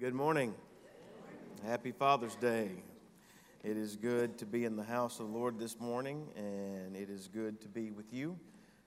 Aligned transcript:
Good 0.00 0.14
morning. 0.14 0.54
Happy 1.66 1.90
Father's 1.90 2.36
Day. 2.36 2.70
It 3.64 3.76
is 3.76 3.96
good 3.96 4.38
to 4.38 4.46
be 4.46 4.64
in 4.64 4.76
the 4.76 4.84
house 4.84 5.18
of 5.18 5.26
the 5.26 5.36
Lord 5.36 5.58
this 5.58 5.80
morning, 5.80 6.28
and 6.36 6.94
it 6.94 7.10
is 7.10 7.26
good 7.26 7.60
to 7.62 7.68
be 7.68 7.90
with 7.90 8.14
you, 8.14 8.38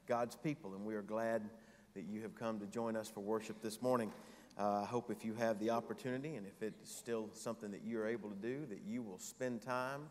God's 0.07 0.37
people, 0.37 0.73
and 0.73 0.85
we 0.85 0.95
are 0.95 1.01
glad 1.01 1.49
that 1.95 2.05
you 2.05 2.21
have 2.21 2.33
come 2.33 2.61
to 2.61 2.65
join 2.65 2.95
us 2.95 3.09
for 3.09 3.19
worship 3.19 3.61
this 3.61 3.81
morning. 3.81 4.09
Uh, 4.57 4.83
I 4.83 4.85
hope 4.85 5.11
if 5.11 5.25
you 5.25 5.33
have 5.33 5.59
the 5.59 5.71
opportunity, 5.71 6.35
and 6.35 6.47
if 6.47 6.63
it's 6.63 6.89
still 6.89 7.27
something 7.33 7.71
that 7.71 7.81
you're 7.85 8.07
able 8.07 8.29
to 8.29 8.35
do, 8.37 8.65
that 8.67 8.79
you 8.87 9.01
will 9.01 9.19
spend 9.19 9.61
time 9.61 10.03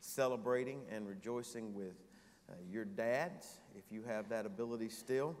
celebrating 0.00 0.80
and 0.90 1.06
rejoicing 1.06 1.74
with 1.74 1.92
uh, 2.48 2.54
your 2.72 2.86
dads, 2.86 3.58
if 3.76 3.92
you 3.92 4.02
have 4.04 4.30
that 4.30 4.46
ability 4.46 4.88
still, 4.88 5.36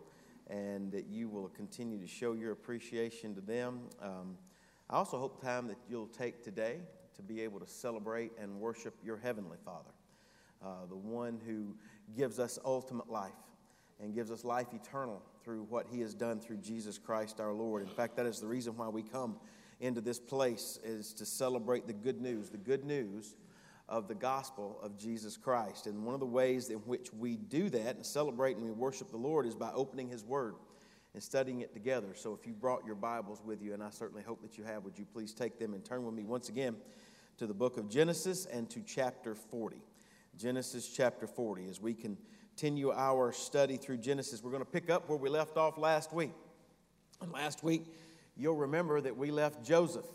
and 0.48 0.92
that 0.92 1.06
you 1.06 1.30
will 1.30 1.48
continue 1.48 1.98
to 1.98 2.06
show 2.06 2.34
your 2.34 2.52
appreciation 2.52 3.34
to 3.34 3.40
them. 3.40 3.80
Um, 4.02 4.36
I 4.90 4.96
also 4.96 5.18
hope 5.18 5.42
time 5.42 5.68
that 5.68 5.76
you'll 5.90 6.06
take 6.06 6.42
today 6.42 6.78
to 7.16 7.22
be 7.22 7.42
able 7.42 7.60
to 7.60 7.66
celebrate 7.66 8.32
and 8.40 8.58
worship 8.58 8.94
your 9.04 9.18
Heavenly 9.18 9.58
Father, 9.62 9.90
uh, 10.64 10.86
the 10.88 10.96
one 10.96 11.38
who 11.46 11.76
gives 12.16 12.38
us 12.38 12.58
ultimate 12.64 13.10
life 13.10 13.32
and 14.00 14.14
gives 14.14 14.30
us 14.30 14.44
life 14.44 14.68
eternal 14.72 15.20
through 15.44 15.64
what 15.64 15.86
He 15.90 16.00
has 16.00 16.14
done 16.14 16.40
through 16.40 16.58
Jesus 16.58 16.96
Christ 16.96 17.38
our 17.38 17.52
Lord. 17.52 17.82
In 17.82 17.88
fact, 17.88 18.16
that 18.16 18.24
is 18.24 18.40
the 18.40 18.46
reason 18.46 18.78
why 18.78 18.88
we 18.88 19.02
come 19.02 19.36
into 19.80 20.00
this 20.00 20.18
place 20.18 20.78
is 20.82 21.12
to 21.14 21.26
celebrate 21.26 21.86
the 21.86 21.92
good 21.92 22.22
news, 22.22 22.48
the 22.48 22.56
good 22.56 22.84
news 22.86 23.36
of 23.90 24.08
the 24.08 24.14
gospel 24.14 24.78
of 24.82 24.96
Jesus 24.96 25.36
Christ. 25.36 25.86
And 25.86 26.02
one 26.02 26.14
of 26.14 26.20
the 26.20 26.26
ways 26.26 26.70
in 26.70 26.78
which 26.78 27.12
we 27.12 27.36
do 27.36 27.68
that 27.68 27.96
and 27.96 28.06
celebrate 28.06 28.56
and 28.56 28.64
we 28.64 28.70
worship 28.70 29.10
the 29.10 29.18
Lord 29.18 29.44
is 29.44 29.54
by 29.54 29.70
opening 29.74 30.08
His 30.08 30.24
Word 30.24 30.54
and 31.18 31.22
studying 31.24 31.62
it 31.62 31.74
together. 31.74 32.14
So 32.14 32.32
if 32.32 32.46
you 32.46 32.52
brought 32.52 32.86
your 32.86 32.94
Bibles 32.94 33.42
with 33.44 33.60
you, 33.60 33.74
and 33.74 33.82
I 33.82 33.90
certainly 33.90 34.22
hope 34.22 34.40
that 34.40 34.56
you 34.56 34.62
have, 34.62 34.84
would 34.84 34.96
you 34.96 35.04
please 35.04 35.34
take 35.34 35.58
them 35.58 35.74
and 35.74 35.84
turn 35.84 36.04
with 36.04 36.14
me 36.14 36.22
once 36.22 36.48
again 36.48 36.76
to 37.38 37.46
the 37.48 37.54
book 37.54 37.76
of 37.76 37.88
Genesis 37.88 38.46
and 38.46 38.70
to 38.70 38.80
chapter 38.86 39.34
40. 39.34 39.82
Genesis 40.36 40.88
chapter 40.88 41.26
40. 41.26 41.66
As 41.68 41.80
we 41.80 41.92
continue 41.92 42.92
our 42.92 43.32
study 43.32 43.76
through 43.76 43.96
Genesis, 43.96 44.44
we're 44.44 44.52
going 44.52 44.62
to 44.62 44.70
pick 44.70 44.90
up 44.90 45.08
where 45.08 45.18
we 45.18 45.28
left 45.28 45.56
off 45.56 45.76
last 45.76 46.12
week. 46.12 46.30
And 47.20 47.32
last 47.32 47.64
week, 47.64 47.86
you'll 48.36 48.54
remember 48.54 49.00
that 49.00 49.16
we 49.16 49.32
left 49.32 49.64
Joseph, 49.64 50.06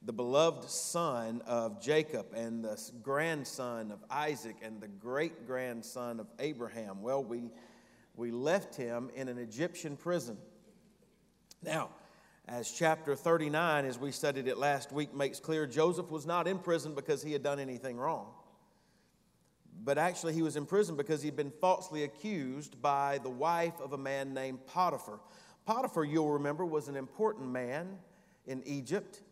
the 0.00 0.14
beloved 0.14 0.66
son 0.70 1.42
of 1.44 1.78
Jacob 1.78 2.28
and 2.34 2.64
the 2.64 2.80
grandson 3.02 3.92
of 3.92 3.98
Isaac 4.08 4.56
and 4.62 4.80
the 4.80 4.88
great 4.88 5.46
grandson 5.46 6.20
of 6.20 6.26
Abraham. 6.38 7.02
Well, 7.02 7.22
we 7.22 7.50
we 8.16 8.30
left 8.30 8.74
him 8.76 9.10
in 9.14 9.28
an 9.28 9.38
Egyptian 9.38 9.96
prison. 9.96 10.36
Now, 11.62 11.90
as 12.48 12.70
chapter 12.70 13.14
39, 13.14 13.84
as 13.84 13.98
we 13.98 14.10
studied 14.10 14.48
it 14.48 14.58
last 14.58 14.92
week, 14.92 15.14
makes 15.14 15.38
clear, 15.38 15.66
Joseph 15.66 16.10
was 16.10 16.26
not 16.26 16.48
in 16.48 16.58
prison 16.58 16.94
because 16.94 17.22
he 17.22 17.32
had 17.32 17.42
done 17.42 17.58
anything 17.58 17.96
wrong. 17.96 18.28
But 19.84 19.96
actually, 19.98 20.34
he 20.34 20.42
was 20.42 20.56
in 20.56 20.66
prison 20.66 20.96
because 20.96 21.22
he'd 21.22 21.36
been 21.36 21.52
falsely 21.60 22.04
accused 22.04 22.80
by 22.82 23.18
the 23.22 23.30
wife 23.30 23.80
of 23.80 23.92
a 23.92 23.98
man 23.98 24.34
named 24.34 24.66
Potiphar. 24.66 25.20
Potiphar, 25.64 26.04
you'll 26.04 26.32
remember, 26.32 26.64
was 26.66 26.88
an 26.88 26.96
important 26.96 27.48
man 27.48 27.98
in 28.46 28.62
Egypt. 28.66 29.22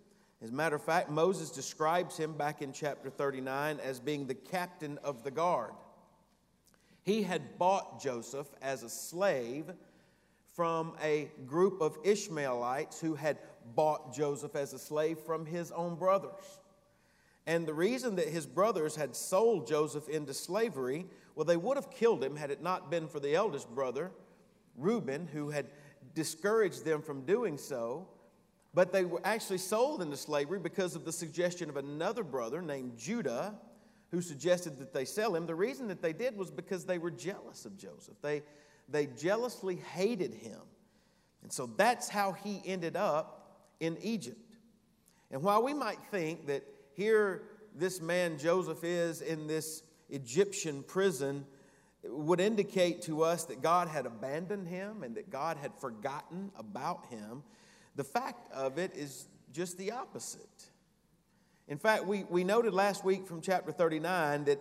As 0.42 0.50
a 0.50 0.55
matter 0.55 0.77
of 0.77 0.83
fact, 0.83 1.11
Moses 1.11 1.50
describes 1.50 2.17
him 2.17 2.33
back 2.33 2.62
in 2.62 2.72
chapter 2.72 3.11
39 3.11 3.78
as 3.81 4.00
being 4.00 4.27
the 4.27 4.34
captain 4.34 4.98
of 5.05 5.22
the 5.22 5.31
guard. 5.31 5.72
He 7.03 7.23
had 7.23 7.59
bought 7.59 8.01
Joseph 8.01 8.48
as 8.61 8.83
a 8.83 8.91
slave 8.91 9.73
from 10.55 10.95
a 11.03 11.31
group 11.47 11.81
of 11.81 11.97
Ishmaelites 12.05 13.01
who 13.01 13.15
had 13.15 13.39
bought 13.75 14.12
Joseph 14.12 14.56
as 14.56 14.73
a 14.73 14.79
slave 14.79 15.19
from 15.19 15.47
his 15.47 15.71
own 15.71 15.95
brothers. 15.95 16.61
And 17.47 17.67
the 17.67 17.75
reason 17.75 18.17
that 18.17 18.28
his 18.28 18.47
brothers 18.47 18.97
had 18.97 19.17
sold 19.17 19.67
Joseph 19.67 20.09
into 20.09 20.34
slavery, 20.34 21.06
well, 21.34 21.45
they 21.45 21.56
would 21.56 21.77
have 21.77 21.91
killed 21.91 22.22
him 22.22 22.37
had 22.37 22.50
it 22.50 22.62
not 22.62 22.91
been 22.91 23.09
for 23.09 23.21
the 23.21 23.34
eldest 23.34 23.69
brother, 23.75 24.11
Reuben, 24.77 25.27
who 25.27 25.50
had 25.50 25.67
discouraged 26.15 26.84
them 26.84 27.00
from 27.00 27.22
doing 27.22 27.56
so. 27.56 28.06
But 28.75 28.93
they 28.93 29.05
were 29.05 29.21
actually 29.25 29.59
sold 29.59 30.03
into 30.03 30.17
slavery 30.17 30.59
because 30.59 30.94
of 30.94 31.05
the 31.05 31.12
suggestion 31.12 31.71
of 31.71 31.77
another 31.77 32.22
brother 32.22 32.62
named 32.62 32.99
Judah 32.99 33.55
who 34.10 34.21
suggested 34.21 34.78
that 34.78 34.93
they 34.93 35.04
sell 35.04 35.34
him. 35.34 35.47
The 35.47 35.54
reason 35.54 35.88
that 35.88 36.03
they 36.03 36.12
did 36.12 36.37
was 36.37 36.50
because 36.50 36.84
they 36.84 36.98
were 36.98 37.10
jealous 37.10 37.65
of 37.65 37.76
Joseph. 37.76 38.15
They, 38.22 38.43
they 38.88 39.06
jealously 39.06 39.76
hated 39.76 40.34
him. 40.34 40.60
And 41.43 41.53
so 41.53 41.66
that's 41.66 42.09
how 42.09 42.32
he 42.32 42.60
ended 42.65 42.97
up 42.97 43.66
in 43.78 43.97
Egypt. 44.03 44.56
And 45.31 45.43
while 45.43 45.62
we 45.62 45.75
might 45.75 46.00
think 46.10 46.47
that 46.47 46.65
here 46.94 47.43
this 47.75 48.00
man 48.00 48.37
Joseph 48.37 48.82
is 48.82 49.20
in 49.20 49.47
this 49.47 49.82
Egyptian 50.10 50.82
prison, 50.82 51.47
would 52.04 52.41
indicate 52.41 53.03
to 53.03 53.22
us 53.22 53.44
that 53.44 53.62
God 53.62 53.88
had 53.88 54.06
abandoned 54.06 54.69
him 54.69 55.03
and 55.03 55.15
that 55.16 55.31
God 55.31 55.56
had 55.59 55.75
forgotten 55.75 56.50
about 56.59 57.06
him. 57.10 57.43
The 57.97 58.04
fact 58.04 58.50
of 58.53 58.78
it 58.78 58.93
is 58.94 59.26
just 59.53 59.76
the 59.76 59.93
opposite. 59.93 60.70
In 61.70 61.78
fact, 61.78 62.04
we, 62.04 62.25
we 62.25 62.42
noted 62.42 62.75
last 62.75 63.04
week 63.04 63.28
from 63.28 63.41
chapter 63.41 63.70
39 63.70 64.44
that, 64.47 64.60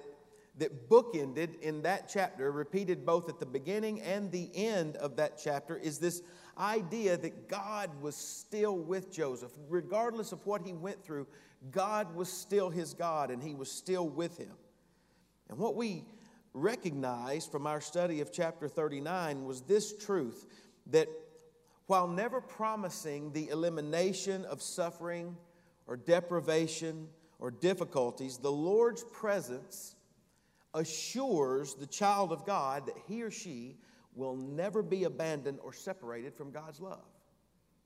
that 0.59 0.87
bookended 0.87 1.59
in 1.59 1.81
that 1.81 2.07
chapter, 2.07 2.51
repeated 2.51 3.03
both 3.03 3.27
at 3.29 3.39
the 3.39 3.47
beginning 3.47 3.99
and 4.01 4.31
the 4.31 4.51
end 4.53 4.95
of 4.97 5.15
that 5.15 5.41
chapter, 5.43 5.75
is 5.75 5.97
this 5.97 6.21
idea 6.55 7.17
that 7.17 7.49
God 7.49 7.89
was 7.99 8.15
still 8.15 8.77
with 8.77 9.11
Joseph. 9.11 9.51
Regardless 9.69 10.31
of 10.31 10.45
what 10.45 10.61
he 10.61 10.73
went 10.73 11.03
through, 11.03 11.25
God 11.71 12.13
was 12.13 12.31
still 12.31 12.69
his 12.69 12.93
God 12.93 13.31
and 13.31 13.41
he 13.41 13.55
was 13.55 13.71
still 13.71 14.07
with 14.07 14.37
him. 14.37 14.53
And 15.49 15.57
what 15.57 15.75
we 15.75 16.05
recognized 16.53 17.51
from 17.51 17.65
our 17.65 17.81
study 17.81 18.21
of 18.21 18.31
chapter 18.31 18.67
39 18.67 19.45
was 19.45 19.61
this 19.61 19.97
truth 19.97 20.45
that 20.91 21.07
while 21.87 22.07
never 22.07 22.39
promising 22.39 23.31
the 23.31 23.49
elimination 23.49 24.45
of 24.45 24.61
suffering, 24.61 25.35
or 25.89 25.97
deprivation 25.97 27.07
or 27.39 27.50
difficulties, 27.50 28.38
the 28.38 28.51
Lord's 28.51 29.03
presence 29.05 29.95
assures 30.75 31.73
the 31.73 31.88
child 31.88 32.31
of 32.31 32.45
God 32.45 32.85
that 32.85 32.95
he 33.07 33.23
or 33.23 33.31
she 33.31 33.75
will 34.13 34.35
never 34.35 34.83
be 34.83 35.05
abandoned 35.05 35.57
or 35.63 35.73
separated 35.73 36.35
from 36.35 36.51
God's 36.51 36.79
love. 36.79 37.03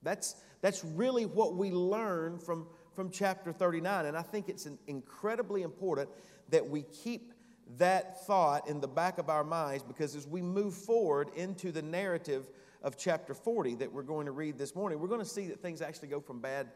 That's, 0.01 0.35
that's 0.61 0.83
really 0.83 1.25
what 1.25 1.55
we 1.55 1.71
learn 1.71 2.39
from, 2.39 2.67
from 2.93 3.09
chapter 3.09 3.53
39. 3.53 4.05
And 4.05 4.17
I 4.17 4.21
think 4.21 4.49
it's 4.49 4.67
incredibly 4.87 5.61
important 5.61 6.09
that 6.49 6.67
we 6.67 6.81
keep 6.81 7.31
that 7.77 8.25
thought 8.27 8.67
in 8.67 8.81
the 8.81 8.87
back 8.87 9.17
of 9.17 9.29
our 9.29 9.45
minds 9.45 9.81
because 9.81 10.13
as 10.13 10.27
we 10.27 10.41
move 10.41 10.73
forward 10.73 11.29
into 11.37 11.71
the 11.71 11.81
narrative 11.81 12.49
of 12.81 12.97
chapter 12.97 13.33
40 13.33 13.75
that 13.75 13.93
we're 13.93 14.03
going 14.03 14.25
to 14.25 14.33
read 14.33 14.57
this 14.57 14.75
morning, 14.75 14.99
we're 14.99 15.07
going 15.07 15.21
to 15.21 15.25
see 15.25 15.47
that 15.47 15.61
things 15.61 15.81
actually 15.81 16.09
go 16.09 16.19
from 16.19 16.41
bad 16.41 16.67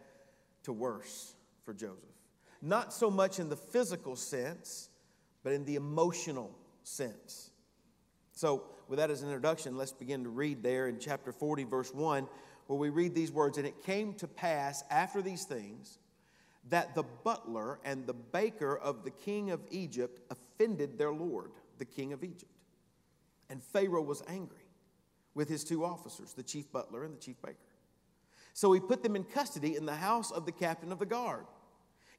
to 0.68 0.74
worse 0.74 1.34
for 1.64 1.74
Joseph. 1.74 2.04
Not 2.62 2.94
so 2.94 3.10
much 3.10 3.40
in 3.40 3.48
the 3.48 3.56
physical 3.56 4.18
sense, 4.18 4.90
but 5.42 5.54
in 5.54 5.64
the 5.64 5.76
emotional 5.76 6.54
sense. 6.84 7.52
So, 8.34 8.64
with 8.90 9.00
that 9.00 9.10
as 9.10 9.22
an 9.22 9.30
introduction, 9.30 9.78
let's 9.78 9.94
begin 9.94 10.24
to 10.24 10.30
read 10.30 10.62
there 10.62 10.88
in 10.88 11.00
chapter 11.00 11.32
40, 11.32 11.64
verse 11.64 11.94
1, 11.94 12.28
where 12.68 12.78
we 12.78 12.90
read 12.90 13.16
these 13.16 13.32
words 13.32 13.58
And 13.58 13.66
it 13.66 13.82
came 13.82 14.14
to 14.16 14.28
pass 14.28 14.84
after 14.90 15.22
these 15.22 15.46
things 15.46 16.00
that 16.70 16.94
the 16.96 17.04
butler 17.04 17.80
and 17.86 18.06
the 18.06 18.14
baker 18.14 18.78
of 18.78 19.06
the 19.06 19.12
king 19.12 19.52
of 19.52 19.62
Egypt 19.72 20.20
offended 20.30 20.98
their 20.98 21.14
Lord, 21.14 21.52
the 21.78 21.86
king 21.86 22.12
of 22.12 22.26
Egypt. 22.26 22.52
And 23.50 23.64
Pharaoh 23.64 24.02
was 24.02 24.22
angry 24.28 24.66
with 25.34 25.48
his 25.48 25.64
two 25.64 25.86
officers, 25.86 26.34
the 26.34 26.44
chief 26.44 26.70
butler 26.74 27.06
and 27.06 27.14
the 27.14 27.20
chief 27.20 27.42
baker. 27.42 27.56
So 28.58 28.72
he 28.72 28.80
put 28.80 29.04
them 29.04 29.16
in 29.16 29.24
custody 29.24 29.76
in 29.76 29.86
the 29.86 29.94
house 29.94 30.32
of 30.32 30.48
the 30.48 30.52
captain 30.52 30.92
of 30.92 30.98
the 30.98 31.06
guard, 31.06 31.46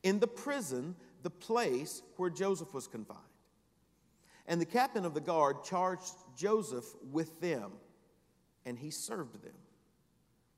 in 0.04 0.20
the 0.20 0.28
prison, 0.28 0.94
the 1.24 1.30
place 1.30 2.00
where 2.16 2.30
Joseph 2.30 2.72
was 2.72 2.86
confined. 2.86 3.18
And 4.46 4.60
the 4.60 4.64
captain 4.64 5.04
of 5.04 5.14
the 5.14 5.20
guard 5.20 5.64
charged 5.64 6.14
Joseph 6.36 6.84
with 7.10 7.40
them, 7.40 7.72
and 8.64 8.78
he 8.78 8.92
served 8.92 9.42
them. 9.42 9.56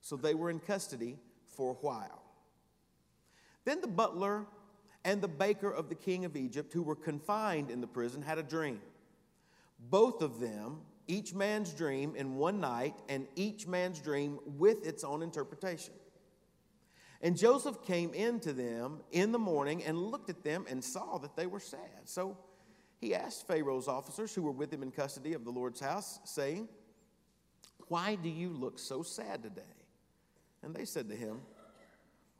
So 0.02 0.16
they 0.16 0.34
were 0.34 0.50
in 0.50 0.60
custody 0.60 1.16
for 1.48 1.70
a 1.70 1.76
while. 1.76 2.24
Then 3.64 3.80
the 3.80 3.88
butler 3.88 4.44
and 5.02 5.22
the 5.22 5.28
baker 5.28 5.70
of 5.70 5.88
the 5.88 5.94
king 5.94 6.26
of 6.26 6.36
Egypt, 6.36 6.74
who 6.74 6.82
were 6.82 6.94
confined 6.94 7.70
in 7.70 7.80
the 7.80 7.86
prison, 7.86 8.20
had 8.20 8.36
a 8.36 8.42
dream. 8.42 8.82
Both 9.78 10.20
of 10.20 10.40
them 10.40 10.82
each 11.10 11.34
man's 11.34 11.72
dream 11.72 12.14
in 12.14 12.36
one 12.36 12.60
night, 12.60 12.94
and 13.08 13.26
each 13.34 13.66
man's 13.66 13.98
dream 13.98 14.38
with 14.44 14.86
its 14.86 15.02
own 15.02 15.22
interpretation. 15.22 15.92
And 17.20 17.36
Joseph 17.36 17.82
came 17.82 18.14
in 18.14 18.38
to 18.40 18.52
them 18.52 19.00
in 19.10 19.32
the 19.32 19.38
morning 19.38 19.82
and 19.84 19.98
looked 19.98 20.30
at 20.30 20.44
them 20.44 20.64
and 20.70 20.82
saw 20.82 21.18
that 21.18 21.36
they 21.36 21.46
were 21.46 21.60
sad. 21.60 22.06
So 22.06 22.38
he 23.00 23.14
asked 23.14 23.46
Pharaoh's 23.46 23.88
officers 23.88 24.34
who 24.34 24.42
were 24.42 24.52
with 24.52 24.72
him 24.72 24.82
in 24.82 24.92
custody 24.92 25.32
of 25.34 25.44
the 25.44 25.50
Lord's 25.50 25.80
house, 25.80 26.20
saying, 26.24 26.68
Why 27.88 28.14
do 28.14 28.28
you 28.28 28.50
look 28.50 28.78
so 28.78 29.02
sad 29.02 29.42
today? 29.42 29.62
And 30.62 30.74
they 30.74 30.84
said 30.84 31.08
to 31.08 31.16
him, 31.16 31.40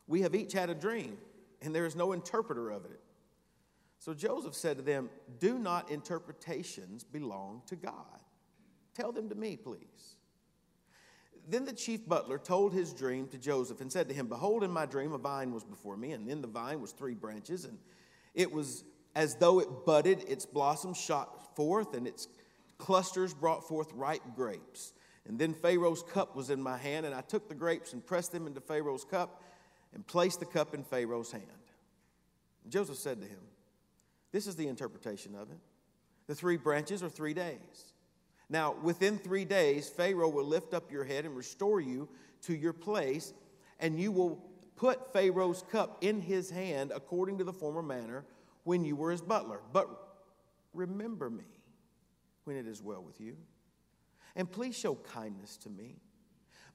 We 0.06 0.22
have 0.22 0.34
each 0.34 0.52
had 0.52 0.70
a 0.70 0.74
dream, 0.74 1.18
and 1.60 1.74
there 1.74 1.86
is 1.86 1.96
no 1.96 2.12
interpreter 2.12 2.70
of 2.70 2.84
it. 2.84 3.00
So 3.98 4.14
Joseph 4.14 4.54
said 4.54 4.76
to 4.76 4.82
them, 4.82 5.10
Do 5.40 5.58
not 5.58 5.90
interpretations 5.90 7.02
belong 7.02 7.62
to 7.66 7.76
God? 7.76 8.19
Tell 8.94 9.12
them 9.12 9.28
to 9.28 9.34
me, 9.34 9.56
please. 9.56 10.16
Then 11.48 11.64
the 11.64 11.72
chief 11.72 12.06
butler 12.06 12.38
told 12.38 12.72
his 12.72 12.92
dream 12.92 13.26
to 13.28 13.38
Joseph 13.38 13.80
and 13.80 13.90
said 13.90 14.08
to 14.08 14.14
him, 14.14 14.28
Behold, 14.28 14.62
in 14.62 14.70
my 14.70 14.86
dream 14.86 15.12
a 15.12 15.18
vine 15.18 15.52
was 15.52 15.64
before 15.64 15.96
me, 15.96 16.12
and 16.12 16.28
in 16.28 16.40
the 16.40 16.48
vine 16.48 16.80
was 16.80 16.92
three 16.92 17.14
branches, 17.14 17.64
and 17.64 17.78
it 18.34 18.52
was 18.52 18.84
as 19.14 19.34
though 19.36 19.58
it 19.58 19.84
budded, 19.84 20.24
its 20.28 20.46
blossoms 20.46 20.96
shot 20.96 21.56
forth, 21.56 21.94
and 21.94 22.06
its 22.06 22.28
clusters 22.78 23.34
brought 23.34 23.66
forth 23.66 23.92
ripe 23.92 24.22
grapes. 24.36 24.92
And 25.26 25.38
then 25.38 25.54
Pharaoh's 25.54 26.02
cup 26.02 26.36
was 26.36 26.50
in 26.50 26.62
my 26.62 26.76
hand, 26.76 27.06
and 27.06 27.14
I 27.14 27.20
took 27.20 27.48
the 27.48 27.54
grapes 27.54 27.92
and 27.92 28.04
pressed 28.04 28.32
them 28.32 28.46
into 28.46 28.60
Pharaoh's 28.60 29.04
cup 29.04 29.42
and 29.94 30.06
placed 30.06 30.40
the 30.40 30.46
cup 30.46 30.74
in 30.74 30.84
Pharaoh's 30.84 31.32
hand. 31.32 31.44
And 32.64 32.72
Joseph 32.72 32.96
said 32.96 33.20
to 33.20 33.26
him, 33.26 33.40
This 34.32 34.46
is 34.46 34.56
the 34.56 34.68
interpretation 34.68 35.34
of 35.34 35.50
it. 35.50 35.58
The 36.26 36.34
three 36.34 36.56
branches 36.56 37.02
are 37.02 37.08
three 37.08 37.34
days. 37.34 37.92
Now, 38.50 38.74
within 38.82 39.16
three 39.16 39.44
days, 39.44 39.88
Pharaoh 39.88 40.28
will 40.28 40.44
lift 40.44 40.74
up 40.74 40.90
your 40.90 41.04
head 41.04 41.24
and 41.24 41.36
restore 41.36 41.80
you 41.80 42.08
to 42.42 42.54
your 42.54 42.72
place, 42.72 43.32
and 43.78 43.98
you 43.98 44.10
will 44.10 44.44
put 44.74 45.12
Pharaoh's 45.12 45.62
cup 45.70 45.98
in 46.00 46.20
his 46.20 46.50
hand 46.50 46.90
according 46.92 47.38
to 47.38 47.44
the 47.44 47.52
former 47.52 47.82
manner 47.82 48.24
when 48.64 48.84
you 48.84 48.96
were 48.96 49.12
his 49.12 49.22
butler. 49.22 49.60
But 49.72 49.88
remember 50.74 51.30
me 51.30 51.44
when 52.44 52.56
it 52.56 52.66
is 52.66 52.82
well 52.82 53.02
with 53.02 53.20
you. 53.20 53.36
And 54.34 54.50
please 54.50 54.76
show 54.76 54.96
kindness 54.96 55.56
to 55.58 55.70
me. 55.70 55.96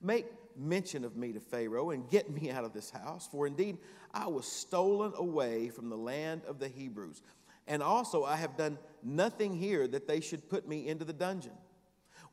Make 0.01 0.27
mention 0.57 1.04
of 1.04 1.18
me 1.18 1.33
to 1.33 1.39
Pharaoh 1.39 1.89
and 1.89 2.10
get 2.10 2.30
me 2.30 2.51
out 2.51 2.63
of 2.63 2.72
this 2.72 2.89
house, 2.89 3.27
for 3.30 3.48
indeed 3.48 3.80
I 4.13 4.27
was 4.27 4.45
stolen 4.45 5.12
away 5.18 5.69
from 5.69 5.89
the 5.89 5.98
land 5.98 6.44
of 6.48 6.60
the 6.60 6.69
Hebrews. 6.69 7.22
And 7.68 7.81
also 7.81 8.24
I 8.24 8.36
have 8.36 8.56
done 8.56 8.77
nothing 9.04 9.56
here 9.57 9.88
that 9.88 10.07
they 10.07 10.22
should 10.22 10.50
put 10.50 10.68
me 10.68 10.88
into 10.88 11.04
the 11.04 11.13
dungeon. 11.13 11.54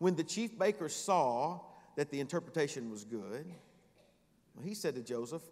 When 0.02 0.16
the 0.16 0.24
chief 0.24 0.58
baker 0.58 0.88
saw 0.88 1.60
that 1.94 2.10
the 2.10 2.18
interpretation 2.18 2.90
was 2.90 3.04
good, 3.04 3.46
he 4.64 4.74
said 4.74 4.96
to 4.96 5.00
Joseph, 5.00 5.44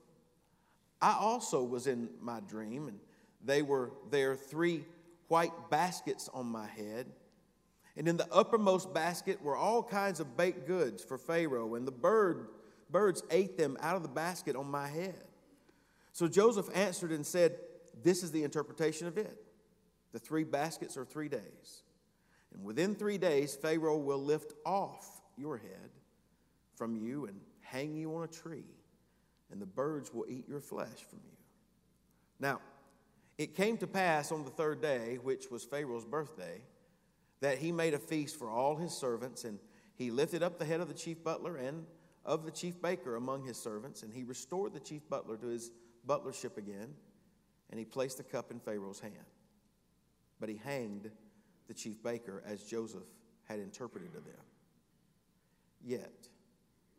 I 1.00 1.17
also 1.20 1.62
was 1.62 1.87
in 1.87 2.08
my 2.20 2.41
dream, 2.41 2.88
and 2.88 2.99
they 3.44 3.62
were 3.62 3.93
there 4.11 4.35
three 4.35 4.87
white 5.29 5.52
baskets 5.70 6.29
on 6.35 6.47
my 6.47 6.67
head. 6.67 7.06
And 7.97 8.08
in 8.08 8.17
the 8.17 8.26
uppermost 8.32 8.93
basket 8.93 9.41
were 9.41 9.55
all 9.55 9.85
kinds 9.85 10.19
of 10.19 10.37
baked 10.37 10.67
goods 10.67 11.05
for 11.05 11.17
Pharaoh, 11.17 11.76
and 11.76 11.87
the 11.87 11.93
bird, 11.93 12.49
birds 12.91 13.23
ate 13.31 13.56
them 13.56 13.79
out 13.81 13.94
of 13.94 14.02
the 14.02 14.08
basket 14.08 14.56
on 14.56 14.69
my 14.69 14.88
head. 14.88 15.23
So 16.11 16.26
Joseph 16.26 16.67
answered 16.75 17.12
and 17.12 17.25
said, 17.25 17.55
This 18.02 18.25
is 18.25 18.32
the 18.32 18.43
interpretation 18.43 19.06
of 19.06 19.17
it. 19.17 19.44
The 20.11 20.19
three 20.19 20.43
baskets 20.43 20.97
are 20.97 21.05
three 21.05 21.29
days. 21.29 21.85
And 22.55 22.64
within 22.64 22.94
three 22.94 23.19
days, 23.19 23.55
Pharaoh 23.55 23.99
will 23.99 24.23
lift 24.23 24.55
off 24.64 25.20
your 25.37 25.56
head 25.56 25.91
from 26.75 26.97
you 26.97 27.26
and 27.26 27.41
hang 27.61 27.94
you 27.94 28.14
on 28.17 28.25
a 28.25 28.29
tree, 28.29 28.64
and 29.50 29.61
the 29.61 29.67
birds 29.67 30.12
will 30.12 30.26
eat 30.29 30.49
your 30.49 30.61
flesh 30.61 31.05
from 31.08 31.20
you. 31.25 31.37
Now, 32.38 32.61
it 33.38 33.55
came 33.55 33.76
to 33.79 33.87
pass 33.87 34.32
on 34.32 34.44
the 34.44 34.50
third 34.50 34.82
day, 34.82 35.19
which 35.23 35.50
was 35.50 35.64
Pharaoh's 35.64 36.05
birthday, 36.05 36.62
that 37.41 37.58
he 37.58 37.73
made 37.73 37.94
a 37.94 37.99
feast 37.99 38.38
for 38.38 38.50
all 38.50 38.76
his 38.76 38.93
servants, 38.93 39.44
and 39.44 39.58
he 39.94 40.11
lifted 40.11 40.43
up 40.43 40.58
the 40.58 40.64
head 40.64 40.81
of 40.81 40.88
the 40.88 40.94
chief 40.94 41.23
butler 41.23 41.56
and 41.56 41.87
of 42.25 42.44
the 42.44 42.50
chief 42.50 42.81
baker 42.82 43.17
among 43.17 43.44
his 43.44 43.56
servants, 43.56 44.02
and 44.02 44.12
he 44.12 44.25
restored 44.25 44.73
the 44.73 44.81
chief 44.81 45.08
butler 45.08 45.37
to 45.37 45.47
his 45.47 45.70
butlership 46.06 46.56
again, 46.56 46.94
and 47.70 47.79
he 47.79 47.85
placed 47.85 48.19
the 48.19 48.23
cup 48.23 48.50
in 48.50 48.58
Pharaoh's 48.58 49.00
hand. 49.00 49.14
But 50.38 50.49
he 50.49 50.56
hanged 50.56 51.11
the 51.70 51.75
chief 51.75 52.02
baker, 52.02 52.43
as 52.44 52.64
Joseph 52.64 53.05
had 53.44 53.61
interpreted 53.61 54.12
to 54.12 54.19
them. 54.19 54.44
Yet 55.81 56.28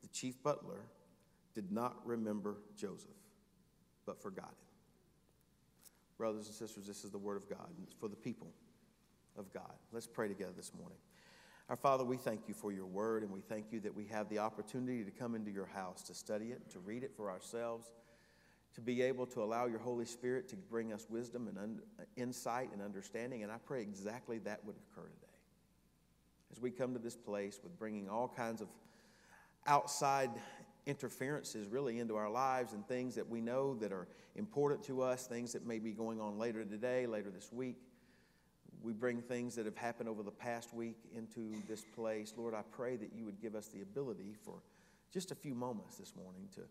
the 0.02 0.08
chief 0.08 0.42
butler 0.42 0.86
did 1.54 1.74
not 1.74 1.98
remember 2.06 2.56
Joseph, 2.78 3.10
but 4.06 4.22
forgot 4.22 4.46
him. 4.46 4.70
Brothers 6.18 6.48
and 6.48 6.56
sisters, 6.56 6.88
this 6.88 7.04
is 7.04 7.12
the 7.12 7.18
word 7.18 7.36
of 7.36 7.50
God 7.50 7.68
for 8.00 8.08
the 8.08 8.16
people 8.16 8.54
of 9.38 9.52
God. 9.52 9.74
Let's 9.92 10.08
pray 10.08 10.30
together 10.30 10.54
this 10.56 10.72
morning. 10.74 11.00
Our 11.68 11.76
Father, 11.76 12.06
we 12.06 12.16
thank 12.16 12.48
you 12.48 12.54
for 12.54 12.72
your 12.72 12.86
word, 12.86 13.24
and 13.24 13.32
we 13.34 13.42
thank 13.42 13.74
you 13.74 13.82
that 13.82 13.94
we 13.94 14.06
have 14.06 14.30
the 14.30 14.40
opportunity 14.40 15.04
to 15.04 15.12
come 15.12 15.36
into 15.36 15.52
your 15.52 15.66
house 15.66 16.02
to 16.04 16.14
study 16.14 16.46
it, 16.46 16.70
to 16.70 16.80
read 16.80 17.04
it 17.04 17.12
for 17.18 17.30
ourselves 17.30 17.92
to 18.76 18.82
be 18.82 19.02
able 19.02 19.26
to 19.28 19.44
allow 19.44 19.66
your 19.66 19.80
Holy 19.80 20.06
Spirit 20.06 20.48
to 20.50 20.56
bring 20.56 20.94
us 20.94 21.08
wisdom 21.10 21.48
and 21.48 21.58
un- 21.58 21.82
insight 22.16 22.70
and 22.72 22.82
understanding. 22.82 23.44
And 23.44 23.52
I 23.52 23.58
pray 23.66 23.82
exactly 23.82 24.40
that 24.40 24.64
would 24.66 24.76
occur 24.78 25.08
today. 25.08 25.28
As 26.52 26.60
we 26.60 26.72
come 26.72 26.94
to 26.94 27.00
this 27.00 27.16
place 27.16 27.60
with 27.64 27.78
bringing 27.78 28.10
all 28.10 28.28
kinds 28.28 28.62
of 28.62 28.68
outside 29.68 30.32
interferences 30.86 31.68
really 31.68 32.00
into 32.00 32.16
our 32.16 32.30
lives 32.30 32.74
and 32.74 32.88
things 32.88 33.16
that 33.16 33.30
we 33.30 33.42
know 33.42 33.76
that 33.76 33.92
are 33.92 34.08
important 34.36 34.84
to 34.84 35.02
us, 35.02 35.28
things 35.28 35.54
that 35.54 35.66
may 35.66 35.80
be 35.80 35.92
going 35.92 36.20
on 36.20 36.38
later 36.38 36.64
today, 36.64 37.06
later 37.06 37.30
this 37.30 37.52
week. 37.52 37.78
We 38.82 38.94
bring 38.94 39.22
things 39.22 39.56
that 39.56 39.66
have 39.66 39.78
happened 39.78 40.10
over 40.10 40.24
the 40.24 40.32
past 40.32 40.74
week 40.74 40.98
into 41.16 41.54
this 41.68 41.84
place. 41.96 42.34
Lord, 42.36 42.56
I 42.56 42.64
pray 42.72 42.96
that 42.96 43.12
you 43.14 43.26
would 43.26 43.40
give 43.40 43.54
us 43.54 43.68
the 43.68 43.82
ability 43.82 44.34
for 44.44 44.56
just 45.14 45.32
a 45.32 45.36
few 45.36 45.54
moments 45.54 45.98
this 45.98 46.14
morning 46.16 46.48
to 46.56 46.62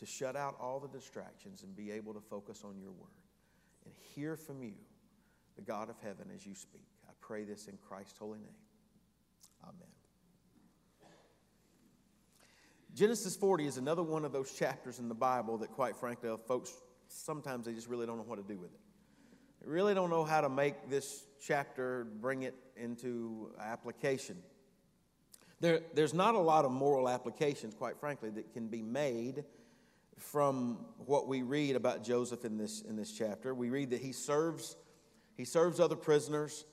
to 0.00 0.06
shut 0.06 0.34
out 0.34 0.56
all 0.58 0.80
the 0.80 0.88
distractions 0.88 1.62
and 1.62 1.76
be 1.76 1.92
able 1.92 2.14
to 2.14 2.20
focus 2.20 2.62
on 2.64 2.80
your 2.80 2.90
word 2.90 3.10
and 3.84 3.94
hear 4.14 4.34
from 4.34 4.62
you, 4.62 4.72
the 5.56 5.62
God 5.62 5.90
of 5.90 5.96
heaven, 6.02 6.28
as 6.34 6.46
you 6.46 6.54
speak. 6.54 6.86
I 7.08 7.12
pray 7.20 7.44
this 7.44 7.68
in 7.68 7.76
Christ's 7.86 8.18
holy 8.18 8.38
name. 8.38 8.48
Amen. 9.62 9.88
Genesis 12.94 13.36
40 13.36 13.66
is 13.66 13.76
another 13.76 14.02
one 14.02 14.24
of 14.24 14.32
those 14.32 14.52
chapters 14.52 14.98
in 14.98 15.08
the 15.08 15.14
Bible 15.14 15.58
that, 15.58 15.70
quite 15.70 15.96
frankly, 15.96 16.30
folks 16.48 16.72
sometimes 17.08 17.66
they 17.66 17.72
just 17.72 17.88
really 17.88 18.06
don't 18.06 18.16
know 18.16 18.24
what 18.24 18.36
to 18.36 18.42
do 18.42 18.58
with 18.58 18.72
it. 18.72 18.80
They 19.60 19.68
really 19.68 19.94
don't 19.94 20.10
know 20.10 20.24
how 20.24 20.40
to 20.40 20.48
make 20.48 20.88
this 20.88 21.26
chapter 21.44 22.04
bring 22.20 22.42
it 22.42 22.54
into 22.76 23.52
application. 23.60 24.36
There, 25.60 25.80
there's 25.92 26.14
not 26.14 26.34
a 26.34 26.38
lot 26.38 26.64
of 26.64 26.70
moral 26.70 27.08
applications, 27.08 27.74
quite 27.74 27.98
frankly, 27.98 28.30
that 28.30 28.54
can 28.54 28.68
be 28.68 28.80
made 28.80 29.44
from 30.20 30.78
what 31.06 31.26
we 31.26 31.42
read 31.42 31.76
about 31.76 32.04
Joseph 32.04 32.44
in 32.44 32.56
this, 32.56 32.82
in 32.82 32.96
this 32.96 33.12
chapter. 33.12 33.54
We 33.54 33.70
read 33.70 33.90
that 33.90 34.00
he 34.00 34.12
serves, 34.12 34.76
he 35.36 35.44
serves 35.44 35.80
other 35.80 35.96
prisoners, 35.96 36.64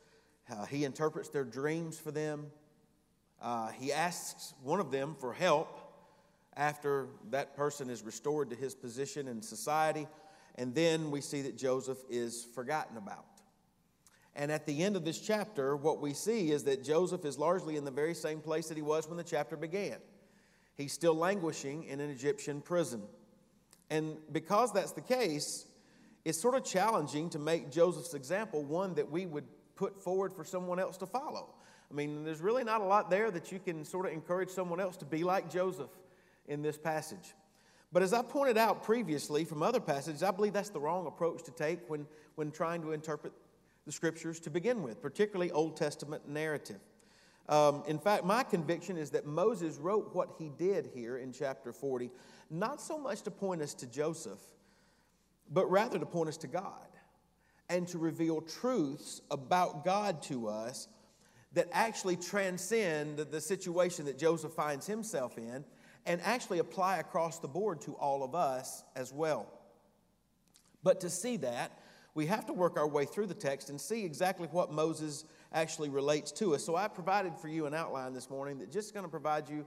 uh, 0.52 0.66
he 0.66 0.86
interprets 0.86 1.30
their 1.30 1.44
dreams 1.44 1.98
for 1.98 2.12
them. 2.12 2.48
Uh, 3.42 3.70
he 3.70 3.94
asks 3.94 4.54
one 4.64 4.80
of 4.80 4.92
them 4.92 5.16
for 5.20 5.34
help 5.34 5.80
after 6.56 7.08
that 7.30 7.56
person 7.56 7.90
is 7.90 8.04
restored 8.04 8.50
to 8.50 8.56
his 8.56 8.74
position 8.74 9.28
in 9.28 9.42
society. 9.42 10.08
And 10.56 10.74
then 10.74 11.12
we 11.12 11.22
see 11.22 11.44
that 11.44 11.58
Joseph 11.58 12.00
is 12.10 12.48
forgotten 12.56 12.98
about. 12.98 13.26
And 14.36 14.52
at 14.52 14.66
the 14.66 14.84
end 14.84 14.96
of 14.96 15.04
this 15.04 15.20
chapter, 15.20 15.76
what 15.76 16.00
we 16.00 16.14
see 16.14 16.52
is 16.52 16.64
that 16.66 16.84
Joseph 16.84 17.26
is 17.26 17.38
largely 17.38 17.76
in 17.76 17.86
the 17.86 17.92
very 17.92 18.14
same 18.14 18.40
place 18.40 18.68
that 18.68 18.78
he 18.78 18.84
was 18.84 19.08
when 19.08 19.18
the 19.18 19.24
chapter 19.24 19.58
began. 19.58 19.98
He's 20.76 20.94
still 20.94 21.16
languishing 21.16 21.84
in 21.86 22.00
an 22.00 22.10
Egyptian 22.10 22.62
prison. 22.62 23.02
And 23.90 24.18
because 24.32 24.74
that's 24.74 24.92
the 24.92 25.02
case, 25.02 25.66
it's 26.26 26.42
sort 26.42 26.56
of 26.56 26.66
challenging 26.66 27.30
to 27.32 27.40
make 27.40 27.72
Joseph's 27.72 28.14
example 28.14 28.64
one 28.64 28.96
that 28.96 29.10
we 29.10 29.26
would 29.26 29.46
put 29.76 30.02
forward 30.02 30.34
for 30.34 30.44
someone 30.44 30.80
else 30.80 30.98
to 30.98 31.06
follow. 31.06 31.54
I 31.90 31.94
mean, 31.94 32.26
there's 32.26 32.42
really 32.42 32.64
not 32.64 32.82
a 32.82 32.84
lot 32.84 33.10
there 33.10 33.32
that 33.32 33.52
you 33.52 33.60
can 33.60 33.86
sort 33.86 34.06
of 34.06 34.12
encourage 34.12 34.50
someone 34.50 34.82
else 34.82 34.98
to 34.98 35.06
be 35.06 35.24
like 35.24 35.50
Joseph 35.50 35.92
in 36.48 36.62
this 36.62 36.78
passage. 36.78 37.34
But 37.94 38.04
as 38.04 38.12
I 38.12 38.22
pointed 38.22 38.58
out 38.58 38.84
previously 38.84 39.46
from 39.46 39.64
other 39.64 39.80
passages, 39.80 40.22
I 40.22 40.32
believe 40.32 40.52
that's 40.52 40.70
the 40.70 40.80
wrong 40.80 41.08
approach 41.08 41.44
to 41.44 41.52
take 41.52 41.80
when, 41.90 42.06
when 42.36 42.52
trying 42.52 42.82
to 42.82 42.92
interpret 42.92 43.32
the 43.86 43.92
scriptures 43.94 44.42
to 44.42 44.50
begin 44.50 44.84
with, 44.84 45.02
particularly 45.02 45.52
Old 45.52 45.78
Testament 45.78 46.28
narrative. 46.28 46.80
Um, 47.50 47.84
in 47.88 47.98
fact, 47.98 48.26
my 48.26 48.44
conviction 48.44 48.98
is 48.98 49.12
that 49.12 49.26
Moses 49.26 49.78
wrote 49.78 50.14
what 50.14 50.30
he 50.38 50.50
did 50.58 50.90
here 50.94 51.18
in 51.18 51.32
chapter 51.32 51.72
40 51.72 52.12
not 52.50 52.82
so 52.82 52.98
much 52.98 53.24
to 53.24 53.32
point 53.32 53.62
us 53.62 53.74
to 53.76 53.88
Joseph, 53.88 54.40
but 55.52 55.70
rather 55.70 56.00
to 56.00 56.06
point 56.06 56.30
us 56.30 56.38
to 56.38 56.48
God 56.48 56.88
and 57.70 57.88
to 57.90 57.98
reveal 57.98 58.42
truths 58.42 59.22
about 59.30 59.84
God 59.84 60.22
to 60.24 60.48
us 60.48 60.88
that 61.54 61.68
actually 61.72 62.16
transcend 62.16 63.18
the 63.18 63.42
situation 63.42 64.06
that 64.06 64.18
Joseph 64.18 64.54
finds 64.54 64.86
himself 64.86 65.38
in 65.38 65.66
and 66.06 66.22
actually 66.24 66.60
apply 66.60 66.98
across 66.98 67.40
the 67.40 67.48
board 67.48 67.82
to 67.82 67.94
all 67.96 68.24
of 68.24 68.34
us 68.34 68.84
as 68.96 69.12
well. 69.12 69.52
But 70.84 71.02
to 71.02 71.10
see 71.10 71.38
that, 71.38 71.80
we 72.14 72.28
have 72.28 72.46
to 72.46 72.54
work 72.54 72.78
our 72.78 72.88
way 72.88 73.06
through 73.06 73.28
the 73.28 73.34
text 73.34 73.70
and 73.70 73.80
see 73.80 74.06
exactly 74.06 74.48
what 74.52 74.72
Moses 74.72 75.26
actually 75.54 75.90
relates 75.90 76.32
to 76.34 76.56
us. 76.56 76.64
So 76.64 76.76
I 76.76 76.88
provided 76.88 77.38
for 77.38 77.48
you 77.48 77.66
an 77.66 77.74
outline 77.74 78.14
this 78.14 78.30
morning 78.30 78.60
that 78.60 78.72
just 78.72 78.94
going 78.94 79.06
to 79.06 79.10
provide 79.10 79.50
you 79.50 79.66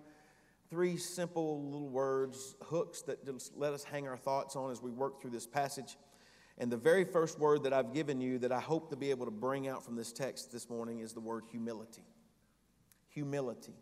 three 0.68 0.96
simple 0.96 1.64
little 1.64 1.88
words, 1.88 2.54
hooks 2.62 3.02
that 3.02 3.18
let 3.56 3.72
us 3.72 3.82
hang 3.82 4.06
our 4.06 4.16
thoughts 4.16 4.56
on 4.56 4.70
as 4.70 4.80
we 4.80 4.90
work 4.90 5.20
through 5.20 5.30
this 5.30 5.46
passage. 5.46 5.96
And 6.58 6.70
the 6.70 6.76
very 6.76 7.04
first 7.04 7.38
word 7.38 7.64
that 7.64 7.72
I've 7.72 7.92
given 7.92 8.20
you 8.20 8.38
that 8.38 8.52
I 8.52 8.60
hope 8.60 8.90
to 8.90 8.96
be 8.96 9.10
able 9.10 9.24
to 9.24 9.32
bring 9.32 9.66
out 9.66 9.84
from 9.84 9.96
this 9.96 10.12
text 10.12 10.52
this 10.52 10.68
morning 10.68 11.00
is 11.00 11.12
the 11.12 11.20
word 11.20 11.44
humility. 11.50 12.04
Humility. 13.08 13.74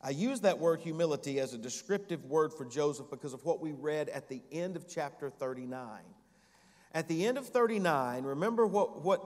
I 0.00 0.10
use 0.10 0.40
that 0.42 0.58
word 0.58 0.80
humility 0.80 1.40
as 1.40 1.54
a 1.54 1.58
descriptive 1.58 2.24
word 2.24 2.52
for 2.52 2.64
Joseph 2.64 3.10
because 3.10 3.32
of 3.32 3.44
what 3.44 3.60
we 3.60 3.72
read 3.72 4.08
at 4.10 4.28
the 4.28 4.42
end 4.52 4.76
of 4.76 4.86
chapter 4.86 5.28
39. 5.28 6.02
At 6.92 7.08
the 7.08 7.26
end 7.26 7.36
of 7.36 7.48
39, 7.48 8.22
remember 8.22 8.66
what, 8.66 9.02
what 9.02 9.22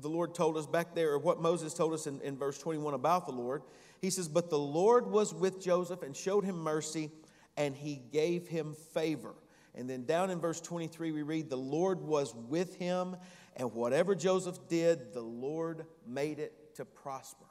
the 0.00 0.08
Lord 0.08 0.34
told 0.34 0.56
us 0.56 0.66
back 0.66 0.94
there, 0.94 1.12
or 1.12 1.18
what 1.18 1.40
Moses 1.40 1.74
told 1.74 1.92
us 1.92 2.06
in, 2.06 2.20
in 2.20 2.36
verse 2.36 2.58
21 2.58 2.94
about 2.94 3.26
the 3.26 3.32
Lord. 3.32 3.62
He 4.00 4.10
says, 4.10 4.28
But 4.28 4.50
the 4.50 4.58
Lord 4.58 5.06
was 5.06 5.34
with 5.34 5.62
Joseph 5.62 6.02
and 6.02 6.16
showed 6.16 6.44
him 6.44 6.56
mercy, 6.56 7.10
and 7.56 7.76
he 7.76 8.02
gave 8.12 8.48
him 8.48 8.74
favor. 8.92 9.34
And 9.74 9.88
then 9.88 10.04
down 10.04 10.30
in 10.30 10.40
verse 10.40 10.60
23, 10.60 11.12
we 11.12 11.22
read, 11.22 11.50
The 11.50 11.56
Lord 11.56 12.00
was 12.00 12.34
with 12.34 12.76
him, 12.76 13.16
and 13.56 13.72
whatever 13.72 14.14
Joseph 14.14 14.58
did, 14.68 15.12
the 15.12 15.22
Lord 15.22 15.86
made 16.06 16.38
it 16.38 16.74
to 16.76 16.84
prosper. 16.84 17.46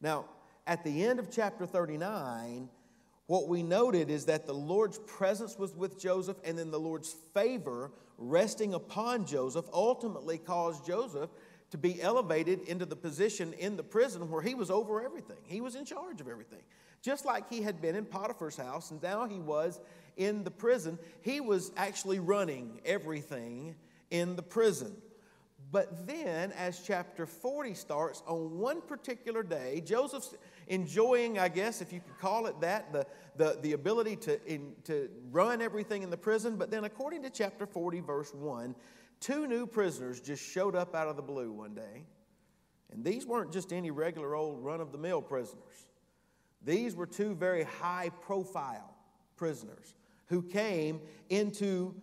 Now, 0.00 0.26
at 0.66 0.84
the 0.84 1.04
end 1.04 1.18
of 1.18 1.30
chapter 1.30 1.66
39, 1.66 2.68
what 3.26 3.48
we 3.48 3.62
noted 3.62 4.10
is 4.10 4.24
that 4.26 4.46
the 4.46 4.54
Lord's 4.54 4.98
presence 5.00 5.58
was 5.58 5.74
with 5.74 6.00
Joseph, 6.00 6.38
and 6.44 6.58
then 6.58 6.70
the 6.70 6.80
Lord's 6.80 7.14
favor 7.34 7.92
resting 8.20 8.74
upon 8.74 9.26
Joseph 9.26 9.66
ultimately 9.72 10.38
caused 10.38 10.86
Joseph 10.86 11.30
to 11.70 11.78
be 11.78 12.00
elevated 12.02 12.60
into 12.62 12.84
the 12.84 12.96
position 12.96 13.52
in 13.54 13.76
the 13.76 13.82
prison 13.82 14.30
where 14.30 14.42
he 14.42 14.54
was 14.54 14.70
over 14.70 15.02
everything. 15.02 15.38
He 15.44 15.60
was 15.60 15.74
in 15.74 15.84
charge 15.84 16.20
of 16.20 16.28
everything. 16.28 16.62
Just 17.02 17.24
like 17.24 17.48
he 17.48 17.62
had 17.62 17.80
been 17.80 17.96
in 17.96 18.04
Potiphar's 18.04 18.56
house, 18.56 18.90
and 18.90 19.02
now 19.02 19.26
he 19.26 19.38
was 19.38 19.80
in 20.16 20.44
the 20.44 20.50
prison, 20.50 20.98
he 21.22 21.40
was 21.40 21.72
actually 21.76 22.18
running 22.18 22.80
everything 22.84 23.74
in 24.10 24.36
the 24.36 24.42
prison. 24.42 24.94
But 25.72 26.06
then, 26.06 26.52
as 26.52 26.82
chapter 26.84 27.26
40 27.26 27.74
starts, 27.74 28.22
on 28.26 28.58
one 28.58 28.82
particular 28.82 29.42
day, 29.42 29.80
Joseph's 29.84 30.34
enjoying, 30.70 31.38
I 31.38 31.48
guess, 31.48 31.82
if 31.82 31.92
you 31.92 32.00
could 32.00 32.18
call 32.18 32.46
it 32.46 32.58
that, 32.60 32.92
the, 32.92 33.06
the, 33.36 33.58
the 33.60 33.72
ability 33.72 34.16
to, 34.16 34.40
in, 34.46 34.72
to 34.84 35.10
run 35.30 35.60
everything 35.60 36.02
in 36.02 36.10
the 36.10 36.16
prison. 36.16 36.56
But 36.56 36.70
then, 36.70 36.84
according 36.84 37.22
to 37.24 37.30
chapter 37.30 37.66
40, 37.66 38.00
verse 38.00 38.32
1, 38.32 38.74
two 39.18 39.46
new 39.46 39.66
prisoners 39.66 40.20
just 40.20 40.42
showed 40.42 40.74
up 40.74 40.94
out 40.94 41.08
of 41.08 41.16
the 41.16 41.22
blue 41.22 41.52
one 41.52 41.74
day. 41.74 42.04
And 42.92 43.04
these 43.04 43.26
weren't 43.26 43.52
just 43.52 43.72
any 43.72 43.90
regular 43.90 44.34
old 44.34 44.64
run 44.64 44.80
of 44.80 44.92
the 44.92 44.98
mill 44.98 45.20
prisoners, 45.20 45.86
these 46.62 46.94
were 46.94 47.06
two 47.06 47.34
very 47.34 47.64
high 47.64 48.10
profile 48.20 48.94
prisoners 49.36 49.94
who 50.26 50.42
came 50.42 51.00
into 51.30 51.94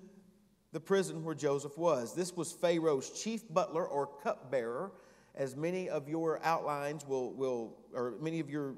the 0.74 0.80
prison 0.80 1.24
where 1.24 1.36
Joseph 1.36 1.78
was. 1.78 2.14
This 2.14 2.36
was 2.36 2.52
Pharaoh's 2.52 3.10
chief 3.12 3.42
butler 3.54 3.86
or 3.86 4.08
cupbearer, 4.24 4.92
as 5.38 5.56
many 5.56 5.88
of 5.88 6.10
your 6.10 6.44
outlines 6.44 7.06
will, 7.06 7.34
will 7.34 7.78
or 7.94 8.16
many 8.20 8.40
of 8.40 8.50
your 8.50 8.76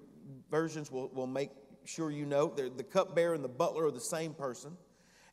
versions 0.51 0.91
will, 0.91 1.09
will 1.09 1.27
make 1.27 1.49
sure 1.85 2.11
you 2.11 2.25
know. 2.25 2.47
The 2.49 2.83
cupbearer 2.83 3.33
and 3.33 3.43
the 3.43 3.49
butler 3.49 3.85
are 3.85 3.91
the 3.91 3.99
same 3.99 4.33
person. 4.33 4.77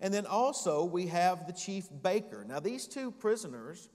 And 0.00 0.12
then 0.12 0.26
also 0.26 0.84
we 0.84 1.06
have 1.08 1.46
the 1.46 1.52
chief 1.52 1.88
baker. 2.02 2.44
Now, 2.46 2.60
these 2.60 2.86
two 2.86 3.10
prisoners 3.10 3.88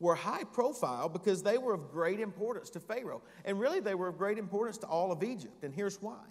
were 0.00 0.14
high 0.14 0.44
profile 0.44 1.08
because 1.08 1.42
they 1.42 1.58
were 1.58 1.74
of 1.74 1.90
great 1.90 2.20
importance 2.20 2.70
to 2.70 2.80
Pharaoh. 2.80 3.22
And 3.44 3.58
really, 3.58 3.80
they 3.80 3.94
were 3.94 4.08
of 4.08 4.18
great 4.18 4.38
importance 4.38 4.78
to 4.78 4.86
all 4.86 5.10
of 5.10 5.22
Egypt. 5.22 5.64
And 5.64 5.74
here's 5.74 6.00
why 6.00 6.22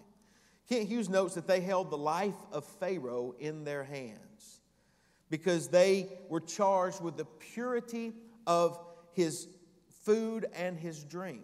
Kent 0.70 0.88
Hughes 0.88 1.10
notes 1.10 1.36
that 1.36 1.48
they 1.48 1.60
held 1.60 1.92
the 1.92 1.98
life 1.98 2.36
of 2.52 2.66
Pharaoh 2.80 3.36
in 3.40 3.64
their 3.64 3.84
hands 3.84 4.62
because 5.30 5.68
they 5.68 6.10
were 6.30 6.40
charged 6.40 7.02
with 7.02 7.18
the 7.18 7.26
purity 7.26 8.14
of 8.46 8.80
his 9.12 9.48
food 10.08 10.46
and 10.56 10.80
his 10.80 11.04
drink. 11.04 11.42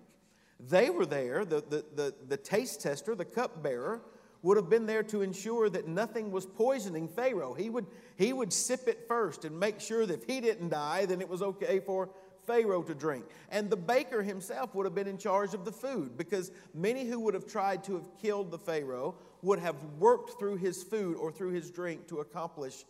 They 0.57 0.89
were 0.89 1.05
there, 1.05 1.43
the, 1.43 1.61
the, 1.69 1.85
the, 1.95 2.15
the 2.29 2.37
taste 2.37 2.81
tester, 2.81 3.13
the 3.13 3.25
cupbearer, 3.25 4.01
would 4.41 4.55
have 4.55 4.69
been 4.69 4.85
there 4.85 5.03
to 5.03 5.21
ensure 5.21 5.69
that 5.69 5.89
nothing 5.89 6.31
was 6.31 6.45
poisoning 6.45 7.09
Pharaoh. 7.09 7.53
He 7.53 7.69
would, 7.69 7.85
he 8.17 8.31
would 8.31 8.53
sip 8.53 8.87
it 8.87 9.05
first 9.05 9.43
and 9.43 9.59
make 9.59 9.81
sure 9.81 10.05
that 10.05 10.21
if 10.21 10.23
he 10.25 10.39
didn't 10.39 10.69
die, 10.69 11.05
then 11.05 11.19
it 11.19 11.27
was 11.27 11.41
okay 11.41 11.81
for 11.81 12.09
Pharaoh 12.47 12.83
to 12.83 12.95
drink. 12.95 13.25
And 13.49 13.69
the 13.69 13.75
baker 13.75 14.23
himself 14.23 14.73
would 14.75 14.85
have 14.85 14.95
been 14.95 15.07
in 15.07 15.17
charge 15.17 15.53
of 15.53 15.65
the 15.65 15.71
food 15.71 16.17
because 16.17 16.51
many 16.73 17.03
who 17.05 17.19
would 17.19 17.33
have 17.33 17.45
tried 17.45 17.83
to 17.85 17.95
have 17.95 18.17
killed 18.21 18.49
the 18.49 18.57
Pharaoh 18.57 19.15
would 19.41 19.59
have 19.59 19.75
worked 19.99 20.39
through 20.39 20.55
his 20.55 20.83
food 20.83 21.17
or 21.17 21.33
through 21.33 21.51
his 21.51 21.69
drink 21.69 22.07
to 22.07 22.21
accomplish 22.21 22.85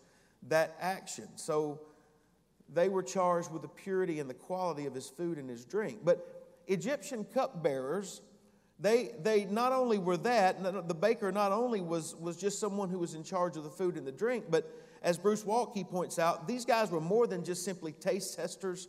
that 0.49 0.75
action. 0.79 1.27
So 1.35 1.79
they 2.73 2.89
were 2.89 3.03
charged 3.03 3.51
with 3.51 3.61
the 3.61 3.67
purity 3.67 4.19
and 4.19 4.29
the 4.29 4.33
quality 4.33 4.85
of 4.85 4.93
his 4.93 5.09
food 5.09 5.37
and 5.37 5.49
his 5.49 5.65
drink. 5.65 5.99
But 6.03 6.25
Egyptian 6.67 7.25
cupbearers, 7.25 8.21
they, 8.79 9.11
they 9.21 9.45
not 9.45 9.71
only 9.71 9.97
were 9.97 10.17
that, 10.17 10.87
the 10.87 10.93
baker 10.93 11.31
not 11.31 11.51
only 11.51 11.81
was, 11.81 12.15
was 12.15 12.37
just 12.37 12.59
someone 12.59 12.89
who 12.89 12.99
was 12.99 13.13
in 13.13 13.23
charge 13.23 13.57
of 13.57 13.63
the 13.63 13.69
food 13.69 13.97
and 13.97 14.05
the 14.07 14.11
drink, 14.11 14.45
but 14.49 14.69
as 15.01 15.17
Bruce 15.17 15.43
Waltke 15.43 15.87
points 15.89 16.17
out, 16.17 16.47
these 16.47 16.65
guys 16.65 16.89
were 16.89 17.01
more 17.01 17.27
than 17.27 17.43
just 17.43 17.65
simply 17.65 17.91
taste 17.91 18.35
testers 18.35 18.87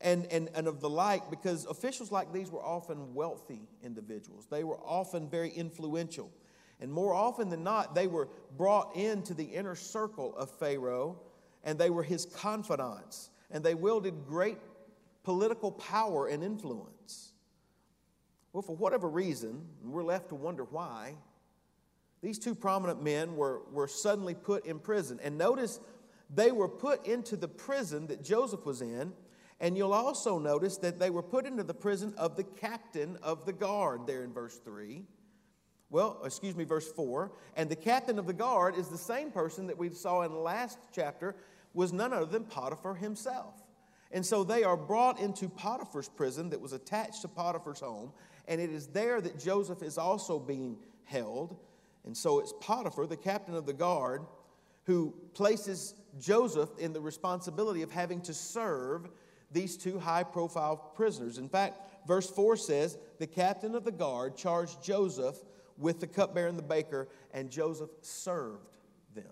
and, 0.00 0.26
and, 0.32 0.50
and 0.54 0.66
of 0.66 0.80
the 0.80 0.90
like, 0.90 1.30
because 1.30 1.64
officials 1.66 2.12
like 2.12 2.32
these 2.32 2.50
were 2.50 2.62
often 2.62 3.14
wealthy 3.14 3.68
individuals. 3.82 4.46
They 4.50 4.64
were 4.64 4.78
often 4.78 5.28
very 5.28 5.50
influential. 5.50 6.30
And 6.80 6.92
more 6.92 7.14
often 7.14 7.48
than 7.48 7.64
not, 7.64 7.94
they 7.94 8.06
were 8.06 8.28
brought 8.56 8.94
into 8.94 9.34
the 9.34 9.44
inner 9.44 9.74
circle 9.74 10.36
of 10.36 10.50
Pharaoh 10.50 11.20
and 11.64 11.78
they 11.78 11.90
were 11.90 12.02
his 12.02 12.24
confidants. 12.26 13.30
And 13.50 13.64
they 13.64 13.74
wielded 13.74 14.26
great 14.26 14.58
political 15.22 15.72
power 15.72 16.26
and 16.26 16.42
influence. 16.42 17.32
Well, 18.52 18.62
for 18.62 18.76
whatever 18.76 19.08
reason, 19.08 19.66
we're 19.82 20.02
left 20.02 20.30
to 20.30 20.34
wonder 20.34 20.64
why, 20.64 21.14
these 22.22 22.38
two 22.38 22.54
prominent 22.54 23.02
men 23.02 23.36
were, 23.36 23.62
were 23.72 23.88
suddenly 23.88 24.34
put 24.34 24.66
in 24.66 24.78
prison. 24.78 25.20
And 25.22 25.38
notice 25.38 25.80
they 26.34 26.50
were 26.50 26.68
put 26.68 27.06
into 27.06 27.36
the 27.36 27.48
prison 27.48 28.08
that 28.08 28.24
Joseph 28.24 28.66
was 28.66 28.82
in 28.82 29.12
and 29.60 29.76
you'll 29.76 29.92
also 29.92 30.38
notice 30.38 30.76
that 30.78 30.98
they 30.98 31.10
were 31.10 31.22
put 31.22 31.44
into 31.44 31.64
the 31.64 31.74
prison 31.74 32.14
of 32.16 32.36
the 32.36 32.44
captain 32.44 33.18
of 33.22 33.44
the 33.44 33.52
guard 33.52 34.06
there 34.06 34.22
in 34.22 34.32
verse 34.32 34.56
3. 34.58 35.02
Well, 35.90 36.20
excuse 36.24 36.54
me, 36.54 36.64
verse 36.64 36.90
4. 36.92 37.32
And 37.56 37.70
the 37.70 37.76
captain 37.76 38.18
of 38.18 38.26
the 38.26 38.32
guard 38.32 38.76
is 38.76 38.88
the 38.88 38.98
same 38.98 39.30
person 39.30 39.66
that 39.68 39.78
we 39.78 39.90
saw 39.90 40.22
in 40.22 40.32
the 40.32 40.38
last 40.38 40.78
chapter, 40.92 41.34
was 41.74 41.92
none 41.92 42.12
other 42.12 42.26
than 42.26 42.44
Potiphar 42.44 42.94
himself. 42.94 43.54
And 44.10 44.24
so 44.24 44.42
they 44.42 44.64
are 44.64 44.76
brought 44.76 45.20
into 45.20 45.48
Potiphar's 45.48 46.08
prison 46.08 46.50
that 46.50 46.60
was 46.60 46.72
attached 46.72 47.22
to 47.22 47.28
Potiphar's 47.28 47.80
home, 47.80 48.12
and 48.46 48.60
it 48.60 48.70
is 48.70 48.86
there 48.88 49.20
that 49.20 49.38
Joseph 49.38 49.82
is 49.82 49.98
also 49.98 50.38
being 50.38 50.78
held. 51.04 51.56
And 52.04 52.16
so 52.16 52.38
it's 52.38 52.54
Potiphar, 52.60 53.06
the 53.06 53.16
captain 53.16 53.54
of 53.54 53.66
the 53.66 53.74
guard, 53.74 54.22
who 54.84 55.14
places 55.34 55.94
Joseph 56.18 56.70
in 56.78 56.94
the 56.94 57.00
responsibility 57.00 57.82
of 57.82 57.90
having 57.90 58.22
to 58.22 58.32
serve 58.32 59.08
these 59.52 59.76
two 59.76 59.98
high 59.98 60.22
profile 60.22 60.76
prisoners. 60.94 61.36
In 61.36 61.48
fact, 61.48 62.06
verse 62.06 62.30
4 62.30 62.56
says, 62.56 62.96
The 63.18 63.26
captain 63.26 63.74
of 63.74 63.84
the 63.84 63.92
guard 63.92 64.36
charged 64.36 64.82
Joseph 64.82 65.36
with 65.78 66.00
the 66.00 66.06
cupbearer 66.06 66.48
and 66.48 66.58
the 66.58 66.62
baker, 66.62 67.08
and 67.32 67.50
Joseph 67.50 67.90
served 68.02 68.76
them. 69.14 69.24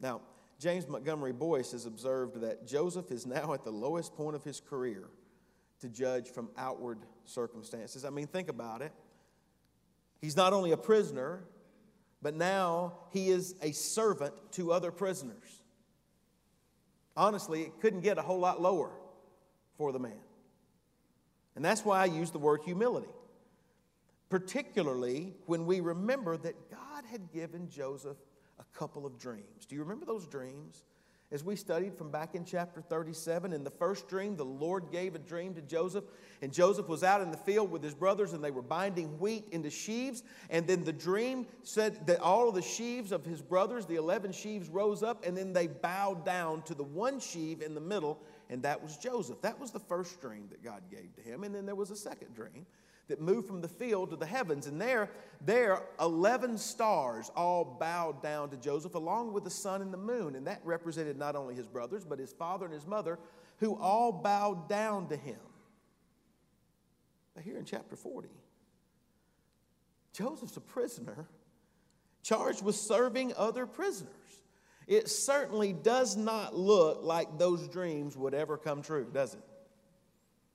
Now, 0.00 0.20
James 0.58 0.86
Montgomery 0.86 1.32
Boice 1.32 1.72
has 1.72 1.86
observed 1.86 2.40
that 2.40 2.66
Joseph 2.66 3.10
is 3.10 3.26
now 3.26 3.52
at 3.52 3.64
the 3.64 3.70
lowest 3.70 4.14
point 4.14 4.36
of 4.36 4.44
his 4.44 4.60
career 4.60 5.08
to 5.80 5.88
judge 5.88 6.28
from 6.28 6.50
outward 6.56 6.98
circumstances. 7.24 8.04
I 8.04 8.10
mean, 8.10 8.26
think 8.26 8.48
about 8.48 8.82
it. 8.82 8.92
He's 10.20 10.36
not 10.36 10.52
only 10.52 10.70
a 10.70 10.76
prisoner, 10.76 11.42
but 12.22 12.34
now 12.34 12.94
he 13.10 13.30
is 13.30 13.56
a 13.60 13.72
servant 13.72 14.34
to 14.52 14.72
other 14.72 14.92
prisoners. 14.92 15.62
Honestly, 17.16 17.62
it 17.62 17.80
couldn't 17.80 18.02
get 18.02 18.18
a 18.18 18.22
whole 18.22 18.38
lot 18.38 18.60
lower 18.60 18.92
for 19.76 19.90
the 19.90 19.98
man. 19.98 20.20
And 21.56 21.64
that's 21.64 21.84
why 21.84 22.00
I 22.00 22.04
use 22.04 22.30
the 22.30 22.38
word 22.38 22.60
humility, 22.64 23.10
particularly 24.32 25.34
when 25.44 25.66
we 25.66 25.80
remember 25.80 26.38
that 26.38 26.70
God 26.70 27.04
had 27.04 27.30
given 27.32 27.68
Joseph 27.68 28.16
a 28.58 28.64
couple 28.78 29.04
of 29.04 29.18
dreams. 29.18 29.66
Do 29.68 29.74
you 29.74 29.82
remember 29.82 30.06
those 30.06 30.26
dreams? 30.26 30.84
As 31.30 31.44
we 31.44 31.54
studied 31.54 31.98
from 31.98 32.10
back 32.10 32.34
in 32.34 32.46
chapter 32.46 32.80
37, 32.80 33.52
in 33.52 33.62
the 33.62 33.68
first 33.68 34.08
dream, 34.08 34.34
the 34.34 34.42
Lord 34.42 34.90
gave 34.90 35.14
a 35.14 35.18
dream 35.18 35.52
to 35.56 35.60
Joseph, 35.60 36.04
and 36.40 36.50
Joseph 36.50 36.88
was 36.88 37.04
out 37.04 37.20
in 37.20 37.30
the 37.30 37.36
field 37.36 37.70
with 37.70 37.82
his 37.82 37.92
brothers, 37.92 38.32
and 38.32 38.42
they 38.42 38.50
were 38.50 38.62
binding 38.62 39.18
wheat 39.18 39.44
into 39.52 39.68
sheaves. 39.68 40.22
And 40.48 40.66
then 40.66 40.82
the 40.82 40.94
dream 40.94 41.46
said 41.62 42.06
that 42.06 42.20
all 42.20 42.48
of 42.48 42.54
the 42.54 42.62
sheaves 42.62 43.12
of 43.12 43.26
his 43.26 43.42
brothers, 43.42 43.84
the 43.84 43.96
11 43.96 44.32
sheaves, 44.32 44.70
rose 44.70 45.02
up, 45.02 45.26
and 45.26 45.36
then 45.36 45.52
they 45.52 45.66
bowed 45.66 46.24
down 46.24 46.62
to 46.62 46.74
the 46.74 46.84
one 46.84 47.20
sheave 47.20 47.60
in 47.60 47.74
the 47.74 47.82
middle, 47.82 48.18
and 48.48 48.62
that 48.62 48.82
was 48.82 48.96
Joseph. 48.96 49.42
That 49.42 49.60
was 49.60 49.72
the 49.72 49.80
first 49.80 50.22
dream 50.22 50.46
that 50.48 50.64
God 50.64 50.84
gave 50.90 51.14
to 51.16 51.20
him. 51.20 51.44
And 51.44 51.54
then 51.54 51.66
there 51.66 51.74
was 51.74 51.90
a 51.90 51.96
second 51.96 52.34
dream 52.34 52.64
that 53.12 53.20
moved 53.20 53.46
from 53.46 53.60
the 53.60 53.68
field 53.68 54.08
to 54.08 54.16
the 54.16 54.24
heavens. 54.24 54.66
And 54.66 54.80
there, 54.80 55.10
there, 55.42 55.82
11 56.00 56.56
stars 56.56 57.30
all 57.36 57.62
bowed 57.78 58.22
down 58.22 58.48
to 58.48 58.56
Joseph, 58.56 58.94
along 58.94 59.34
with 59.34 59.44
the 59.44 59.50
sun 59.50 59.82
and 59.82 59.92
the 59.92 59.98
moon. 59.98 60.34
And 60.34 60.46
that 60.46 60.62
represented 60.64 61.18
not 61.18 61.36
only 61.36 61.54
his 61.54 61.66
brothers, 61.66 62.06
but 62.06 62.18
his 62.18 62.32
father 62.32 62.64
and 62.64 62.72
his 62.72 62.86
mother, 62.86 63.18
who 63.58 63.78
all 63.78 64.12
bowed 64.12 64.66
down 64.66 65.08
to 65.08 65.16
him. 65.16 65.36
But 67.34 67.44
here 67.44 67.58
in 67.58 67.66
chapter 67.66 67.96
40, 67.96 68.30
Joseph's 70.14 70.56
a 70.56 70.62
prisoner 70.62 71.28
charged 72.22 72.64
with 72.64 72.76
serving 72.76 73.34
other 73.36 73.66
prisoners. 73.66 74.08
It 74.86 75.10
certainly 75.10 75.74
does 75.74 76.16
not 76.16 76.56
look 76.56 77.02
like 77.02 77.36
those 77.36 77.68
dreams 77.68 78.16
would 78.16 78.32
ever 78.32 78.56
come 78.56 78.80
true, 78.80 79.06
does 79.12 79.34
it? 79.34 79.40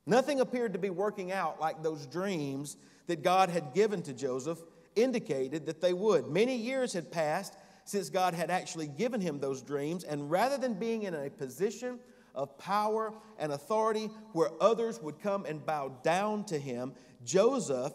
Nothing 0.08 0.40
appeared 0.40 0.74
to 0.74 0.80
be 0.80 0.90
working 0.90 1.34
out 1.34 1.60
like 1.60 1.84
those 1.84 2.08
dreams 2.08 2.78
that 3.08 3.24
God 3.24 3.50
had 3.50 3.74
given 3.74 4.02
to 4.04 4.14
Joseph 4.14 4.60
indicated 4.96 5.66
that 5.66 5.82
they 5.82 5.94
would. 5.94 6.28
Many 6.28 6.56
years 6.56 6.94
had 6.94 7.12
passed 7.12 7.56
since 7.84 8.10
God 8.10 8.34
had 8.34 8.50
actually 8.50 8.88
given 8.88 9.20
him 9.20 9.40
those 9.40 9.62
dreams, 9.62 10.06
and 10.06 10.32
rather 10.32 10.58
than 10.58 10.74
being 10.74 11.04
in 11.04 11.14
a 11.14 11.30
position 11.30 12.00
of 12.34 12.58
power 12.58 13.14
and 13.38 13.52
authority 13.52 14.10
where 14.32 14.50
others 14.62 15.02
would 15.02 15.20
come 15.20 15.46
and 15.46 15.66
bow 15.66 15.90
down 16.04 16.46
to 16.46 16.58
him, 16.58 16.94
Joseph 17.26 17.94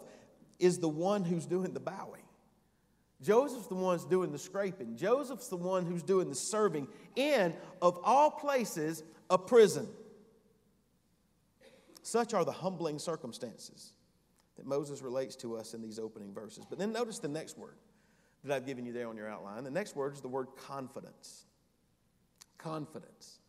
is 0.59 0.77
the 0.77 0.89
one 0.89 1.23
who's 1.23 1.47
doing 1.47 1.73
the 1.73 1.79
bowing. 1.79 2.21
Joseph's 3.23 3.67
the 3.67 3.75
one 3.75 3.97
who's 3.97 4.07
doing 4.07 4.31
the 4.31 4.37
scraping. 4.37 4.97
Joseph's 4.97 5.47
the 5.47 5.57
one 5.57 5.85
who's 5.85 6.03
doing 6.03 6.29
the 6.29 6.35
serving 6.35 6.87
in, 7.15 7.55
of 7.81 7.99
all 8.03 8.29
places, 8.29 9.01
a 9.29 9.37
prison. 9.37 9.87
Such 12.03 12.33
are 12.33 12.45
the 12.45 12.51
humbling 12.51 12.99
circumstances 12.99 13.93
that 14.57 14.65
Moses 14.65 15.01
relates 15.01 15.35
to 15.37 15.55
us 15.55 15.73
in 15.73 15.81
these 15.81 15.97
opening 15.97 16.33
verses. 16.33 16.65
But 16.69 16.77
then 16.77 16.91
notice 16.91 17.19
the 17.19 17.27
next 17.27 17.57
word 17.57 17.77
that 18.43 18.53
I've 18.53 18.65
given 18.65 18.85
you 18.85 18.93
there 18.93 19.07
on 19.07 19.17
your 19.17 19.29
outline. 19.29 19.63
The 19.63 19.71
next 19.71 19.95
word 19.95 20.13
is 20.13 20.21
the 20.21 20.27
word 20.27 20.47
confidence. 20.57 21.45
Confidence. 22.57 23.39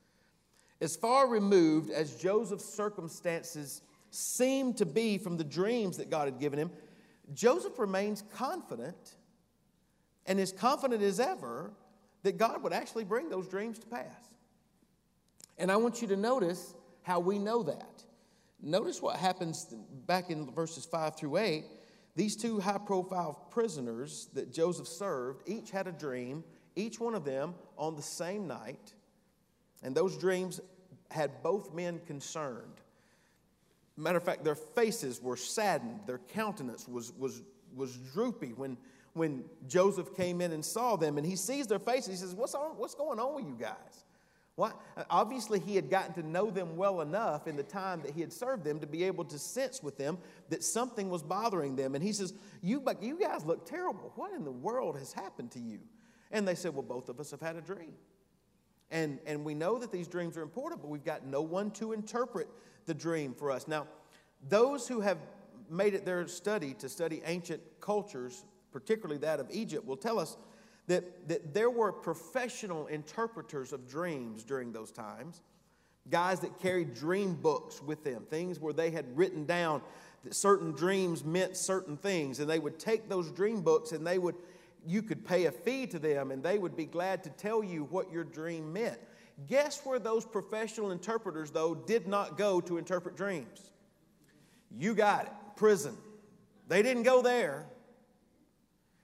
As 0.81 0.97
far 0.97 1.29
removed 1.29 1.91
as 1.91 2.15
Joseph's 2.15 2.65
circumstances 2.65 3.83
seem 4.11 4.73
to 4.75 4.87
be 4.87 5.19
from 5.19 5.37
the 5.37 5.45
dreams 5.45 5.97
that 5.97 6.11
God 6.11 6.27
had 6.27 6.39
given 6.39 6.59
him, 6.59 6.71
Joseph 7.33 7.79
remains 7.79 8.23
confident 8.35 9.17
and 10.27 10.39
as 10.39 10.53
confident 10.53 11.03
as 11.03 11.21
ever 11.21 11.73
that 12.23 12.39
God 12.39 12.63
would 12.63 12.73
actually 12.73 13.05
bring 13.05 13.29
those 13.29 13.49
dreams 13.49 13.79
to 13.81 13.87
pass. 13.87 14.37
And 15.59 15.71
I 15.71 15.77
want 15.77 16.03
you 16.03 16.09
to 16.09 16.17
notice 16.17 16.75
how 17.03 17.21
we 17.21 17.39
know 17.39 17.63
that. 17.65 17.94
Notice 18.63 19.03
what 19.03 19.17
happens 19.17 19.75
back 20.07 20.31
in 20.31 20.51
verses 20.51 20.85
5 20.85 21.17
through 21.17 21.37
8. 21.37 21.65
These 22.17 22.37
two 22.37 22.61
high 22.61 22.79
profile 22.79 23.47
prisoners 23.51 24.29
that 24.35 24.53
Joseph 24.53 24.87
served 24.87 25.43
each 25.49 25.71
had 25.71 25.87
a 25.87 25.93
dream, 25.93 26.45
each 26.77 27.01
one 27.01 27.15
of 27.15 27.25
them 27.25 27.55
on 27.77 27.97
the 27.97 28.03
same 28.03 28.47
night. 28.47 28.95
And 29.83 29.95
those 29.95 30.17
dreams 30.17 30.61
had 31.11 31.43
both 31.43 31.75
men 31.75 32.01
concerned. 32.07 32.81
Matter 33.97 34.19
of 34.19 34.25
fact, 34.25 34.45
their 34.45 34.55
faces 34.55 35.21
were 35.23 35.37
saddened, 35.37 36.01
their 36.07 36.19
countenance 36.19 36.89
was, 36.89 37.13
was, 37.13 37.43
was 37.75 37.97
droopy 38.13 38.53
when, 38.57 38.77
when 39.13 39.45
Joseph 39.69 40.17
came 40.17 40.41
in 40.41 40.53
and 40.53 40.65
saw 40.65 40.97
them. 40.97 41.19
And 41.19 41.27
he 41.27 41.37
sees 41.37 41.67
their 41.67 41.79
faces. 41.79 42.09
He 42.09 42.17
says, 42.17 42.35
What's, 42.35 42.55
on, 42.55 42.77
what's 42.77 42.95
going 42.95 43.21
on 43.21 43.35
with 43.35 43.47
you 43.47 43.57
guys? 43.59 44.05
Obviously, 45.11 45.59
he 45.59 45.75
had 45.75 45.91
gotten 45.91 46.15
to 46.15 46.23
know 46.23 46.49
them 46.51 46.77
well 46.77 47.01
enough 47.01 47.49
in 47.49 47.57
the 47.57 47.63
time 47.63 48.03
that 48.03 48.13
he 48.13 48.21
had 48.21 48.33
served 48.33 48.63
them 48.63 48.79
to 48.81 48.87
be 48.87 49.03
able 49.03 49.25
to 49.25 49.39
sense 49.39 49.83
with 49.83 49.99
them 49.99 50.17
that 50.49 50.63
something 50.63 51.11
was 51.11 51.25
bothering 51.25 51.75
them. 51.75 51.95
And 51.97 52.05
he 52.05 52.13
says, 52.13 52.35
you, 52.63 52.83
you 53.01 53.19
guys 53.19 53.45
look 53.45 53.67
terrible. 53.67 54.13
What 54.15 54.33
in 54.33 54.45
the 54.45 54.53
world 54.53 54.97
has 54.97 55.13
happened 55.13 55.51
to 55.53 55.59
you? 55.59 55.81
And 56.31 56.47
they 56.47 56.55
said, 56.55 56.75
Well, 56.75 56.83
both 56.83 57.09
of 57.09 57.21
us 57.21 57.31
have 57.31 57.41
had 57.41 57.57
a 57.57 57.61
dream. 57.61 57.95
And, 58.91 59.19
and 59.27 59.45
we 59.45 59.55
know 59.55 59.79
that 59.79 59.91
these 59.91 60.07
dreams 60.07 60.37
are 60.37 60.43
important, 60.43 60.83
but 60.83 60.89
we've 60.89 61.05
got 61.05 61.27
no 61.27 61.43
one 61.43 61.71
to 61.73 61.93
interpret 61.93 62.49
the 62.87 62.95
dream 62.95 63.35
for 63.35 63.51
us. 63.51 63.67
Now, 63.67 63.87
those 64.49 64.87
who 64.87 65.01
have 65.01 65.19
made 65.71 65.95
it 65.95 66.05
their 66.05 66.27
study 66.29 66.75
to 66.75 66.89
study 66.89 67.23
ancient 67.25 67.63
cultures, 67.81 68.45
particularly 68.73 69.19
that 69.19 69.41
of 69.41 69.49
Egypt, 69.51 69.87
will 69.87 69.97
tell 69.97 70.19
us 70.19 70.37
that, 70.87 71.29
that 71.29 71.55
there 71.55 71.71
were 71.71 71.93
professional 71.93 72.87
interpreters 72.87 73.73
of 73.73 73.89
dreams 73.89 74.45
during 74.45 74.73
those 74.73 74.91
times, 74.91 75.43
guys 76.11 76.41
that 76.41 76.61
carried 76.61 76.95
dream 76.95 77.35
books 77.35 77.83
with 77.83 78.05
them, 78.05 78.25
things 78.29 78.61
where 78.61 78.73
they 78.73 78.91
had 78.91 79.17
written 79.17 79.47
down 79.47 79.81
that 80.25 80.35
certain 80.35 80.73
dreams 80.73 81.25
meant 81.25 81.57
certain 81.57 81.97
things, 81.97 82.41
and 82.41 82.49
they 82.49 82.59
would 82.59 82.79
take 82.79 83.09
those 83.09 83.31
dream 83.31 83.63
books 83.63 83.93
and 83.93 84.07
they 84.07 84.19
would, 84.19 84.35
you 84.87 85.03
could 85.03 85.25
pay 85.25 85.47
a 85.47 85.53
fee 85.53 85.87
to 85.87 85.99
them, 85.99 86.31
and 86.31 86.43
they 86.43 86.59
would 86.59 86.77
be 86.77 86.85
glad 86.85 87.25
to 87.25 87.31
tell 87.31 87.65
you 87.65 87.85
what 87.85 88.13
your 88.13 88.25
dream 88.25 88.73
meant. 88.73 88.99
Guess 89.49 89.85
where 89.85 89.99
those 89.99 90.25
professional 90.25 90.93
interpreters, 90.93 91.51
though, 91.51 91.75
did 91.75 92.07
not 92.07 92.39
go 92.39 92.61
to 92.61 92.79
interpret 92.79 93.17
dreams? 93.17 93.71
You 94.71 94.95
got 94.95 95.27
it, 95.27 95.33
prison. 95.57 95.97
They 96.69 96.83
didn't 96.83 97.03
go 97.03 97.23
there. 97.23 97.67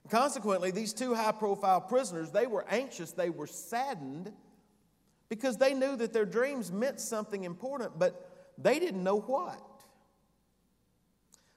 Consequently, 0.09 0.71
these 0.71 0.93
two 0.93 1.13
high 1.13 1.31
profile 1.31 1.79
prisoners, 1.79 2.31
they 2.31 2.47
were 2.47 2.65
anxious, 2.69 3.11
they 3.11 3.29
were 3.29 3.47
saddened 3.47 4.31
because 5.29 5.57
they 5.57 5.73
knew 5.73 5.95
that 5.95 6.11
their 6.11 6.25
dreams 6.25 6.71
meant 6.71 6.99
something 6.99 7.43
important, 7.43 7.97
but 7.97 8.53
they 8.57 8.79
didn't 8.79 9.03
know 9.03 9.19
what. 9.19 9.61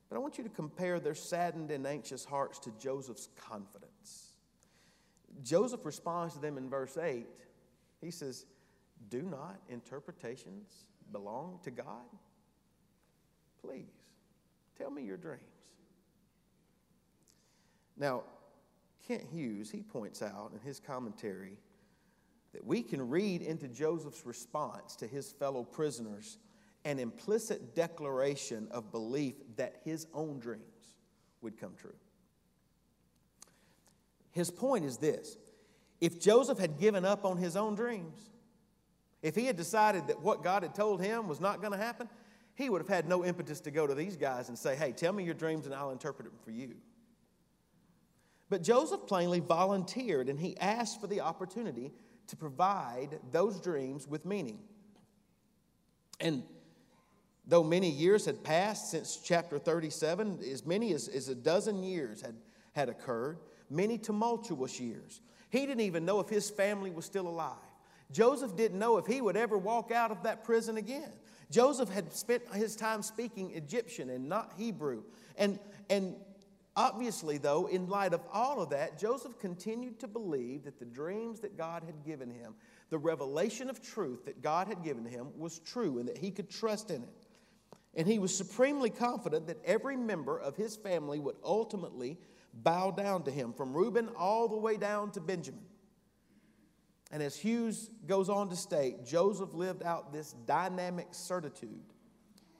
But 0.09 0.17
I 0.17 0.19
want 0.21 0.39
you 0.39 0.45
to 0.45 0.51
compare 0.51 1.01
their 1.01 1.15
saddened 1.15 1.71
and 1.71 1.87
anxious 1.87 2.25
hearts 2.25 2.59
to 2.61 2.71
Joseph's 2.79 3.29
confidence. 3.37 4.35
Joseph 5.43 5.85
responds 5.85 6.35
to 6.35 6.41
them 6.41 6.57
in 6.57 6.71
verse 6.71 6.97
8. 6.97 7.27
He 8.01 8.11
says, 8.11 8.47
Do 9.09 9.23
not 9.23 9.57
interpretations 9.69 10.85
belong 11.11 11.59
to 11.65 11.71
God? 11.71 12.05
Please, 13.61 13.91
tell 14.79 14.91
me 14.91 15.03
your 15.03 15.17
dreams. 15.17 15.41
Now, 17.97 18.25
Kent 19.07 19.25
Hughes, 19.33 19.71
he 19.71 19.83
points 19.83 20.23
out 20.23 20.53
in 20.55 20.61
his 20.61 20.81
commentary 20.81 21.59
that 22.53 22.65
we 22.65 22.83
can 22.83 23.09
read 23.09 23.43
into 23.43 23.69
Joseph's 23.69 24.25
response 24.25 24.97
to 24.97 25.07
his 25.07 25.33
fellow 25.33 25.65
prisoners 25.65 26.39
an 26.85 26.99
implicit 26.99 27.75
declaration 27.75 28.69
of 28.71 28.93
belief 28.93 29.35
that 29.57 29.81
his 29.85 30.07
own 30.15 30.39
dreams 30.39 30.95
would 31.41 31.59
come 31.59 31.75
true. 31.77 31.95
His 34.33 34.51
point 34.51 34.85
is 34.85 34.99
this 34.99 35.37
if 36.01 36.21
Joseph 36.21 36.59
had 36.59 36.79
given 36.79 37.05
up 37.05 37.25
on 37.25 37.37
his 37.37 37.57
own 37.57 37.75
dreams, 37.75 38.31
if 39.23 39.35
he 39.35 39.47
had 39.47 39.57
decided 39.57 40.09
that 40.09 40.21
what 40.21 40.43
God 40.43 40.63
had 40.63 40.75
told 40.75 41.01
him 41.01 41.29
was 41.29 41.41
not 41.41 41.61
going 41.61 41.73
to 41.73 41.79
happen, 41.79 42.09
he 42.55 42.69
would 42.69 42.81
have 42.81 42.89
had 42.89 43.09
no 43.09 43.25
impetus 43.25 43.61
to 43.61 43.71
go 43.71 43.87
to 43.87 43.95
these 43.95 44.17
guys 44.17 44.49
and 44.49 44.59
say, 44.59 44.77
Hey, 44.77 44.93
tell 44.93 45.13
me 45.13 45.25
your 45.25 45.35
dreams 45.35 45.67
and 45.67 45.75
I'll 45.75 45.91
interpret 45.91 46.29
them 46.29 46.39
for 46.45 46.51
you. 46.51 46.75
But 48.55 48.63
Joseph 48.63 49.09
plainly 49.09 49.41
volunteered 49.41 50.29
and 50.29 50.39
he 50.39 50.57
asked 50.59 51.01
for 51.01 51.09
the 51.09 51.23
opportunity 51.23 51.91
to 52.29 52.37
provide 52.37 53.19
those 53.33 53.61
dreams 53.61 54.07
with 54.07 54.25
meaning. 54.25 54.61
And 56.21 56.45
though 57.49 57.65
many 57.65 57.91
years 57.91 58.27
had 58.27 58.45
passed 58.45 58.93
since 58.93 59.17
chapter 59.17 59.59
37, 59.59 60.39
as 60.49 60.65
many 60.65 60.93
as, 60.93 61.09
as 61.09 61.29
a 61.29 61.35
dozen 61.35 61.83
years 61.83 62.23
had, 62.23 62.37
had 62.75 62.89
occurred, 62.89 63.39
many 63.71 63.99
tumultuous 63.99 64.79
years. 64.79 65.21
He 65.51 65.67
didn't 65.67 65.81
even 65.81 66.05
know 66.05 66.21
if 66.21 66.29
his 66.29 66.49
family 66.49 66.93
was 66.93 67.05
still 67.05 67.27
alive. 67.27 67.57
Joseph 68.13 68.55
didn't 68.55 68.79
know 68.79 68.99
if 68.99 69.07
he 69.07 69.21
would 69.21 69.37
ever 69.37 69.59
walk 69.59 69.91
out 69.91 70.13
of 70.13 70.23
that 70.23 70.45
prison 70.45 70.77
again. 70.77 71.11
Joseph 71.51 71.89
had 71.89 72.13
spent 72.13 72.43
his 72.55 72.77
time 72.77 73.03
speaking 73.03 73.51
Egyptian 73.51 74.11
and 74.11 74.29
not 74.29 74.53
Hebrew. 74.57 75.03
And, 75.37 75.59
and 75.91 76.15
Obviously, 76.77 77.39
though, 77.39 77.67
in 77.67 77.89
light 77.89 78.13
of 78.13 78.23
all 78.33 78.61
of 78.61 78.71
that, 78.71 78.99
Joseph 78.99 79.39
continued 79.39 80.01
to 80.01 80.09
believe 80.09 80.65
that 80.65 80.81
the 80.81 80.85
dreams 80.85 81.39
that 81.41 81.57
God 81.57 81.85
had 81.85 82.05
given 82.05 82.29
him, 82.29 82.55
the 82.91 82.99
revelation 82.99 83.71
of 83.71 83.81
truth 83.81 84.25
that 84.25 84.43
God 84.43 84.67
had 84.67 84.83
given 84.83 85.05
him, 85.05 85.29
was 85.37 85.61
true 85.61 85.99
and 85.99 86.09
that 86.09 86.19
he 86.19 86.33
could 86.33 86.51
trust 86.51 86.91
in 86.91 87.05
it. 87.05 87.27
And 87.95 88.09
he 88.09 88.19
was 88.19 88.37
supremely 88.37 88.91
confident 88.91 89.47
that 89.47 89.65
every 89.65 89.97
member 89.97 90.37
of 90.37 90.57
his 90.57 90.75
family 90.75 91.21
would 91.21 91.37
ultimately 91.45 92.19
bow 92.53 92.91
down 92.91 93.23
to 93.25 93.31
him, 93.31 93.53
from 93.53 93.73
Reuben 93.73 94.09
all 94.17 94.49
the 94.49 94.57
way 94.57 94.77
down 94.77 95.13
to 95.13 95.21
Benjamin. 95.21 95.63
And 97.13 97.23
as 97.23 97.37
Hughes 97.37 97.91
goes 98.09 98.29
on 98.29 98.49
to 98.49 98.57
state, 98.57 99.05
Joseph 99.05 99.55
lived 99.55 99.85
out 99.85 100.13
this 100.13 100.33
dynamic 100.47 101.09
certitude 101.13 101.85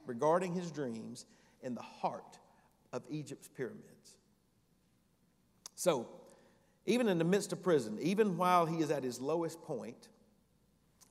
regarding 0.05 0.53
his 0.53 0.71
dreams 0.71 1.25
in 1.61 1.75
the 1.75 1.81
heart 1.81 2.39
of 2.95 3.03
Egypt's 3.09 3.49
pyramids. 3.49 4.15
So, 5.75 6.07
even 6.85 7.09
in 7.09 7.17
the 7.17 7.25
midst 7.25 7.51
of 7.51 7.61
prison, 7.61 7.97
even 8.01 8.37
while 8.37 8.65
he 8.65 8.77
is 8.77 8.89
at 8.89 9.03
his 9.03 9.19
lowest 9.19 9.61
point, 9.63 10.07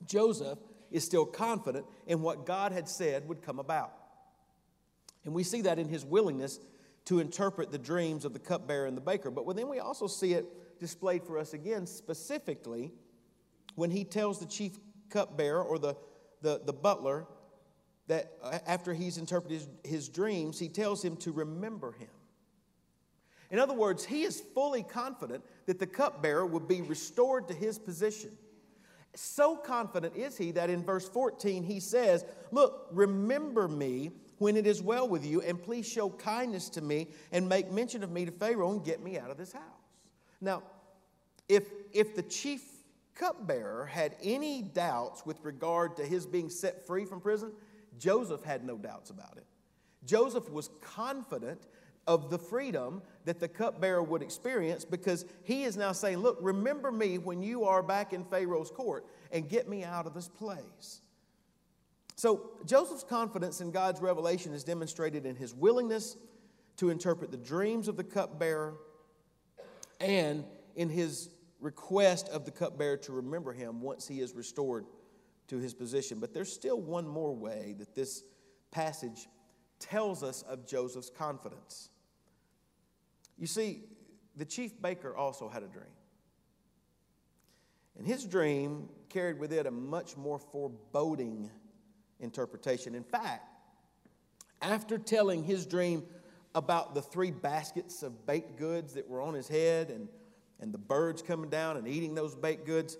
Joseph 0.07 0.57
is 0.91 1.03
still 1.03 1.25
confident 1.25 1.85
in 2.07 2.21
what 2.21 2.45
God 2.45 2.71
had 2.71 2.89
said 2.89 3.27
would 3.27 3.43
come 3.43 3.59
about. 3.59 3.93
And 5.25 5.33
we 5.33 5.43
see 5.43 5.61
that 5.61 5.77
in 5.77 5.87
his 5.87 6.03
willingness 6.03 6.59
to 7.05 7.19
interpret 7.19 7.71
the 7.71 7.77
dreams 7.77 8.25
of 8.25 8.33
the 8.33 8.39
cupbearer 8.39 8.87
and 8.87 8.97
the 8.97 9.01
baker. 9.01 9.29
But 9.29 9.55
then 9.55 9.69
we 9.69 9.79
also 9.79 10.07
see 10.07 10.33
it 10.33 10.79
displayed 10.79 11.23
for 11.23 11.37
us 11.37 11.53
again, 11.53 11.85
specifically 11.85 12.91
when 13.75 13.91
he 13.91 14.03
tells 14.03 14.39
the 14.39 14.47
chief 14.47 14.73
cupbearer 15.09 15.61
or 15.61 15.77
the, 15.77 15.95
the, 16.41 16.61
the 16.65 16.73
butler 16.73 17.27
that 18.07 18.33
uh, 18.43 18.59
after 18.67 18.93
he's 18.93 19.17
interpreted 19.17 19.59
his, 19.83 19.91
his 19.91 20.09
dreams, 20.09 20.59
he 20.59 20.69
tells 20.69 21.03
him 21.03 21.15
to 21.17 21.31
remember 21.31 21.91
him. 21.93 22.09
In 23.51 23.59
other 23.59 23.73
words, 23.73 24.05
he 24.05 24.23
is 24.23 24.41
fully 24.41 24.83
confident 24.83 25.43
that 25.65 25.79
the 25.79 25.87
cupbearer 25.87 26.45
will 26.45 26.59
be 26.59 26.81
restored 26.81 27.47
to 27.47 27.53
his 27.53 27.77
position. 27.77 28.31
So 29.15 29.55
confident 29.55 30.15
is 30.15 30.37
he 30.37 30.51
that 30.51 30.69
in 30.69 30.83
verse 30.83 31.07
14 31.07 31.63
he 31.63 31.79
says, 31.79 32.25
Look, 32.51 32.87
remember 32.91 33.67
me 33.67 34.11
when 34.39 34.57
it 34.57 34.67
is 34.67 34.81
well 34.81 35.07
with 35.07 35.25
you, 35.25 35.41
and 35.41 35.61
please 35.61 35.87
show 35.87 36.09
kindness 36.09 36.69
to 36.69 36.81
me 36.81 37.07
and 37.31 37.47
make 37.47 37.71
mention 37.71 38.03
of 38.03 38.11
me 38.11 38.25
to 38.25 38.31
Pharaoh 38.31 38.73
and 38.73 38.83
get 38.83 39.01
me 39.01 39.17
out 39.17 39.31
of 39.31 39.37
this 39.37 39.53
house. 39.53 39.63
Now, 40.41 40.63
if, 41.47 41.63
if 41.93 42.15
the 42.15 42.23
chief 42.23 42.61
cupbearer 43.13 43.85
had 43.85 44.15
any 44.21 44.61
doubts 44.61 45.25
with 45.25 45.37
regard 45.43 45.95
to 45.97 46.03
his 46.03 46.25
being 46.25 46.49
set 46.49 46.85
free 46.85 47.05
from 47.05 47.21
prison, 47.21 47.53
Joseph 47.99 48.43
had 48.43 48.63
no 48.63 48.77
doubts 48.77 49.09
about 49.09 49.37
it. 49.37 49.45
Joseph 50.05 50.49
was 50.49 50.69
confident 50.81 51.67
of 52.07 52.29
the 52.29 52.37
freedom 52.37 53.01
that 53.25 53.39
the 53.39 53.47
cupbearer 53.47 54.03
would 54.03 54.21
experience 54.21 54.85
because 54.85 55.25
he 55.43 55.63
is 55.63 55.75
now 55.75 55.91
saying, 55.91 56.17
Look, 56.17 56.37
remember 56.41 56.91
me 56.91 57.17
when 57.17 57.41
you 57.41 57.65
are 57.65 57.81
back 57.81 58.13
in 58.13 58.23
Pharaoh's 58.25 58.69
court 58.69 59.05
and 59.31 59.49
get 59.49 59.67
me 59.67 59.83
out 59.83 60.05
of 60.05 60.13
this 60.13 60.27
place. 60.27 61.01
So, 62.15 62.51
Joseph's 62.65 63.03
confidence 63.03 63.59
in 63.59 63.71
God's 63.71 63.99
revelation 63.99 64.53
is 64.53 64.63
demonstrated 64.63 65.25
in 65.25 65.35
his 65.35 65.53
willingness 65.53 66.15
to 66.77 66.89
interpret 66.89 67.31
the 67.31 67.37
dreams 67.37 67.87
of 67.87 67.97
the 67.97 68.03
cupbearer 68.03 68.75
and 69.99 70.45
in 70.75 70.89
his 70.89 71.29
request 71.59 72.29
of 72.29 72.45
the 72.45 72.51
cupbearer 72.51 72.97
to 72.97 73.11
remember 73.11 73.51
him 73.51 73.81
once 73.81 74.07
he 74.07 74.19
is 74.19 74.33
restored 74.33 74.85
to 75.47 75.57
his 75.57 75.73
position. 75.73 76.19
But 76.19 76.33
there's 76.33 76.51
still 76.51 76.79
one 76.79 77.07
more 77.07 77.35
way 77.35 77.75
that 77.79 77.95
this 77.95 78.23
passage 78.71 79.27
tells 79.79 80.23
us 80.23 80.41
of 80.43 80.65
Joseph's 80.65 81.09
confidence. 81.09 81.89
You 83.37 83.47
see, 83.47 83.83
the 84.35 84.45
chief 84.45 84.81
baker 84.81 85.15
also 85.15 85.49
had 85.49 85.63
a 85.63 85.67
dream. 85.67 85.85
And 87.97 88.05
his 88.05 88.25
dream 88.25 88.89
carried 89.09 89.39
with 89.39 89.53
it 89.53 89.65
a 89.65 89.71
much 89.71 90.17
more 90.17 90.39
foreboding 90.39 91.49
interpretation. 92.19 92.95
In 92.95 93.03
fact, 93.03 93.47
after 94.61 94.97
telling 94.97 95.43
his 95.43 95.65
dream 95.65 96.03
about 96.53 96.95
the 96.95 97.01
three 97.01 97.31
baskets 97.31 98.03
of 98.03 98.25
baked 98.25 98.57
goods 98.57 98.93
that 98.93 99.07
were 99.07 99.21
on 99.21 99.33
his 99.33 99.47
head 99.47 99.89
and, 99.89 100.07
and 100.59 100.73
the 100.73 100.77
birds 100.77 101.21
coming 101.21 101.49
down 101.49 101.77
and 101.77 101.87
eating 101.87 102.15
those 102.15 102.35
baked 102.35 102.65
goods, 102.65 102.97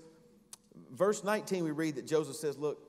verse 0.91 1.23
19 1.23 1.63
we 1.63 1.71
read 1.71 1.95
that 1.95 2.07
Joseph 2.07 2.35
says, 2.35 2.57
Look, 2.57 2.79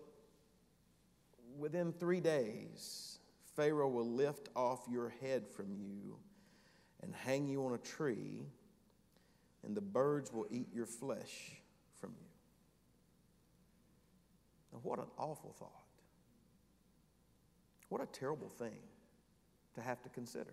within 1.59 1.93
three 1.93 2.21
days, 2.21 3.19
Pharaoh 3.55 3.89
will 3.89 4.09
lift 4.09 4.49
off 4.55 4.81
your 4.91 5.13
head 5.21 5.47
from 5.49 5.73
you 5.73 6.17
and 7.03 7.15
hang 7.15 7.47
you 7.47 7.65
on 7.65 7.75
a 7.75 7.79
tree, 7.79 8.47
and 9.65 9.77
the 9.77 9.81
birds 9.81 10.33
will 10.33 10.47
eat 10.51 10.69
your 10.75 10.87
flesh 10.87 11.53
from 12.01 12.11
you. 12.21 12.27
Now, 14.73 14.81
what 14.83 14.99
an 14.99 15.07
awful 15.19 15.55
thought. 15.59 15.71
What 17.89 18.03
a 18.03 18.07
terrible 18.07 18.49
thing 18.49 18.79
to 19.75 19.81
have 19.81 20.03
to 20.03 20.09
consider. 20.09 20.53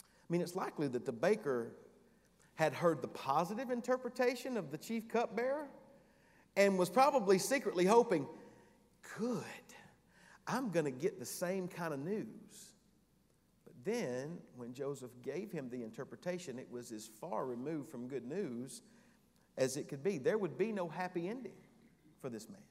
I 0.00 0.32
mean, 0.32 0.40
it's 0.40 0.56
likely 0.56 0.88
that 0.88 1.06
the 1.06 1.12
baker 1.12 1.72
had 2.54 2.72
heard 2.72 3.02
the 3.02 3.08
positive 3.08 3.70
interpretation 3.70 4.56
of 4.56 4.70
the 4.70 4.78
chief 4.78 5.08
cupbearer 5.08 5.68
and 6.56 6.78
was 6.78 6.90
probably 6.90 7.38
secretly 7.38 7.84
hoping, 7.84 8.26
good, 9.18 9.42
I'm 10.46 10.70
going 10.70 10.84
to 10.84 10.90
get 10.90 11.18
the 11.18 11.26
same 11.26 11.68
kind 11.68 11.94
of 11.94 12.00
news 12.00 12.72
But 13.64 13.74
then, 13.84 14.38
when 14.56 14.72
Joseph 14.74 15.10
gave 15.22 15.50
him 15.50 15.68
the 15.70 15.82
interpretation, 15.82 16.58
it 16.58 16.70
was 16.70 16.92
as 16.92 17.06
far 17.06 17.46
removed 17.46 17.90
from 17.90 18.08
good 18.08 18.24
news 18.24 18.82
as 19.56 19.76
it 19.76 19.88
could 19.88 20.02
be. 20.02 20.18
There 20.18 20.38
would 20.38 20.58
be 20.58 20.72
no 20.72 20.88
happy 20.88 21.28
ending 21.28 21.56
for 22.20 22.28
this 22.28 22.48
man. 22.48 22.62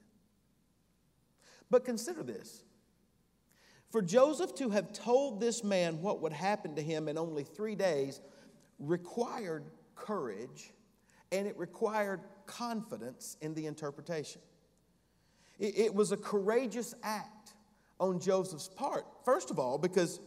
But 1.70 1.84
consider 1.84 2.22
this 2.22 2.62
for 3.90 4.02
Joseph 4.02 4.54
to 4.56 4.70
have 4.70 4.92
told 4.92 5.40
this 5.40 5.62
man 5.62 6.02
what 6.02 6.20
would 6.20 6.32
happen 6.32 6.74
to 6.74 6.82
him 6.82 7.08
in 7.08 7.16
only 7.16 7.44
three 7.44 7.74
days 7.74 8.20
required 8.78 9.64
courage 9.94 10.72
and 11.32 11.46
it 11.46 11.56
required 11.56 12.20
confidence 12.46 13.36
in 13.40 13.54
the 13.54 13.66
interpretation. 13.66 14.40
It, 15.58 15.78
it 15.78 15.94
was 15.94 16.12
a 16.12 16.16
courageous 16.16 16.94
act 17.02 17.54
on 18.00 18.20
Joseph's 18.20 18.68
part, 18.68 19.06
first 19.24 19.50
of 19.50 19.58
all, 19.58 19.78
because 19.78 20.20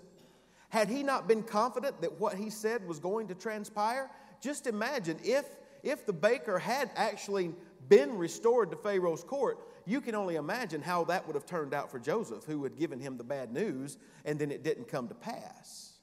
had 0.69 0.89
he 0.89 1.03
not 1.03 1.27
been 1.27 1.43
confident 1.43 2.01
that 2.01 2.19
what 2.19 2.35
he 2.35 2.49
said 2.49 2.87
was 2.87 2.99
going 2.99 3.27
to 3.27 3.35
transpire, 3.35 4.09
just 4.41 4.67
imagine 4.67 5.17
if, 5.23 5.45
if 5.83 6.05
the 6.05 6.13
baker 6.13 6.59
had 6.59 6.89
actually 6.95 7.53
been 7.89 8.17
restored 8.17 8.71
to 8.71 8.77
Pharaoh's 8.77 9.23
court, 9.23 9.59
you 9.85 10.01
can 10.01 10.15
only 10.15 10.35
imagine 10.35 10.81
how 10.81 11.05
that 11.05 11.25
would 11.25 11.35
have 11.35 11.45
turned 11.45 11.73
out 11.73 11.89
for 11.89 11.99
Joseph, 11.99 12.43
who 12.43 12.63
had 12.63 12.77
given 12.77 12.99
him 12.99 13.17
the 13.17 13.23
bad 13.23 13.53
news 13.53 13.97
and 14.25 14.37
then 14.37 14.51
it 14.51 14.63
didn't 14.63 14.87
come 14.89 15.07
to 15.07 15.15
pass. 15.15 15.93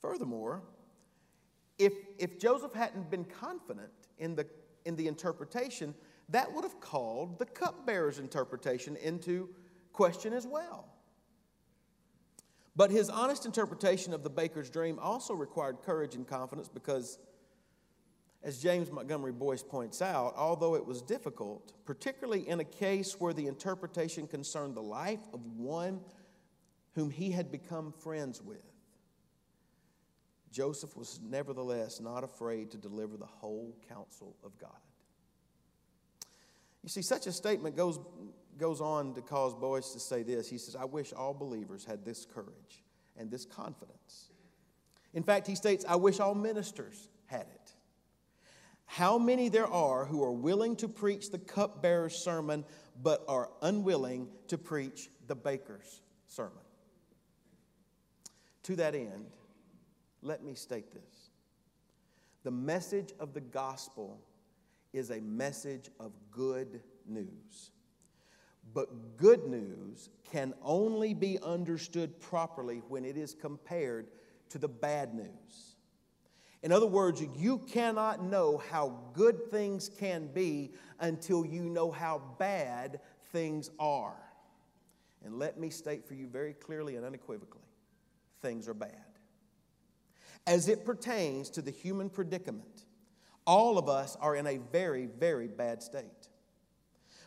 Furthermore, 0.00 0.62
if, 1.78 1.92
if 2.18 2.38
Joseph 2.38 2.72
hadn't 2.72 3.10
been 3.10 3.24
confident 3.24 3.90
in 4.18 4.36
the, 4.36 4.46
in 4.84 4.96
the 4.96 5.06
interpretation, 5.06 5.94
that 6.28 6.52
would 6.52 6.64
have 6.64 6.80
called 6.80 7.38
the 7.38 7.46
cupbearer's 7.46 8.18
interpretation 8.18 8.96
into 8.96 9.48
question 9.92 10.32
as 10.32 10.46
well. 10.46 10.86
But 12.76 12.90
his 12.90 13.10
honest 13.10 13.46
interpretation 13.46 14.14
of 14.14 14.22
the 14.22 14.30
baker's 14.30 14.70
dream 14.70 14.98
also 15.00 15.34
required 15.34 15.82
courage 15.82 16.14
and 16.14 16.26
confidence 16.26 16.68
because, 16.68 17.18
as 18.42 18.58
James 18.58 18.90
Montgomery 18.90 19.32
Boice 19.32 19.62
points 19.62 20.00
out, 20.00 20.34
although 20.36 20.76
it 20.76 20.86
was 20.86 21.02
difficult, 21.02 21.72
particularly 21.84 22.48
in 22.48 22.60
a 22.60 22.64
case 22.64 23.18
where 23.18 23.32
the 23.32 23.46
interpretation 23.46 24.26
concerned 24.26 24.76
the 24.76 24.82
life 24.82 25.20
of 25.34 25.44
one 25.56 26.00
whom 26.94 27.10
he 27.10 27.32
had 27.32 27.50
become 27.50 27.92
friends 27.92 28.40
with, 28.40 28.69
Joseph 30.50 30.96
was 30.96 31.20
nevertheless 31.22 32.00
not 32.00 32.24
afraid 32.24 32.70
to 32.72 32.78
deliver 32.78 33.16
the 33.16 33.26
whole 33.26 33.76
counsel 33.88 34.36
of 34.44 34.58
God. 34.58 34.70
You 36.82 36.88
see, 36.88 37.02
such 37.02 37.26
a 37.26 37.32
statement 37.32 37.76
goes 37.76 37.98
goes 38.58 38.80
on 38.80 39.14
to 39.14 39.22
cause 39.22 39.54
Boice 39.54 39.92
to 39.92 40.00
say 40.00 40.22
this. 40.22 40.48
He 40.48 40.58
says, 40.58 40.76
I 40.76 40.84
wish 40.84 41.12
all 41.12 41.32
believers 41.32 41.84
had 41.84 42.04
this 42.04 42.26
courage 42.26 42.84
and 43.16 43.30
this 43.30 43.44
confidence. 43.46 44.30
In 45.14 45.22
fact, 45.22 45.46
he 45.46 45.54
states, 45.54 45.84
I 45.88 45.96
wish 45.96 46.20
all 46.20 46.34
ministers 46.34 47.08
had 47.26 47.42
it. 47.42 47.72
How 48.84 49.18
many 49.18 49.48
there 49.48 49.66
are 49.66 50.04
who 50.04 50.22
are 50.22 50.32
willing 50.32 50.76
to 50.76 50.88
preach 50.88 51.30
the 51.30 51.38
cupbearer's 51.38 52.14
sermon, 52.14 52.64
but 53.02 53.24
are 53.28 53.50
unwilling 53.62 54.28
to 54.48 54.58
preach 54.58 55.08
the 55.26 55.34
baker's 55.34 56.02
sermon? 56.26 56.52
To 58.64 58.76
that 58.76 58.94
end, 58.94 59.26
let 60.22 60.44
me 60.44 60.54
state 60.54 60.92
this 60.92 61.30
the 62.42 62.50
message 62.50 63.12
of 63.20 63.34
the 63.34 63.40
gospel 63.40 64.18
is 64.92 65.10
a 65.10 65.20
message 65.20 65.90
of 65.98 66.12
good 66.30 66.80
news. 67.06 67.70
But 68.72 69.16
good 69.16 69.46
news 69.46 70.08
can 70.30 70.54
only 70.62 71.12
be 71.12 71.38
understood 71.42 72.20
properly 72.20 72.82
when 72.88 73.04
it 73.04 73.16
is 73.16 73.34
compared 73.34 74.08
to 74.50 74.58
the 74.58 74.68
bad 74.68 75.14
news. 75.14 75.76
In 76.62 76.72
other 76.72 76.86
words, 76.86 77.22
you 77.36 77.58
cannot 77.58 78.22
know 78.22 78.62
how 78.70 78.98
good 79.14 79.50
things 79.50 79.88
can 79.88 80.28
be 80.28 80.72
until 80.98 81.44
you 81.44 81.62
know 81.64 81.90
how 81.90 82.22
bad 82.38 83.00
things 83.32 83.70
are. 83.78 84.16
And 85.24 85.38
let 85.38 85.58
me 85.58 85.70
state 85.70 86.06
for 86.06 86.14
you 86.14 86.26
very 86.26 86.52
clearly 86.52 86.96
and 86.96 87.04
unequivocally 87.04 87.64
things 88.40 88.68
are 88.68 88.74
bad. 88.74 89.09
As 90.46 90.68
it 90.68 90.84
pertains 90.84 91.50
to 91.50 91.62
the 91.62 91.70
human 91.70 92.10
predicament, 92.10 92.84
all 93.46 93.78
of 93.78 93.88
us 93.88 94.16
are 94.20 94.36
in 94.36 94.46
a 94.46 94.58
very, 94.58 95.06
very 95.06 95.48
bad 95.48 95.82
state. 95.82 96.28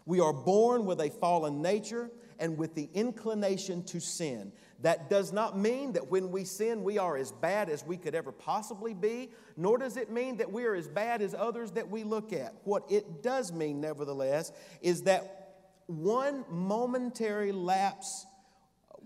We 0.05 0.19
are 0.19 0.33
born 0.33 0.85
with 0.85 0.99
a 0.99 1.09
fallen 1.09 1.61
nature 1.61 2.11
and 2.39 2.57
with 2.57 2.75
the 2.75 2.89
inclination 2.93 3.83
to 3.85 4.01
sin. 4.01 4.51
That 4.81 5.09
does 5.09 5.31
not 5.31 5.57
mean 5.57 5.93
that 5.93 6.11
when 6.11 6.29
we 6.29 6.43
sin, 6.43 6.83
we 6.83 6.97
are 6.97 7.15
as 7.15 7.31
bad 7.31 7.69
as 7.69 7.85
we 7.85 7.95
could 7.95 8.15
ever 8.15 8.33
possibly 8.33 8.93
be, 8.93 9.31
nor 9.55 9.77
does 9.77 9.95
it 9.95 10.11
mean 10.11 10.37
that 10.37 10.51
we 10.51 10.65
are 10.65 10.75
as 10.75 10.89
bad 10.89 11.21
as 11.21 11.33
others 11.33 11.71
that 11.71 11.89
we 11.89 12.03
look 12.03 12.33
at. 12.33 12.53
What 12.65 12.91
it 12.91 13.23
does 13.23 13.53
mean, 13.53 13.79
nevertheless, 13.79 14.51
is 14.81 15.03
that 15.03 15.55
one 15.85 16.43
momentary 16.49 17.53
lapse 17.53 18.25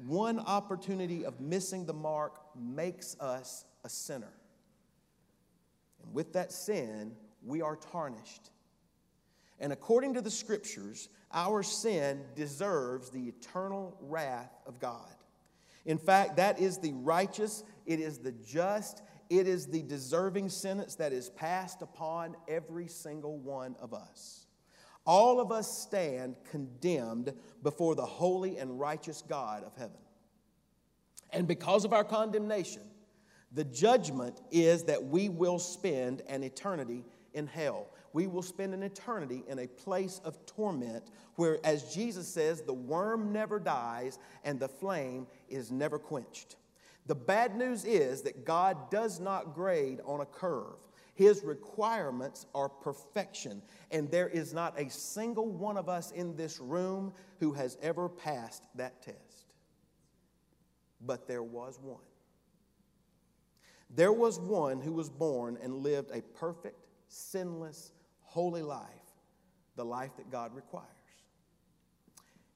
one 0.05 0.39
opportunity 0.39 1.25
of 1.25 1.39
missing 1.39 1.85
the 1.85 1.93
mark 1.93 2.39
makes 2.55 3.15
us 3.19 3.65
a 3.83 3.89
sinner. 3.89 4.33
And 6.03 6.13
with 6.13 6.33
that 6.33 6.51
sin, 6.51 7.15
we 7.45 7.61
are 7.61 7.75
tarnished. 7.75 8.51
And 9.59 9.73
according 9.73 10.13
to 10.15 10.21
the 10.21 10.31
scriptures, 10.31 11.09
our 11.33 11.63
sin 11.63 12.23
deserves 12.35 13.09
the 13.09 13.27
eternal 13.27 13.97
wrath 14.01 14.51
of 14.65 14.79
God. 14.79 15.15
In 15.85 15.97
fact, 15.97 16.37
that 16.37 16.59
is 16.59 16.77
the 16.77 16.93
righteous, 16.93 17.63
it 17.85 17.99
is 17.99 18.17
the 18.19 18.33
just, 18.33 19.01
it 19.29 19.47
is 19.47 19.67
the 19.67 19.81
deserving 19.83 20.49
sentence 20.49 20.95
that 20.95 21.13
is 21.13 21.29
passed 21.29 21.81
upon 21.81 22.35
every 22.47 22.87
single 22.87 23.37
one 23.37 23.75
of 23.79 23.93
us. 23.93 24.46
All 25.07 25.39
of 25.39 25.53
us 25.53 25.71
stand 25.71 26.35
condemned 26.51 27.33
before 27.63 27.95
the 27.95 28.05
holy 28.05 28.57
and 28.57 28.77
righteous 28.77 29.23
God 29.27 29.63
of 29.63 29.73
heaven. 29.75 29.97
And 31.31 31.47
because 31.47 31.85
of 31.85 31.93
our 31.93 32.03
condemnation, 32.03 32.83
the 33.53 33.63
judgment 33.63 34.41
is 34.51 34.83
that 34.83 35.03
we 35.03 35.29
will 35.29 35.59
spend 35.59 36.21
an 36.27 36.43
eternity 36.43 37.05
in 37.33 37.47
hell. 37.47 37.87
We 38.11 38.27
will 38.27 38.41
spend 38.41 38.73
an 38.73 38.83
eternity 38.83 39.43
in 39.47 39.59
a 39.59 39.67
place 39.67 40.19
of 40.25 40.45
torment 40.45 41.05
where, 41.35 41.59
as 41.63 41.93
Jesus 41.93 42.27
says, 42.27 42.61
the 42.61 42.73
worm 42.73 43.31
never 43.31 43.59
dies 43.59 44.19
and 44.43 44.59
the 44.59 44.67
flame 44.67 45.27
is 45.47 45.71
never 45.71 45.97
quenched. 45.97 46.57
The 47.05 47.15
bad 47.15 47.55
news 47.55 47.85
is 47.85 48.23
that 48.23 48.43
God 48.43 48.91
does 48.91 49.21
not 49.21 49.55
grade 49.55 50.01
on 50.03 50.19
a 50.19 50.25
curve. 50.25 50.75
His 51.17 51.43
requirements 51.43 52.45
are 52.53 52.69
perfection, 52.69 53.63
and 53.89 54.09
there 54.11 54.29
is 54.29 54.53
not 54.53 54.79
a 54.79 54.87
single 54.87 55.49
one 55.49 55.75
of 55.75 55.89
us 55.89 56.11
in 56.11 56.35
this 56.35 56.59
room 56.59 57.11
who 57.39 57.53
has 57.53 57.75
ever 57.81 58.07
passed 58.07 58.63
that 58.75 59.01
test. 59.01 59.51
But 61.01 61.27
there 61.27 61.41
was 61.41 61.79
one. 61.81 62.03
There 63.89 64.13
was 64.13 64.39
one 64.39 64.79
who 64.79 64.93
was 64.93 65.09
born 65.09 65.57
and 65.59 65.77
lived 65.77 66.11
a 66.11 66.21
perfect, 66.21 66.85
sinless, 67.07 67.93
holy 68.21 68.61
life, 68.61 68.85
the 69.75 69.85
life 69.85 70.11
that 70.17 70.29
God 70.29 70.53
requires. 70.53 70.85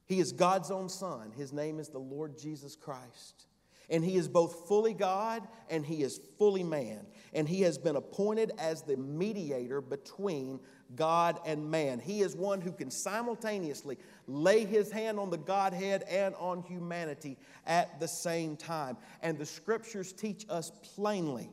He 0.06 0.20
is 0.20 0.34
God's 0.34 0.70
own 0.70 0.88
Son. 0.88 1.32
His 1.36 1.52
name 1.52 1.80
is 1.80 1.90
the 1.90 1.98
Lord 1.98 2.38
Jesus 2.38 2.76
Christ. 2.76 3.48
And 3.90 4.06
he 4.06 4.18
is 4.18 4.28
both 4.28 4.68
fully 4.68 4.94
God 4.94 5.48
and 5.68 5.84
he 5.84 6.04
is 6.04 6.22
fully 6.38 6.64
man. 6.64 7.08
And 7.34 7.48
he 7.48 7.62
has 7.62 7.78
been 7.78 7.96
appointed 7.96 8.52
as 8.58 8.82
the 8.82 8.98
mediator 8.98 9.80
between 9.82 10.60
God 10.96 11.40
and 11.46 11.72
man. 11.72 12.00
He 12.00 12.22
is 12.22 12.36
one 12.36 12.60
who 12.60 12.72
can 12.72 12.92
simultaneously 12.92 13.98
lay 14.28 14.66
his 14.66 14.92
hand 14.92 15.20
on 15.20 15.30
the 15.30 15.38
Godhead 15.38 16.04
and 16.04 16.36
on 16.36 16.64
humanity 16.64 17.38
at 17.66 18.00
the 18.00 18.08
same 18.08 18.58
time. 18.58 18.98
And 19.22 19.38
the 19.38 19.46
scriptures 19.46 20.12
teach 20.12 20.46
us 20.50 20.72
plainly 20.96 21.50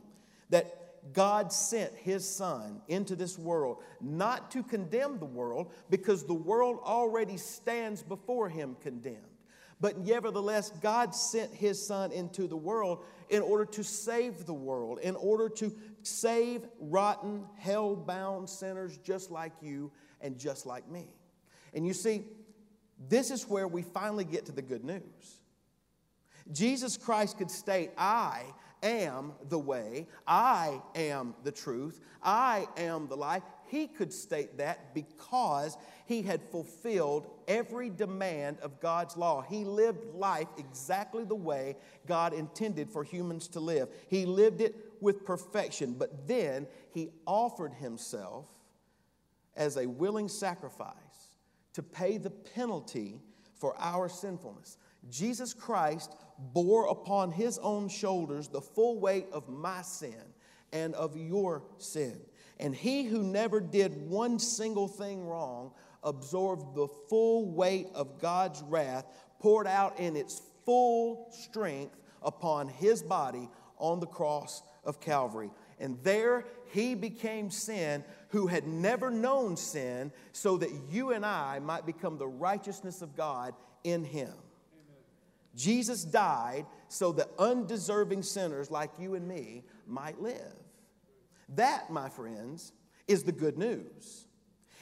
that 0.50 0.74
God 1.12 1.52
sent 1.52 1.94
his 1.94 2.28
son 2.28 2.80
into 2.88 3.16
this 3.16 3.38
world 3.38 3.78
not 4.00 4.50
to 4.50 4.62
condemn 4.62 5.18
the 5.18 5.24
world 5.24 5.72
because 5.90 6.24
the 6.24 6.34
world 6.34 6.80
already 6.82 7.36
stands 7.36 8.02
before 8.02 8.48
him 8.48 8.76
condemned. 8.82 9.18
But 9.80 9.98
nevertheless, 9.98 10.70
God 10.80 11.14
sent 11.14 11.54
his 11.54 11.84
son 11.84 12.10
into 12.10 12.48
the 12.48 12.56
world 12.56 13.04
in 13.28 13.42
order 13.42 13.64
to 13.66 13.84
save 13.84 14.44
the 14.44 14.54
world, 14.54 14.98
in 15.00 15.14
order 15.16 15.48
to 15.50 15.72
save 16.02 16.62
rotten, 16.80 17.44
hell 17.56 17.94
bound 17.94 18.48
sinners 18.48 18.98
just 18.98 19.30
like 19.30 19.52
you 19.62 19.92
and 20.20 20.38
just 20.38 20.66
like 20.66 20.88
me. 20.90 21.06
And 21.74 21.86
you 21.86 21.92
see, 21.92 22.24
this 23.08 23.30
is 23.30 23.48
where 23.48 23.68
we 23.68 23.82
finally 23.82 24.24
get 24.24 24.46
to 24.46 24.52
the 24.52 24.62
good 24.62 24.84
news. 24.84 25.40
Jesus 26.50 26.96
Christ 26.96 27.38
could 27.38 27.50
state, 27.50 27.90
I 27.96 28.42
am 28.82 29.32
the 29.48 29.58
way, 29.58 30.06
I 30.26 30.80
am 30.94 31.34
the 31.44 31.52
truth, 31.52 32.00
I 32.22 32.66
am 32.76 33.06
the 33.06 33.16
life. 33.16 33.42
He 33.68 33.86
could 33.86 34.12
state 34.12 34.58
that 34.58 34.94
because 34.94 35.76
he 36.06 36.22
had 36.22 36.42
fulfilled 36.50 37.26
every 37.46 37.90
demand 37.90 38.58
of 38.60 38.80
God's 38.80 39.16
law. 39.16 39.42
He 39.42 39.64
lived 39.64 40.14
life 40.14 40.48
exactly 40.56 41.24
the 41.24 41.34
way 41.34 41.76
God 42.06 42.32
intended 42.32 42.90
for 42.90 43.04
humans 43.04 43.48
to 43.48 43.60
live. 43.60 43.88
He 44.08 44.24
lived 44.24 44.60
it 44.60 44.74
with 45.00 45.24
perfection, 45.24 45.94
but 45.94 46.26
then 46.26 46.66
he 46.92 47.10
offered 47.26 47.74
himself 47.74 48.46
as 49.56 49.76
a 49.76 49.86
willing 49.86 50.28
sacrifice 50.28 50.94
to 51.74 51.82
pay 51.82 52.16
the 52.16 52.30
penalty 52.30 53.20
for 53.54 53.74
our 53.78 54.08
sinfulness. 54.08 54.78
Jesus 55.10 55.52
Christ 55.52 56.16
bore 56.38 56.88
upon 56.88 57.32
his 57.32 57.58
own 57.58 57.88
shoulders 57.88 58.48
the 58.48 58.60
full 58.60 58.98
weight 59.00 59.26
of 59.32 59.48
my 59.48 59.82
sin 59.82 60.22
and 60.72 60.94
of 60.94 61.16
your 61.16 61.62
sin. 61.78 62.20
And 62.60 62.74
he 62.74 63.04
who 63.04 63.22
never 63.22 63.60
did 63.60 64.08
one 64.08 64.38
single 64.38 64.88
thing 64.88 65.26
wrong 65.26 65.72
absorbed 66.02 66.74
the 66.74 66.88
full 67.08 67.50
weight 67.50 67.88
of 67.94 68.20
God's 68.20 68.62
wrath 68.62 69.06
poured 69.38 69.66
out 69.66 69.98
in 69.98 70.16
its 70.16 70.42
full 70.64 71.28
strength 71.30 71.96
upon 72.22 72.68
his 72.68 73.02
body 73.02 73.48
on 73.78 74.00
the 74.00 74.06
cross 74.06 74.62
of 74.84 75.00
Calvary. 75.00 75.50
And 75.78 75.98
there 76.02 76.44
he 76.72 76.94
became 76.94 77.50
sin 77.50 78.04
who 78.30 78.46
had 78.46 78.66
never 78.66 79.10
known 79.10 79.56
sin, 79.56 80.12
so 80.32 80.58
that 80.58 80.70
you 80.90 81.12
and 81.12 81.24
I 81.24 81.60
might 81.60 81.86
become 81.86 82.18
the 82.18 82.26
righteousness 82.26 83.00
of 83.00 83.16
God 83.16 83.54
in 83.84 84.04
him. 84.04 84.34
Jesus 85.56 86.04
died 86.04 86.66
so 86.88 87.12
that 87.12 87.30
undeserving 87.38 88.22
sinners 88.22 88.70
like 88.70 88.90
you 88.98 89.14
and 89.14 89.26
me 89.26 89.64
might 89.86 90.20
live. 90.20 90.54
That, 91.50 91.90
my 91.90 92.08
friends, 92.08 92.72
is 93.06 93.22
the 93.22 93.32
good 93.32 93.58
news. 93.58 94.26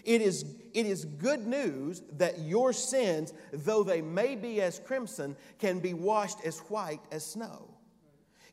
It 0.04 0.22
is, 0.22 0.44
it 0.72 0.86
is 0.86 1.04
good 1.04 1.46
news 1.46 2.02
that 2.12 2.38
your 2.38 2.72
sins, 2.72 3.32
though 3.52 3.82
they 3.82 4.00
may 4.00 4.36
be 4.36 4.60
as 4.60 4.78
crimson, 4.78 5.36
can 5.58 5.80
be 5.80 5.94
washed 5.94 6.38
as 6.44 6.58
white 6.60 7.00
as 7.10 7.26
snow. 7.26 7.68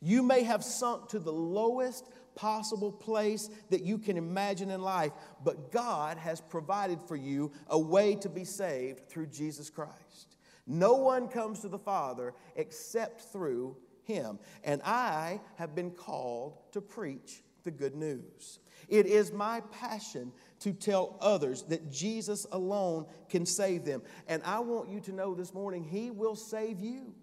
You 0.02 0.24
may 0.24 0.44
have 0.44 0.64
sunk 0.64 1.10
to 1.10 1.20
the 1.20 1.32
lowest 1.32 2.10
possible 2.36 2.92
place 2.92 3.50
that 3.70 3.84
you 3.84 4.00
can 4.00 4.18
imagine 4.18 4.72
in 4.72 4.82
life, 4.82 5.12
but 5.44 5.72
God 5.72 6.18
has 6.18 6.42
provided 6.42 7.00
for 7.02 7.16
you 7.16 7.52
a 7.68 7.78
way 7.78 8.16
to 8.16 8.30
be 8.30 8.44
saved 8.44 9.08
through 9.08 9.28
Jesus 9.28 9.70
Christ. 9.70 10.38
No 10.66 10.96
one 10.96 11.28
comes 11.28 11.60
to 11.60 11.68
the 11.68 11.78
Father 11.78 12.34
except 12.56 13.22
through 13.22 13.78
him. 14.04 14.40
And 14.64 14.82
I 14.84 15.40
have 15.56 15.76
been 15.76 15.92
called 15.92 16.58
to 16.72 16.82
preach 16.82 17.44
the 17.64 17.72
good 17.72 17.96
news. 17.96 18.60
It 18.90 19.06
is 19.06 19.32
my 19.32 19.62
passion 19.72 20.32
to 20.60 20.74
tell 20.74 21.18
others 21.22 21.64
that 21.64 21.92
Jesus 21.92 22.46
alone 22.52 23.06
can 23.30 23.46
save 23.46 23.86
them. 23.86 24.02
And 24.28 24.42
I 24.44 24.60
want 24.60 24.90
you 24.90 25.00
to 25.02 25.12
know 25.12 25.34
this 25.36 25.54
morning, 25.54 25.84
He 25.84 26.12
will 26.12 26.36
save 26.36 26.80
you. 26.80 27.14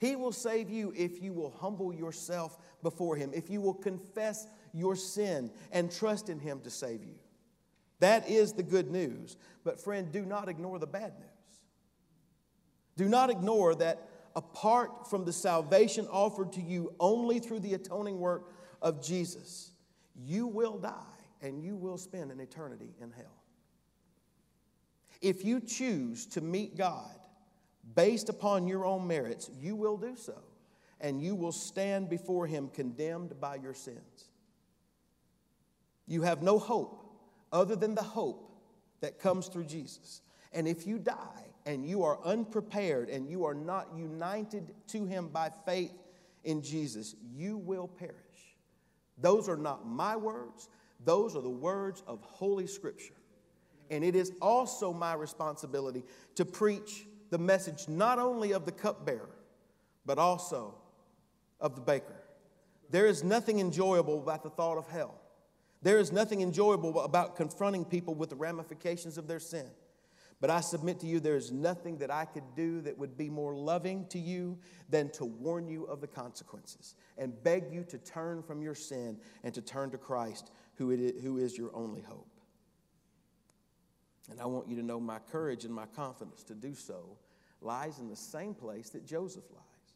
He 0.00 0.16
will 0.16 0.32
save 0.32 0.68
you 0.68 0.92
if 0.96 1.22
you 1.22 1.32
will 1.32 1.50
humble 1.50 1.94
yourself 1.94 2.58
before 2.82 3.16
Him, 3.16 3.30
if 3.34 3.48
you 3.48 3.60
will 3.60 3.74
confess 3.74 4.46
your 4.72 4.96
sin 4.96 5.50
and 5.72 5.90
trust 5.90 6.28
in 6.28 6.38
Him 6.38 6.60
to 6.60 6.70
save 6.70 7.04
you. 7.04 7.14
That 8.00 8.28
is 8.28 8.52
the 8.52 8.62
good 8.62 8.90
news. 8.90 9.36
But, 9.64 9.80
friend, 9.80 10.10
do 10.12 10.24
not 10.24 10.48
ignore 10.48 10.78
the 10.78 10.86
bad 10.86 11.14
news. 11.18 11.30
Do 12.96 13.08
not 13.08 13.30
ignore 13.30 13.74
that 13.76 14.08
apart 14.36 15.08
from 15.08 15.24
the 15.24 15.32
salvation 15.32 16.06
offered 16.08 16.52
to 16.52 16.60
you 16.60 16.92
only 17.00 17.38
through 17.38 17.60
the 17.60 17.74
atoning 17.74 18.18
work 18.18 18.50
of 18.84 19.02
Jesus, 19.02 19.72
you 20.14 20.46
will 20.46 20.78
die 20.78 20.92
and 21.42 21.64
you 21.64 21.74
will 21.74 21.98
spend 21.98 22.30
an 22.30 22.38
eternity 22.38 22.94
in 23.00 23.10
hell. 23.10 23.42
If 25.20 25.44
you 25.44 25.58
choose 25.60 26.26
to 26.26 26.42
meet 26.42 26.76
God 26.76 27.16
based 27.94 28.28
upon 28.28 28.68
your 28.68 28.84
own 28.84 29.06
merits, 29.06 29.50
you 29.58 29.74
will 29.74 29.96
do 29.96 30.14
so, 30.16 30.38
and 31.00 31.20
you 31.20 31.34
will 31.34 31.52
stand 31.52 32.10
before 32.10 32.46
Him 32.46 32.68
condemned 32.68 33.40
by 33.40 33.56
your 33.56 33.74
sins. 33.74 34.28
You 36.06 36.22
have 36.22 36.42
no 36.42 36.58
hope 36.58 37.00
other 37.52 37.76
than 37.76 37.94
the 37.94 38.02
hope 38.02 38.50
that 39.00 39.18
comes 39.18 39.48
through 39.48 39.64
Jesus. 39.64 40.20
And 40.52 40.68
if 40.68 40.86
you 40.86 40.98
die 40.98 41.46
and 41.64 41.86
you 41.86 42.02
are 42.02 42.18
unprepared 42.22 43.08
and 43.08 43.28
you 43.28 43.44
are 43.44 43.54
not 43.54 43.88
united 43.96 44.74
to 44.88 45.06
Him 45.06 45.28
by 45.28 45.50
faith 45.64 45.92
in 46.44 46.60
Jesus, 46.60 47.16
you 47.34 47.56
will 47.56 47.88
perish. 47.88 48.23
Those 49.18 49.48
are 49.48 49.56
not 49.56 49.86
my 49.86 50.16
words, 50.16 50.68
those 51.04 51.36
are 51.36 51.42
the 51.42 51.50
words 51.50 52.02
of 52.06 52.20
Holy 52.22 52.66
Scripture. 52.66 53.14
And 53.90 54.02
it 54.02 54.14
is 54.14 54.32
also 54.40 54.92
my 54.92 55.14
responsibility 55.14 56.04
to 56.36 56.44
preach 56.44 57.06
the 57.30 57.38
message 57.38 57.88
not 57.88 58.18
only 58.18 58.52
of 58.52 58.64
the 58.64 58.72
cupbearer, 58.72 59.36
but 60.06 60.18
also 60.18 60.74
of 61.60 61.74
the 61.74 61.80
baker. 61.80 62.16
There 62.90 63.06
is 63.06 63.24
nothing 63.24 63.60
enjoyable 63.60 64.18
about 64.18 64.42
the 64.42 64.50
thought 64.50 64.78
of 64.78 64.88
hell. 64.88 65.14
There 65.82 65.98
is 65.98 66.12
nothing 66.12 66.40
enjoyable 66.40 67.00
about 67.00 67.36
confronting 67.36 67.84
people 67.84 68.14
with 68.14 68.30
the 68.30 68.36
ramifications 68.36 69.18
of 69.18 69.26
their 69.26 69.40
sin. 69.40 69.66
But 70.44 70.50
I 70.50 70.60
submit 70.60 71.00
to 71.00 71.06
you, 71.06 71.20
there 71.20 71.38
is 71.38 71.50
nothing 71.50 71.96
that 71.96 72.10
I 72.10 72.26
could 72.26 72.54
do 72.54 72.82
that 72.82 72.98
would 72.98 73.16
be 73.16 73.30
more 73.30 73.56
loving 73.56 74.04
to 74.08 74.18
you 74.18 74.58
than 74.90 75.08
to 75.12 75.24
warn 75.24 75.68
you 75.68 75.84
of 75.84 76.02
the 76.02 76.06
consequences 76.06 76.96
and 77.16 77.32
beg 77.42 77.72
you 77.72 77.82
to 77.84 77.96
turn 77.96 78.42
from 78.42 78.60
your 78.60 78.74
sin 78.74 79.16
and 79.42 79.54
to 79.54 79.62
turn 79.62 79.90
to 79.92 79.96
Christ, 79.96 80.50
who, 80.74 80.90
is, 80.90 81.22
who 81.22 81.38
is 81.38 81.56
your 81.56 81.74
only 81.74 82.02
hope. 82.02 82.28
And 84.30 84.38
I 84.38 84.44
want 84.44 84.68
you 84.68 84.76
to 84.76 84.82
know 84.82 85.00
my 85.00 85.18
courage 85.32 85.64
and 85.64 85.72
my 85.72 85.86
confidence 85.86 86.42
to 86.42 86.54
do 86.54 86.74
so 86.74 87.16
lies 87.62 87.98
in 87.98 88.10
the 88.10 88.14
same 88.14 88.52
place 88.52 88.90
that 88.90 89.06
Joseph 89.06 89.50
lies. 89.50 89.94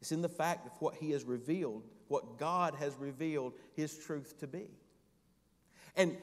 It's 0.00 0.12
in 0.12 0.22
the 0.22 0.28
fact 0.28 0.68
of 0.68 0.72
what 0.78 0.94
he 0.94 1.10
has 1.10 1.24
revealed, 1.24 1.82
what 2.06 2.38
God 2.38 2.76
has 2.76 2.94
revealed 2.94 3.54
his 3.74 3.98
truth 3.98 4.38
to 4.38 4.46
be. 4.46 4.68
And 5.96 6.16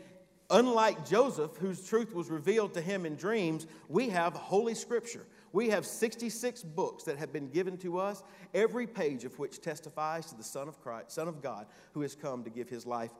unlike 0.53 1.05
Joseph, 1.05 1.57
whose 1.57 1.85
truth 1.85 2.13
was 2.13 2.29
revealed 2.29 2.75
to 2.75 2.81
him 2.81 3.05
in 3.05 3.15
dreams, 3.15 3.67
we 3.89 4.09
have 4.09 4.33
Holy 4.33 4.75
Scripture. 4.75 5.25
We 5.51 5.69
have 5.69 5.85
66 5.85 6.63
books 6.63 7.03
that 7.03 7.17
have 7.17 7.33
been 7.33 7.49
given 7.49 7.77
to 7.79 7.97
us, 7.97 8.23
every 8.53 8.87
page 8.87 9.25
of 9.25 9.37
which 9.37 9.61
testifies 9.61 10.27
to 10.27 10.35
the 10.35 10.43
Son 10.43 10.67
of 10.67 10.79
Christ, 10.81 11.11
Son 11.11 11.27
of 11.27 11.41
God, 11.41 11.65
who 11.93 12.01
has 12.01 12.15
come 12.15 12.43
to 12.43 12.49
give 12.49 12.69
his 12.69 12.85
life 12.85 13.11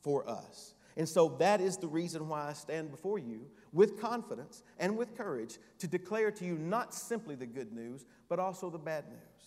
for 0.00 0.28
us. 0.28 0.74
And 0.96 1.08
so 1.08 1.36
that 1.38 1.60
is 1.60 1.76
the 1.76 1.86
reason 1.86 2.28
why 2.28 2.48
I 2.48 2.54
stand 2.54 2.90
before 2.90 3.18
you 3.18 3.46
with 3.72 4.00
confidence 4.00 4.64
and 4.78 4.96
with 4.96 5.16
courage 5.16 5.58
to 5.78 5.86
declare 5.86 6.30
to 6.32 6.44
you 6.44 6.58
not 6.58 6.92
simply 6.92 7.36
the 7.36 7.46
good 7.46 7.72
news, 7.72 8.04
but 8.28 8.40
also 8.40 8.68
the 8.68 8.78
bad 8.78 9.04
news. 9.08 9.38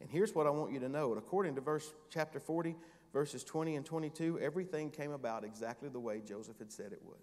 And 0.00 0.10
here's 0.10 0.34
what 0.34 0.46
I 0.46 0.50
want 0.50 0.72
you 0.72 0.80
to 0.80 0.88
know. 0.88 1.14
According 1.14 1.54
to 1.54 1.60
verse 1.60 1.94
chapter 2.10 2.38
40, 2.38 2.76
verses 3.12 3.44
20 3.44 3.76
and 3.76 3.86
22, 3.86 4.38
everything 4.40 4.90
came 4.90 5.12
about 5.12 5.44
exactly 5.44 5.88
the 5.88 6.00
way 6.00 6.20
Joseph 6.26 6.58
had 6.58 6.72
said 6.72 6.92
it 6.92 7.00
would. 7.02 7.18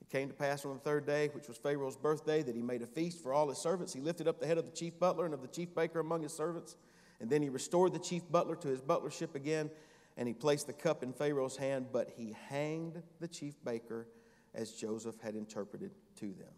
It 0.00 0.10
came 0.10 0.28
to 0.28 0.34
pass 0.34 0.64
on 0.64 0.74
the 0.74 0.80
third 0.80 1.06
day, 1.06 1.28
which 1.32 1.48
was 1.48 1.56
Pharaoh's 1.56 1.96
birthday, 1.96 2.42
that 2.42 2.56
he 2.56 2.62
made 2.62 2.82
a 2.82 2.86
feast 2.86 3.22
for 3.22 3.32
all 3.32 3.48
his 3.48 3.58
servants. 3.58 3.92
He 3.92 4.00
lifted 4.00 4.26
up 4.26 4.40
the 4.40 4.46
head 4.46 4.58
of 4.58 4.66
the 4.66 4.72
chief 4.72 4.98
butler 4.98 5.24
and 5.24 5.34
of 5.34 5.42
the 5.42 5.48
chief 5.48 5.74
baker 5.74 6.00
among 6.00 6.22
his 6.22 6.32
servants. 6.32 6.76
And 7.20 7.30
then 7.30 7.40
he 7.40 7.48
restored 7.48 7.92
the 7.92 8.00
chief 8.00 8.22
butler 8.30 8.56
to 8.56 8.68
his 8.68 8.80
butlership 8.80 9.36
again, 9.36 9.70
and 10.16 10.26
he 10.26 10.34
placed 10.34 10.66
the 10.66 10.72
cup 10.72 11.02
in 11.02 11.12
Pharaoh's 11.12 11.56
hand, 11.56 11.86
but 11.92 12.10
he 12.16 12.34
hanged 12.48 13.00
the 13.20 13.28
chief 13.28 13.54
baker 13.64 14.08
as 14.54 14.72
Joseph 14.72 15.20
had 15.22 15.36
interpreted 15.36 15.92
to 16.16 16.26
them. 16.26 16.52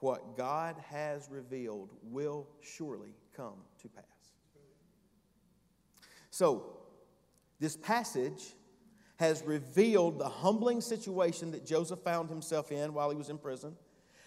What 0.00 0.36
God 0.36 0.76
has 0.88 1.28
revealed 1.30 1.90
will 2.02 2.46
surely 2.60 3.14
come 3.34 3.56
to 3.82 3.88
pass. 3.88 4.04
So, 6.30 6.79
this 7.60 7.76
passage 7.76 8.54
has 9.16 9.42
revealed 9.44 10.18
the 10.18 10.28
humbling 10.28 10.80
situation 10.80 11.50
that 11.50 11.66
Joseph 11.66 12.00
found 12.00 12.30
himself 12.30 12.72
in 12.72 12.94
while 12.94 13.10
he 13.10 13.16
was 13.16 13.28
in 13.28 13.36
prison. 13.36 13.76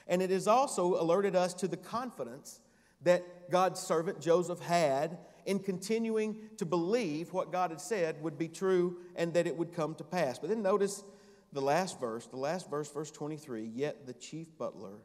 And 0.07 0.21
it 0.21 0.29
has 0.29 0.47
also 0.47 1.01
alerted 1.01 1.35
us 1.35 1.53
to 1.55 1.67
the 1.67 1.77
confidence 1.77 2.59
that 3.01 3.49
God's 3.49 3.79
servant 3.79 4.21
Joseph 4.21 4.59
had 4.59 5.17
in 5.45 5.59
continuing 5.59 6.37
to 6.57 6.65
believe 6.65 7.33
what 7.33 7.51
God 7.51 7.71
had 7.71 7.81
said 7.81 8.21
would 8.21 8.37
be 8.37 8.47
true 8.47 8.97
and 9.15 9.33
that 9.33 9.47
it 9.47 9.57
would 9.57 9.73
come 9.73 9.95
to 9.95 10.03
pass. 10.03 10.39
But 10.39 10.49
then 10.49 10.61
notice 10.61 11.03
the 11.51 11.61
last 11.61 11.99
verse, 11.99 12.27
the 12.27 12.37
last 12.37 12.69
verse, 12.69 12.89
verse 12.91 13.11
23 13.11 13.65
Yet 13.73 14.05
the 14.05 14.13
chief 14.13 14.57
butler 14.57 14.99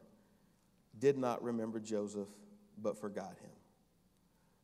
did 0.97 1.17
not 1.17 1.43
remember 1.43 1.79
Joseph, 1.79 2.27
but 2.77 2.99
forgot 2.99 3.35
him. 3.41 3.51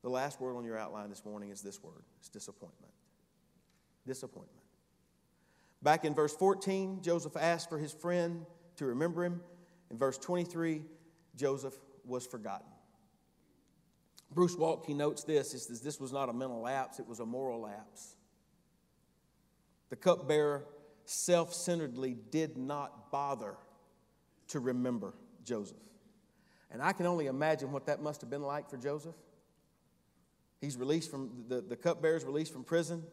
The 0.01 0.09
last 0.09 0.39
word 0.39 0.55
on 0.55 0.65
your 0.65 0.77
outline 0.77 1.09
this 1.09 1.25
morning 1.25 1.49
is 1.49 1.61
this 1.61 1.81
word 1.81 2.03
it's 2.19 2.29
disappointment. 2.29 2.94
Disappointment. 4.05 4.61
Back 5.81 6.05
in 6.05 6.13
verse 6.13 6.35
14, 6.35 7.01
Joseph 7.01 7.35
asked 7.37 7.69
for 7.69 7.77
his 7.77 7.93
friend 7.93 8.45
to 8.77 8.85
remember 8.85 9.23
him. 9.23 9.41
In 9.91 9.97
verse 9.97 10.17
23, 10.17 10.81
Joseph 11.35 11.75
was 12.03 12.25
forgotten. 12.25 12.67
Bruce 14.31 14.55
Waltke 14.55 14.95
notes 14.95 15.23
this 15.23 15.51
he 15.51 15.57
says, 15.57 15.81
This 15.81 15.99
was 15.99 16.11
not 16.11 16.29
a 16.29 16.33
mental 16.33 16.61
lapse, 16.61 16.99
it 16.99 17.07
was 17.07 17.19
a 17.19 17.25
moral 17.25 17.61
lapse. 17.61 18.15
The 19.89 19.95
cupbearer 19.95 20.65
self 21.05 21.53
centeredly 21.53 22.17
did 22.31 22.57
not 22.57 23.11
bother 23.11 23.55
to 24.49 24.59
remember 24.59 25.13
Joseph. 25.43 25.77
And 26.71 26.81
I 26.81 26.91
can 26.93 27.05
only 27.05 27.27
imagine 27.27 27.71
what 27.71 27.85
that 27.85 28.01
must 28.01 28.21
have 28.21 28.29
been 28.29 28.41
like 28.41 28.69
for 28.69 28.77
Joseph. 28.77 29.15
He's 30.59 30.77
released 30.77 31.11
from, 31.11 31.45
the, 31.47 31.61
the 31.61 31.75
cupbearer's 31.75 32.25
released 32.25 32.51
from 32.51 32.63
prison. 32.63 33.03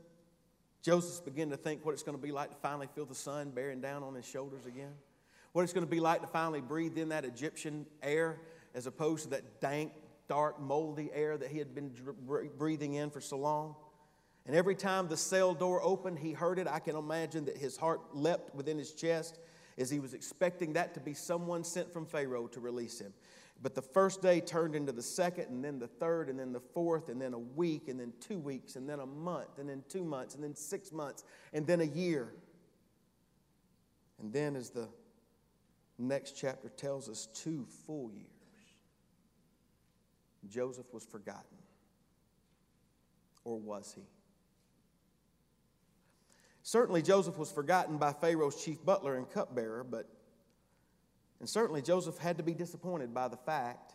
Joseph's 0.82 1.20
beginning 1.20 1.52
to 1.52 1.56
think 1.56 1.84
what 1.84 1.92
it's 1.92 2.02
going 2.02 2.16
to 2.16 2.22
be 2.22 2.32
like 2.32 2.50
to 2.50 2.56
finally 2.56 2.88
feel 2.94 3.06
the 3.06 3.14
sun 3.14 3.50
bearing 3.50 3.80
down 3.80 4.02
on 4.02 4.14
his 4.14 4.26
shoulders 4.26 4.66
again. 4.66 4.92
What 5.52 5.62
it's 5.62 5.72
going 5.72 5.86
to 5.86 5.90
be 5.90 6.00
like 6.00 6.22
to 6.22 6.26
finally 6.26 6.60
breathe 6.60 6.98
in 6.98 7.10
that 7.10 7.24
Egyptian 7.24 7.86
air 8.02 8.40
as 8.74 8.86
opposed 8.86 9.24
to 9.24 9.30
that 9.30 9.60
dank, 9.60 9.92
dark, 10.28 10.60
moldy 10.60 11.10
air 11.14 11.36
that 11.36 11.50
he 11.50 11.58
had 11.58 11.74
been 11.74 11.92
breathing 12.58 12.94
in 12.94 13.10
for 13.10 13.20
so 13.20 13.36
long. 13.36 13.76
And 14.44 14.56
every 14.56 14.74
time 14.74 15.06
the 15.06 15.16
cell 15.16 15.54
door 15.54 15.80
opened, 15.82 16.18
he 16.18 16.32
heard 16.32 16.58
it. 16.58 16.66
I 16.66 16.80
can 16.80 16.96
imagine 16.96 17.44
that 17.44 17.56
his 17.56 17.76
heart 17.76 18.00
leapt 18.12 18.54
within 18.54 18.76
his 18.76 18.92
chest 18.92 19.38
as 19.78 19.88
he 19.88 20.00
was 20.00 20.14
expecting 20.14 20.72
that 20.72 20.94
to 20.94 21.00
be 21.00 21.14
someone 21.14 21.62
sent 21.62 21.92
from 21.92 22.06
Pharaoh 22.06 22.48
to 22.48 22.60
release 22.60 22.98
him. 22.98 23.12
But 23.62 23.76
the 23.76 23.82
first 23.82 24.20
day 24.20 24.40
turned 24.40 24.74
into 24.74 24.90
the 24.90 25.02
second, 25.02 25.48
and 25.48 25.64
then 25.64 25.78
the 25.78 25.86
third, 25.86 26.28
and 26.28 26.38
then 26.38 26.52
the 26.52 26.60
fourth, 26.60 27.08
and 27.08 27.22
then 27.22 27.32
a 27.32 27.38
week, 27.38 27.86
and 27.86 27.98
then 27.98 28.12
two 28.18 28.38
weeks, 28.38 28.74
and 28.74 28.88
then 28.88 28.98
a 28.98 29.06
month, 29.06 29.58
and 29.58 29.68
then 29.68 29.84
two 29.88 30.04
months, 30.04 30.34
and 30.34 30.42
then 30.42 30.56
six 30.56 30.90
months, 30.90 31.22
and 31.52 31.64
then 31.64 31.80
a 31.80 31.84
year. 31.84 32.32
And 34.20 34.32
then, 34.32 34.56
as 34.56 34.70
the 34.70 34.88
next 35.96 36.32
chapter 36.32 36.70
tells 36.70 37.08
us, 37.08 37.28
two 37.34 37.64
full 37.86 38.10
years, 38.12 38.26
Joseph 40.48 40.92
was 40.92 41.04
forgotten. 41.04 41.58
Or 43.44 43.58
was 43.58 43.92
he? 43.94 44.02
Certainly, 46.64 47.02
Joseph 47.02 47.38
was 47.38 47.50
forgotten 47.50 47.96
by 47.96 48.12
Pharaoh's 48.12 48.62
chief 48.64 48.84
butler 48.84 49.16
and 49.16 49.30
cupbearer, 49.30 49.84
but 49.84 50.08
and 51.42 51.50
certainly 51.50 51.82
Joseph 51.82 52.18
had 52.18 52.36
to 52.36 52.44
be 52.44 52.54
disappointed 52.54 53.12
by 53.12 53.26
the 53.26 53.36
fact 53.36 53.94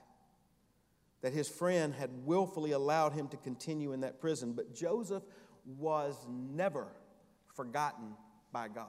that 1.22 1.32
his 1.32 1.48
friend 1.48 1.94
had 1.94 2.10
willfully 2.26 2.72
allowed 2.72 3.14
him 3.14 3.30
to 3.30 3.38
continue 3.38 3.94
in 3.94 4.02
that 4.02 4.20
prison. 4.20 4.52
But 4.52 4.76
Joseph 4.76 5.24
was 5.78 6.28
never 6.30 6.88
forgotten 7.56 8.16
by 8.52 8.68
God. 8.68 8.88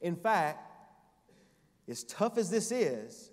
In 0.00 0.14
fact, 0.14 0.70
as 1.88 2.04
tough 2.04 2.38
as 2.38 2.50
this 2.50 2.70
is, 2.70 3.32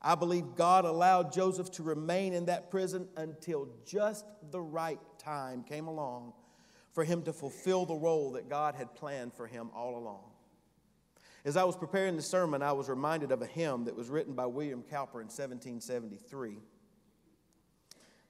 I 0.00 0.14
believe 0.14 0.54
God 0.54 0.84
allowed 0.84 1.32
Joseph 1.32 1.72
to 1.72 1.82
remain 1.82 2.32
in 2.32 2.44
that 2.46 2.70
prison 2.70 3.08
until 3.16 3.70
just 3.84 4.24
the 4.52 4.60
right 4.60 5.00
time 5.18 5.64
came 5.64 5.88
along 5.88 6.32
for 6.92 7.02
him 7.02 7.22
to 7.22 7.32
fulfill 7.32 7.86
the 7.86 7.94
role 7.96 8.30
that 8.32 8.48
God 8.48 8.76
had 8.76 8.94
planned 8.94 9.34
for 9.34 9.48
him 9.48 9.68
all 9.74 9.98
along. 9.98 10.30
As 11.44 11.56
I 11.56 11.64
was 11.64 11.76
preparing 11.76 12.16
the 12.16 12.22
sermon, 12.22 12.62
I 12.62 12.72
was 12.72 12.88
reminded 12.88 13.32
of 13.32 13.40
a 13.40 13.46
hymn 13.46 13.84
that 13.84 13.96
was 13.96 14.10
written 14.10 14.34
by 14.34 14.46
William 14.46 14.82
Cowper 14.82 15.20
in 15.20 15.26
1773. 15.26 16.58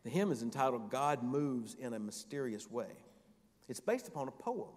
The 0.04 0.10
hymn 0.10 0.30
is 0.30 0.42
entitled 0.42 0.90
God 0.90 1.22
Moves 1.22 1.74
in 1.74 1.92
a 1.92 1.98
Mysterious 1.98 2.70
Way. 2.70 2.92
It's 3.68 3.80
based 3.80 4.08
upon 4.08 4.28
a 4.28 4.32
poem 4.32 4.70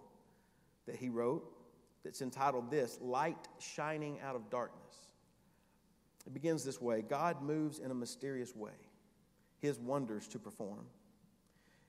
that 0.86 0.96
he 0.96 1.08
wrote 1.08 1.48
that's 2.04 2.22
entitled 2.22 2.70
This 2.70 2.98
Light 3.00 3.48
Shining 3.58 4.20
Out 4.20 4.36
of 4.36 4.50
Darkness. 4.50 4.82
It 6.26 6.34
begins 6.34 6.64
this 6.64 6.80
way 6.80 7.02
God 7.02 7.42
moves 7.42 7.78
in 7.78 7.90
a 7.90 7.94
mysterious 7.94 8.54
way, 8.54 8.72
his 9.60 9.78
wonders 9.78 10.26
to 10.28 10.38
perform. 10.38 10.86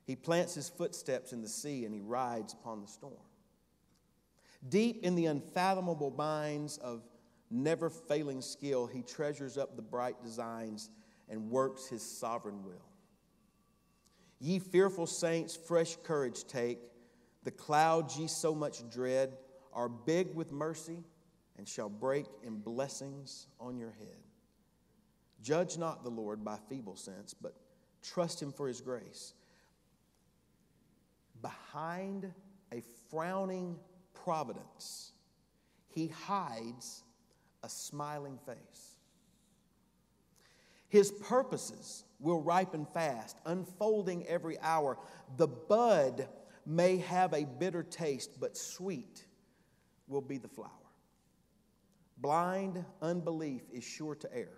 He 0.05 0.15
plants 0.15 0.53
his 0.53 0.69
footsteps 0.69 1.33
in 1.33 1.41
the 1.41 1.49
sea 1.49 1.85
and 1.85 1.93
he 1.93 2.01
rides 2.01 2.53
upon 2.53 2.81
the 2.81 2.87
storm. 2.87 3.13
Deep 4.69 5.03
in 5.03 5.15
the 5.15 5.27
unfathomable 5.27 6.11
minds 6.11 6.77
of 6.79 7.03
never 7.51 7.89
failing 7.89 8.41
skill, 8.41 8.87
he 8.87 9.01
treasures 9.01 9.57
up 9.57 9.75
the 9.75 9.81
bright 9.81 10.21
designs 10.23 10.89
and 11.29 11.49
works 11.49 11.87
his 11.87 12.01
sovereign 12.01 12.63
will. 12.63 12.85
Ye 14.39 14.59
fearful 14.59 15.07
saints, 15.07 15.55
fresh 15.55 15.97
courage 16.03 16.45
take. 16.45 16.79
The 17.43 17.51
clouds 17.51 18.17
ye 18.17 18.27
so 18.27 18.55
much 18.55 18.87
dread 18.89 19.37
are 19.73 19.89
big 19.89 20.33
with 20.33 20.51
mercy 20.51 21.03
and 21.57 21.67
shall 21.67 21.89
break 21.89 22.25
in 22.43 22.57
blessings 22.57 23.47
on 23.59 23.77
your 23.77 23.91
head. 23.91 24.17
Judge 25.41 25.77
not 25.77 26.03
the 26.03 26.09
Lord 26.09 26.43
by 26.43 26.57
feeble 26.69 26.95
sense, 26.95 27.33
but 27.33 27.53
trust 28.01 28.41
him 28.41 28.51
for 28.51 28.67
his 28.67 28.81
grace. 28.81 29.33
Behind 31.41 32.33
a 32.71 32.81
frowning 33.09 33.77
providence, 34.25 35.13
he 35.87 36.07
hides 36.07 37.03
a 37.63 37.69
smiling 37.69 38.37
face. 38.45 38.97
His 40.89 41.11
purposes 41.11 42.03
will 42.19 42.41
ripen 42.41 42.85
fast, 42.85 43.37
unfolding 43.45 44.25
every 44.27 44.59
hour. 44.59 44.97
The 45.37 45.47
bud 45.47 46.27
may 46.65 46.97
have 46.97 47.33
a 47.33 47.45
bitter 47.45 47.83
taste, 47.83 48.39
but 48.39 48.57
sweet 48.57 49.25
will 50.07 50.21
be 50.21 50.37
the 50.37 50.47
flower. 50.47 50.69
Blind 52.17 52.83
unbelief 53.01 53.61
is 53.71 53.83
sure 53.83 54.15
to 54.15 54.35
err 54.35 54.57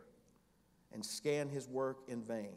and 0.93 1.05
scan 1.05 1.49
his 1.49 1.67
work 1.67 1.97
in 2.07 2.23
vain. 2.23 2.55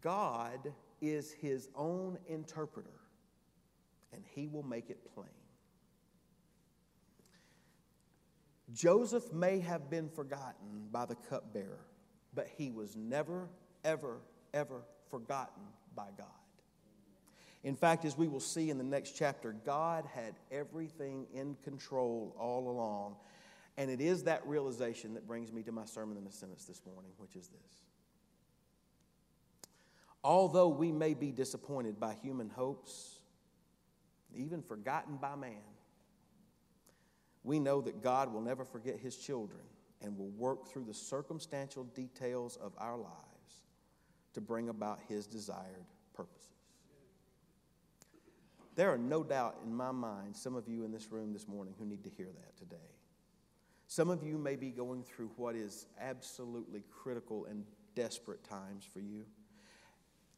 God 0.00 0.72
is 1.02 1.32
his 1.32 1.68
own 1.74 2.18
interpreter, 2.26 2.88
and 4.14 4.22
he 4.34 4.46
will 4.46 4.62
make 4.62 4.88
it 4.88 4.98
plain. 5.14 5.39
Joseph 8.72 9.32
may 9.32 9.60
have 9.60 9.90
been 9.90 10.08
forgotten 10.08 10.88
by 10.92 11.06
the 11.06 11.14
cupbearer, 11.14 11.86
but 12.34 12.48
he 12.56 12.70
was 12.70 12.96
never, 12.96 13.48
ever, 13.84 14.18
ever 14.54 14.82
forgotten 15.10 15.62
by 15.94 16.08
God. 16.16 16.26
In 17.62 17.76
fact, 17.76 18.04
as 18.04 18.16
we 18.16 18.28
will 18.28 18.40
see 18.40 18.70
in 18.70 18.78
the 18.78 18.84
next 18.84 19.12
chapter, 19.12 19.52
God 19.52 20.06
had 20.14 20.34
everything 20.50 21.26
in 21.34 21.56
control 21.62 22.34
all 22.38 22.70
along. 22.70 23.16
And 23.76 23.90
it 23.90 24.00
is 24.00 24.24
that 24.24 24.46
realization 24.46 25.14
that 25.14 25.26
brings 25.26 25.52
me 25.52 25.62
to 25.64 25.72
my 25.72 25.84
sermon 25.84 26.16
in 26.16 26.26
a 26.26 26.30
sentence 26.30 26.64
this 26.64 26.80
morning, 26.86 27.10
which 27.18 27.36
is 27.36 27.48
this. 27.48 27.82
Although 30.22 30.68
we 30.68 30.92
may 30.92 31.14
be 31.14 31.32
disappointed 31.32 31.98
by 31.98 32.14
human 32.14 32.50
hopes, 32.50 33.20
even 34.34 34.62
forgotten 34.62 35.16
by 35.16 35.34
man, 35.34 35.62
we 37.42 37.58
know 37.58 37.80
that 37.80 38.02
God 38.02 38.32
will 38.32 38.40
never 38.40 38.64
forget 38.64 38.98
his 38.98 39.16
children 39.16 39.60
and 40.02 40.16
will 40.16 40.30
work 40.30 40.66
through 40.68 40.84
the 40.84 40.94
circumstantial 40.94 41.84
details 41.84 42.56
of 42.56 42.72
our 42.78 42.96
lives 42.96 43.62
to 44.34 44.40
bring 44.40 44.68
about 44.68 45.00
his 45.08 45.26
desired 45.26 45.86
purposes. 46.14 46.46
There 48.76 48.90
are 48.92 48.98
no 48.98 49.22
doubt 49.22 49.56
in 49.64 49.74
my 49.74 49.90
mind 49.90 50.36
some 50.36 50.54
of 50.54 50.68
you 50.68 50.84
in 50.84 50.92
this 50.92 51.10
room 51.10 51.32
this 51.32 51.48
morning 51.48 51.74
who 51.78 51.84
need 51.84 52.04
to 52.04 52.10
hear 52.10 52.28
that 52.28 52.56
today. 52.56 52.76
Some 53.88 54.08
of 54.08 54.22
you 54.22 54.38
may 54.38 54.54
be 54.54 54.70
going 54.70 55.02
through 55.02 55.30
what 55.36 55.56
is 55.56 55.86
absolutely 56.00 56.84
critical 56.90 57.46
and 57.46 57.64
desperate 57.94 58.44
times 58.44 58.84
for 58.90 59.00
you. 59.00 59.24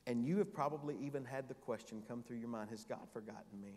And 0.07 0.25
you 0.25 0.39
have 0.39 0.53
probably 0.53 0.97
even 1.03 1.25
had 1.25 1.49
the 1.49 1.55
question 1.55 2.03
come 2.09 2.23
through 2.23 2.39
your 2.39 2.49
mind 2.49 2.71
Has 2.71 2.85
God 2.85 3.07
forgotten 3.13 3.61
me? 3.61 3.75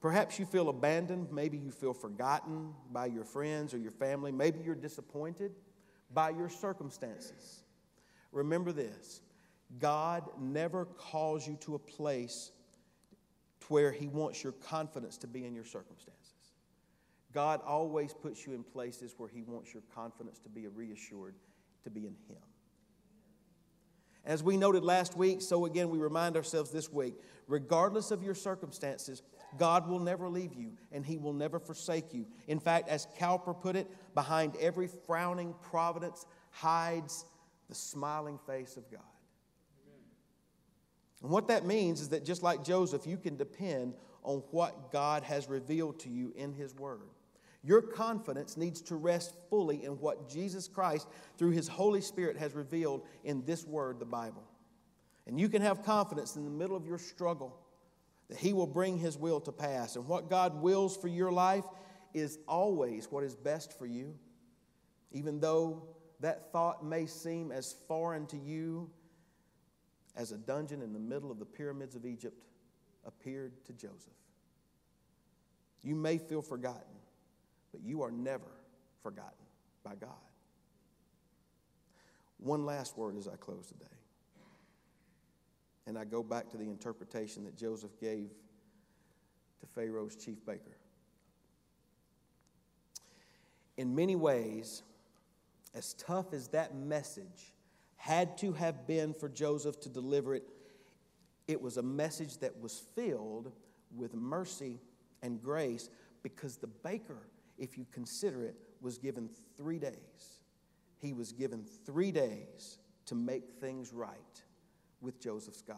Perhaps 0.00 0.38
you 0.38 0.46
feel 0.46 0.68
abandoned. 0.68 1.32
Maybe 1.32 1.58
you 1.58 1.70
feel 1.70 1.92
forgotten 1.92 2.72
by 2.92 3.06
your 3.06 3.24
friends 3.24 3.74
or 3.74 3.78
your 3.78 3.90
family. 3.90 4.30
Maybe 4.30 4.60
you're 4.60 4.74
disappointed 4.74 5.52
by 6.12 6.30
your 6.30 6.48
circumstances. 6.48 7.62
Remember 8.32 8.72
this 8.72 9.22
God 9.78 10.28
never 10.40 10.84
calls 10.84 11.46
you 11.46 11.56
to 11.62 11.74
a 11.74 11.78
place 11.78 12.52
where 13.68 13.92
He 13.92 14.08
wants 14.08 14.42
your 14.42 14.52
confidence 14.52 15.18
to 15.18 15.26
be 15.26 15.44
in 15.44 15.54
your 15.54 15.64
circumstances. 15.64 16.14
God 17.34 17.60
always 17.66 18.14
puts 18.14 18.46
you 18.46 18.54
in 18.54 18.62
places 18.62 19.14
where 19.18 19.28
He 19.28 19.42
wants 19.42 19.74
your 19.74 19.82
confidence 19.94 20.38
to 20.40 20.48
be 20.48 20.66
reassured, 20.66 21.34
to 21.84 21.90
be 21.90 22.06
in 22.06 22.16
Him. 22.28 22.38
As 24.24 24.42
we 24.42 24.56
noted 24.56 24.84
last 24.84 25.16
week, 25.16 25.42
so 25.42 25.64
again 25.66 25.90
we 25.90 25.98
remind 25.98 26.36
ourselves 26.36 26.70
this 26.70 26.92
week 26.92 27.14
regardless 27.46 28.10
of 28.10 28.22
your 28.22 28.34
circumstances, 28.34 29.22
God 29.56 29.88
will 29.88 29.98
never 29.98 30.28
leave 30.28 30.54
you 30.54 30.72
and 30.92 31.04
He 31.04 31.16
will 31.16 31.32
never 31.32 31.58
forsake 31.58 32.12
you. 32.12 32.26
In 32.46 32.60
fact, 32.60 32.88
as 32.88 33.06
Cowper 33.18 33.54
put 33.54 33.76
it, 33.76 33.88
behind 34.14 34.54
every 34.60 34.88
frowning 34.88 35.54
providence 35.62 36.26
hides 36.50 37.24
the 37.68 37.74
smiling 37.74 38.38
face 38.46 38.76
of 38.76 38.90
God. 38.90 39.00
And 41.22 41.30
what 41.30 41.48
that 41.48 41.66
means 41.66 42.00
is 42.00 42.10
that 42.10 42.24
just 42.24 42.42
like 42.42 42.64
Joseph, 42.64 43.06
you 43.06 43.16
can 43.16 43.36
depend 43.36 43.94
on 44.22 44.42
what 44.50 44.92
God 44.92 45.22
has 45.24 45.48
revealed 45.48 45.98
to 46.00 46.08
you 46.08 46.32
in 46.36 46.52
His 46.52 46.74
Word. 46.74 47.08
Your 47.64 47.82
confidence 47.82 48.56
needs 48.56 48.80
to 48.82 48.96
rest 48.96 49.34
fully 49.50 49.84
in 49.84 49.92
what 49.98 50.28
Jesus 50.28 50.68
Christ, 50.68 51.08
through 51.36 51.50
His 51.50 51.66
Holy 51.66 52.00
Spirit, 52.00 52.36
has 52.36 52.54
revealed 52.54 53.02
in 53.24 53.44
this 53.44 53.66
Word, 53.66 53.98
the 53.98 54.04
Bible. 54.04 54.44
And 55.26 55.40
you 55.40 55.48
can 55.48 55.60
have 55.60 55.82
confidence 55.82 56.36
in 56.36 56.44
the 56.44 56.50
middle 56.50 56.76
of 56.76 56.86
your 56.86 56.98
struggle 56.98 57.58
that 58.28 58.38
He 58.38 58.52
will 58.52 58.66
bring 58.66 58.98
His 58.98 59.16
will 59.16 59.40
to 59.40 59.52
pass. 59.52 59.96
And 59.96 60.06
what 60.06 60.30
God 60.30 60.60
wills 60.60 60.96
for 60.96 61.08
your 61.08 61.32
life 61.32 61.64
is 62.14 62.38
always 62.46 63.10
what 63.10 63.24
is 63.24 63.34
best 63.34 63.78
for 63.78 63.86
you, 63.86 64.14
even 65.12 65.40
though 65.40 65.88
that 66.20 66.52
thought 66.52 66.84
may 66.84 67.06
seem 67.06 67.52
as 67.52 67.74
foreign 67.86 68.26
to 68.26 68.36
you 68.36 68.90
as 70.16 70.32
a 70.32 70.36
dungeon 70.36 70.82
in 70.82 70.92
the 70.92 70.98
middle 70.98 71.30
of 71.30 71.38
the 71.38 71.44
pyramids 71.44 71.94
of 71.94 72.04
Egypt 72.04 72.42
appeared 73.06 73.52
to 73.64 73.72
Joseph. 73.72 74.12
You 75.82 75.94
may 75.94 76.18
feel 76.18 76.42
forgotten, 76.42 76.82
but 77.72 77.82
you 77.82 78.02
are 78.02 78.10
never 78.10 78.50
forgotten 79.02 79.32
by 79.84 79.94
God. 79.94 80.10
One 82.38 82.66
last 82.66 82.96
word 82.96 83.16
as 83.16 83.28
I 83.28 83.36
close 83.36 83.66
today. 83.66 83.86
And 85.88 85.98
I 85.98 86.04
go 86.04 86.22
back 86.22 86.50
to 86.50 86.58
the 86.58 86.68
interpretation 86.68 87.44
that 87.44 87.56
Joseph 87.56 87.98
gave 87.98 88.28
to 89.60 89.66
Pharaoh's 89.74 90.16
chief 90.16 90.44
baker. 90.44 90.76
In 93.78 93.94
many 93.94 94.14
ways, 94.14 94.82
as 95.74 95.94
tough 95.94 96.34
as 96.34 96.48
that 96.48 96.74
message 96.76 97.54
had 97.96 98.36
to 98.36 98.52
have 98.52 98.86
been 98.86 99.14
for 99.14 99.30
Joseph 99.30 99.80
to 99.80 99.88
deliver 99.88 100.34
it, 100.34 100.44
it 101.46 101.58
was 101.58 101.78
a 101.78 101.82
message 101.82 102.36
that 102.40 102.60
was 102.60 102.82
filled 102.94 103.50
with 103.96 104.14
mercy 104.14 104.80
and 105.22 105.42
grace 105.42 105.88
because 106.22 106.56
the 106.58 106.66
baker, 106.66 107.30
if 107.56 107.78
you 107.78 107.86
consider 107.92 108.44
it, 108.44 108.56
was 108.82 108.98
given 108.98 109.30
three 109.56 109.78
days. 109.78 110.42
He 110.98 111.14
was 111.14 111.32
given 111.32 111.64
three 111.86 112.12
days 112.12 112.76
to 113.06 113.14
make 113.14 113.44
things 113.58 113.94
right 113.94 114.42
with 115.00 115.20
Joseph's 115.20 115.62
God. 115.62 115.76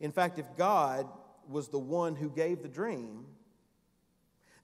In 0.00 0.12
fact, 0.12 0.38
if 0.38 0.46
God 0.56 1.06
was 1.48 1.68
the 1.68 1.78
one 1.78 2.16
who 2.16 2.28
gave 2.28 2.62
the 2.62 2.68
dream, 2.68 3.26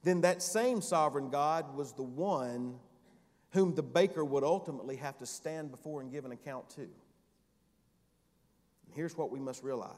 then 0.03 0.21
that 0.21 0.41
same 0.41 0.81
sovereign 0.81 1.29
God 1.29 1.75
was 1.75 1.93
the 1.93 2.03
one 2.03 2.79
whom 3.51 3.73
the 3.73 3.83
baker 3.83 4.23
would 4.23 4.43
ultimately 4.43 4.95
have 4.97 5.17
to 5.17 5.25
stand 5.25 5.71
before 5.71 6.01
and 6.01 6.11
give 6.11 6.25
an 6.25 6.31
account 6.31 6.69
to. 6.71 6.81
And 6.81 6.91
here's 8.95 9.17
what 9.17 9.31
we 9.31 9.39
must 9.39 9.63
realize 9.63 9.95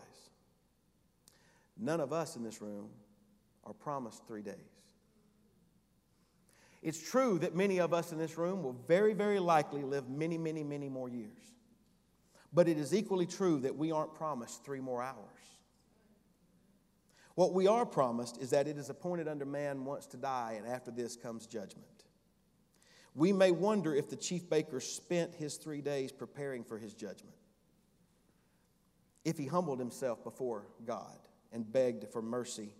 none 1.77 1.99
of 1.99 2.13
us 2.13 2.35
in 2.35 2.43
this 2.43 2.61
room 2.61 2.89
are 3.63 3.73
promised 3.73 4.25
three 4.27 4.41
days. 4.41 4.55
It's 6.81 6.99
true 6.99 7.37
that 7.39 7.55
many 7.55 7.79
of 7.79 7.93
us 7.93 8.11
in 8.11 8.17
this 8.17 8.37
room 8.37 8.63
will 8.63 8.75
very, 8.87 9.13
very 9.13 9.39
likely 9.39 9.83
live 9.83 10.09
many, 10.09 10.37
many, 10.37 10.63
many 10.63 10.89
more 10.89 11.09
years. 11.09 11.53
But 12.53 12.67
it 12.67 12.77
is 12.77 12.93
equally 12.93 13.25
true 13.25 13.59
that 13.61 13.75
we 13.75 13.91
aren't 13.91 14.13
promised 14.13 14.65
three 14.65 14.81
more 14.81 15.01
hours. 15.01 15.17
What 17.35 17.53
we 17.53 17.67
are 17.67 17.85
promised 17.85 18.41
is 18.41 18.49
that 18.49 18.67
it 18.67 18.77
is 18.77 18.89
appointed 18.89 19.27
under 19.27 19.45
man 19.45 19.85
once 19.85 20.05
to 20.07 20.17
die, 20.17 20.55
and 20.57 20.67
after 20.67 20.91
this 20.91 21.15
comes 21.15 21.47
judgment. 21.47 21.85
We 23.15 23.33
may 23.33 23.51
wonder 23.51 23.95
if 23.95 24.09
the 24.09 24.15
chief 24.15 24.49
baker 24.49 24.79
spent 24.79 25.33
his 25.35 25.55
three 25.55 25.81
days 25.81 26.11
preparing 26.11 26.63
for 26.63 26.77
his 26.77 26.93
judgment, 26.93 27.35
if 29.23 29.37
he 29.37 29.45
humbled 29.45 29.79
himself 29.79 30.23
before 30.23 30.67
God 30.85 31.17
and 31.51 31.69
begged 31.71 32.07
for 32.11 32.21
mercy 32.21 32.73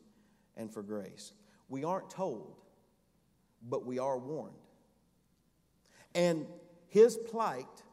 and 0.57 0.71
for 0.71 0.83
grace. 0.83 1.33
We 1.69 1.83
aren't 1.83 2.09
told, 2.09 2.61
but 3.61 3.85
we 3.85 3.99
are 3.99 4.17
warned. 4.17 4.55
And 6.13 6.45
his 6.87 7.17
plight 7.17 7.83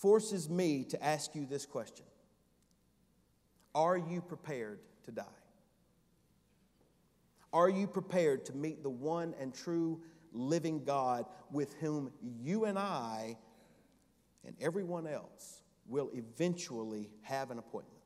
forces 0.00 0.48
me 0.48 0.84
to 0.84 1.02
ask 1.04 1.34
you 1.34 1.46
this 1.46 1.66
question 1.66 2.06
Are 3.74 3.96
you 3.96 4.20
prepared 4.20 4.80
to 5.04 5.12
die? 5.12 5.24
Are 7.52 7.68
you 7.68 7.86
prepared 7.86 8.44
to 8.46 8.52
meet 8.54 8.82
the 8.82 8.90
one 8.90 9.34
and 9.40 9.54
true 9.54 10.02
living 10.32 10.84
God 10.84 11.24
with 11.50 11.74
whom 11.80 12.10
you 12.22 12.64
and 12.64 12.78
I 12.78 13.36
and 14.44 14.54
everyone 14.60 15.06
else 15.06 15.62
will 15.86 16.10
eventually 16.12 17.10
have 17.22 17.50
an 17.50 17.58
appointment. 17.58 18.02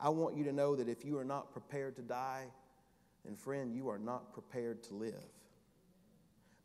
I 0.00 0.08
want 0.08 0.36
you 0.36 0.44
to 0.44 0.52
know 0.52 0.74
that 0.76 0.88
if 0.88 1.04
you 1.04 1.18
are 1.18 1.24
not 1.24 1.52
prepared 1.52 1.96
to 1.96 2.02
die, 2.02 2.46
then, 3.24 3.36
friend, 3.36 3.74
you 3.74 3.88
are 3.88 3.98
not 3.98 4.32
prepared 4.32 4.82
to 4.84 4.94
live. 4.94 5.14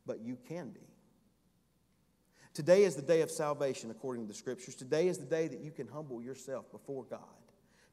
But 0.05 0.21
you 0.21 0.37
can 0.47 0.69
be. 0.69 0.94
Today 2.55 2.85
is 2.85 2.95
the 2.95 3.01
day 3.01 3.19
of 3.19 3.29
salvation, 3.29 3.91
according 3.91 4.23
to 4.23 4.27
the 4.29 4.33
scriptures. 4.33 4.75
Today 4.75 5.09
is 5.09 5.17
the 5.17 5.25
day 5.25 5.49
that 5.49 5.59
you 5.59 5.71
can 5.71 5.89
humble 5.89 6.21
yourself 6.21 6.71
before 6.71 7.03
God. 7.03 7.19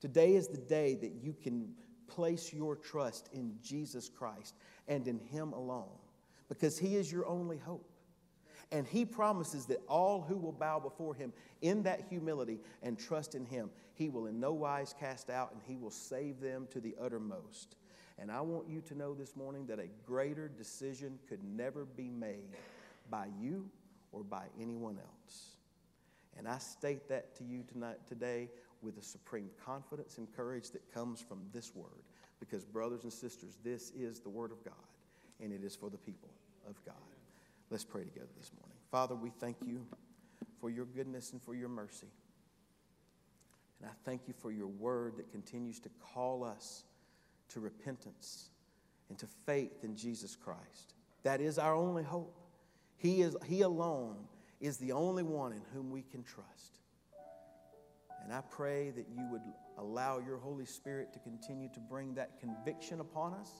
Today 0.00 0.36
is 0.36 0.46
the 0.46 0.56
day 0.56 0.94
that 0.94 1.14
you 1.20 1.34
can 1.42 1.74
place 2.06 2.52
your 2.52 2.76
trust 2.76 3.28
in 3.32 3.56
Jesus 3.60 4.08
Christ 4.08 4.54
and 4.86 5.08
in 5.08 5.18
Him 5.18 5.52
alone 5.52 5.98
because 6.48 6.78
He 6.78 6.94
is 6.94 7.10
your 7.10 7.26
only 7.26 7.58
hope. 7.58 7.90
And 8.70 8.86
He 8.86 9.04
promises 9.04 9.66
that 9.66 9.82
all 9.88 10.20
who 10.20 10.36
will 10.36 10.52
bow 10.52 10.78
before 10.78 11.16
Him 11.16 11.32
in 11.60 11.82
that 11.82 12.04
humility 12.08 12.60
and 12.84 12.96
trust 12.96 13.34
in 13.34 13.44
Him, 13.44 13.68
He 13.94 14.08
will 14.08 14.28
in 14.28 14.38
no 14.38 14.52
wise 14.52 14.94
cast 14.96 15.28
out 15.28 15.50
and 15.52 15.60
He 15.66 15.74
will 15.74 15.90
save 15.90 16.38
them 16.38 16.68
to 16.70 16.78
the 16.78 16.94
uttermost. 17.02 17.74
And 18.16 18.30
I 18.30 18.40
want 18.42 18.68
you 18.68 18.80
to 18.82 18.94
know 18.94 19.12
this 19.12 19.34
morning 19.34 19.66
that 19.66 19.80
a 19.80 19.88
greater 20.06 20.46
decision 20.46 21.18
could 21.28 21.42
never 21.42 21.84
be 21.84 22.10
made 22.10 22.54
by 23.10 23.26
you 23.40 23.68
or 24.12 24.22
by 24.22 24.44
anyone 24.60 24.98
else. 24.98 25.56
And 26.38 26.48
I 26.48 26.58
state 26.58 27.08
that 27.08 27.34
to 27.36 27.44
you 27.44 27.64
tonight, 27.70 27.98
today 28.06 28.48
with 28.80 28.98
a 28.98 29.02
supreme 29.02 29.50
confidence 29.64 30.18
and 30.18 30.30
courage 30.34 30.70
that 30.70 30.92
comes 30.92 31.20
from 31.20 31.40
this 31.52 31.74
word. 31.74 32.04
Because, 32.40 32.64
brothers 32.64 33.04
and 33.04 33.12
sisters, 33.12 33.58
this 33.62 33.90
is 33.90 34.20
the 34.20 34.28
word 34.28 34.50
of 34.50 34.64
God, 34.64 34.74
and 35.40 35.52
it 35.52 35.62
is 35.62 35.76
for 35.76 35.90
the 35.90 35.98
people 35.98 36.30
of 36.68 36.74
God. 36.84 36.94
Let's 37.70 37.84
pray 37.84 38.02
together 38.04 38.28
this 38.36 38.50
morning. 38.60 38.76
Father, 38.90 39.14
we 39.14 39.30
thank 39.30 39.56
you 39.64 39.86
for 40.60 40.68
your 40.68 40.84
goodness 40.84 41.32
and 41.32 41.40
for 41.40 41.54
your 41.54 41.68
mercy. 41.68 42.08
And 43.80 43.88
I 43.88 43.94
thank 44.04 44.22
you 44.26 44.34
for 44.38 44.50
your 44.50 44.66
word 44.66 45.16
that 45.16 45.30
continues 45.30 45.78
to 45.80 45.88
call 46.14 46.44
us 46.44 46.84
to 47.50 47.60
repentance 47.60 48.50
and 49.08 49.18
to 49.18 49.26
faith 49.46 49.84
in 49.84 49.96
Jesus 49.96 50.36
Christ. 50.36 50.94
That 51.22 51.40
is 51.40 51.58
our 51.58 51.74
only 51.74 52.02
hope. 52.02 52.36
He, 53.02 53.20
is, 53.20 53.36
he 53.46 53.62
alone 53.62 54.14
is 54.60 54.76
the 54.76 54.92
only 54.92 55.24
one 55.24 55.50
in 55.52 55.60
whom 55.74 55.90
we 55.90 56.02
can 56.02 56.22
trust. 56.22 56.78
And 58.22 58.32
I 58.32 58.42
pray 58.48 58.90
that 58.90 59.06
you 59.12 59.26
would 59.32 59.42
allow 59.76 60.20
your 60.20 60.38
Holy 60.38 60.66
Spirit 60.66 61.12
to 61.14 61.18
continue 61.18 61.68
to 61.74 61.80
bring 61.80 62.14
that 62.14 62.38
conviction 62.38 63.00
upon 63.00 63.34
us, 63.34 63.50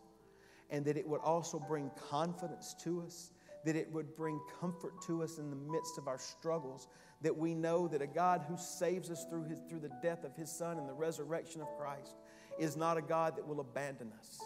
and 0.71 0.85
that 0.85 0.97
it 0.97 1.09
would 1.09 1.21
also 1.23 1.59
bring 1.59 1.91
confidence 2.09 2.77
to 2.85 3.03
us, 3.03 3.33
that 3.65 3.75
it 3.75 3.91
would 3.91 4.15
bring 4.15 4.41
comfort 4.61 5.03
to 5.09 5.25
us 5.25 5.39
in 5.39 5.51
the 5.51 5.57
midst 5.57 5.99
of 5.99 6.07
our 6.07 6.19
struggles, 6.19 6.87
that 7.21 7.37
we 7.37 7.53
know 7.53 7.89
that 7.89 8.01
a 8.01 8.07
God 8.07 8.45
who 8.47 8.57
saves 8.57 9.11
us 9.11 9.27
through, 9.29 9.45
his, 9.49 9.59
through 9.69 9.81
the 9.81 9.91
death 10.05 10.23
of 10.23 10.37
his 10.37 10.57
Son 10.57 10.79
and 10.79 10.89
the 10.89 10.95
resurrection 10.95 11.61
of 11.61 11.69
Christ 11.77 12.15
is 12.61 12.77
not 12.77 12.97
a 12.97 13.03
God 13.03 13.35
that 13.37 13.47
will 13.49 13.59
abandon 13.59 14.13
us, 14.21 14.39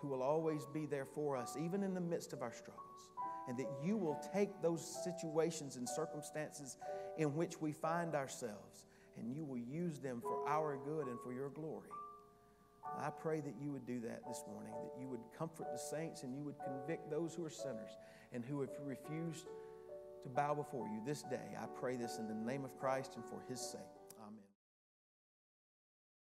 who 0.00 0.08
will 0.08 0.22
always 0.22 0.66
be 0.74 0.84
there 0.84 1.06
for 1.06 1.36
us, 1.36 1.56
even 1.60 1.84
in 1.84 1.94
the 1.94 2.00
midst 2.00 2.32
of 2.32 2.42
our 2.42 2.52
struggles. 2.52 2.93
And 3.48 3.58
that 3.58 3.68
you 3.82 3.96
will 3.96 4.18
take 4.32 4.62
those 4.62 4.82
situations 5.04 5.76
and 5.76 5.88
circumstances 5.88 6.78
in 7.18 7.34
which 7.34 7.60
we 7.60 7.72
find 7.72 8.14
ourselves 8.14 8.86
and 9.16 9.34
you 9.34 9.44
will 9.44 9.58
use 9.58 9.98
them 9.98 10.20
for 10.20 10.48
our 10.48 10.76
good 10.76 11.06
and 11.06 11.18
for 11.20 11.32
your 11.32 11.50
glory. 11.50 11.88
I 12.98 13.10
pray 13.10 13.40
that 13.40 13.54
you 13.60 13.72
would 13.72 13.86
do 13.86 14.00
that 14.00 14.26
this 14.26 14.44
morning, 14.46 14.72
that 14.72 15.00
you 15.00 15.08
would 15.08 15.20
comfort 15.36 15.66
the 15.72 15.78
saints 15.78 16.22
and 16.22 16.34
you 16.34 16.42
would 16.44 16.56
convict 16.64 17.10
those 17.10 17.34
who 17.34 17.44
are 17.44 17.50
sinners 17.50 17.96
and 18.32 18.44
who 18.44 18.60
have 18.60 18.70
refused 18.84 19.46
to 20.22 20.28
bow 20.28 20.54
before 20.54 20.86
you 20.86 21.00
this 21.04 21.22
day. 21.22 21.56
I 21.60 21.66
pray 21.78 21.96
this 21.96 22.18
in 22.18 22.28
the 22.28 22.34
name 22.34 22.64
of 22.64 22.78
Christ 22.78 23.16
and 23.16 23.24
for 23.24 23.42
his 23.48 23.60
sake. 23.60 23.80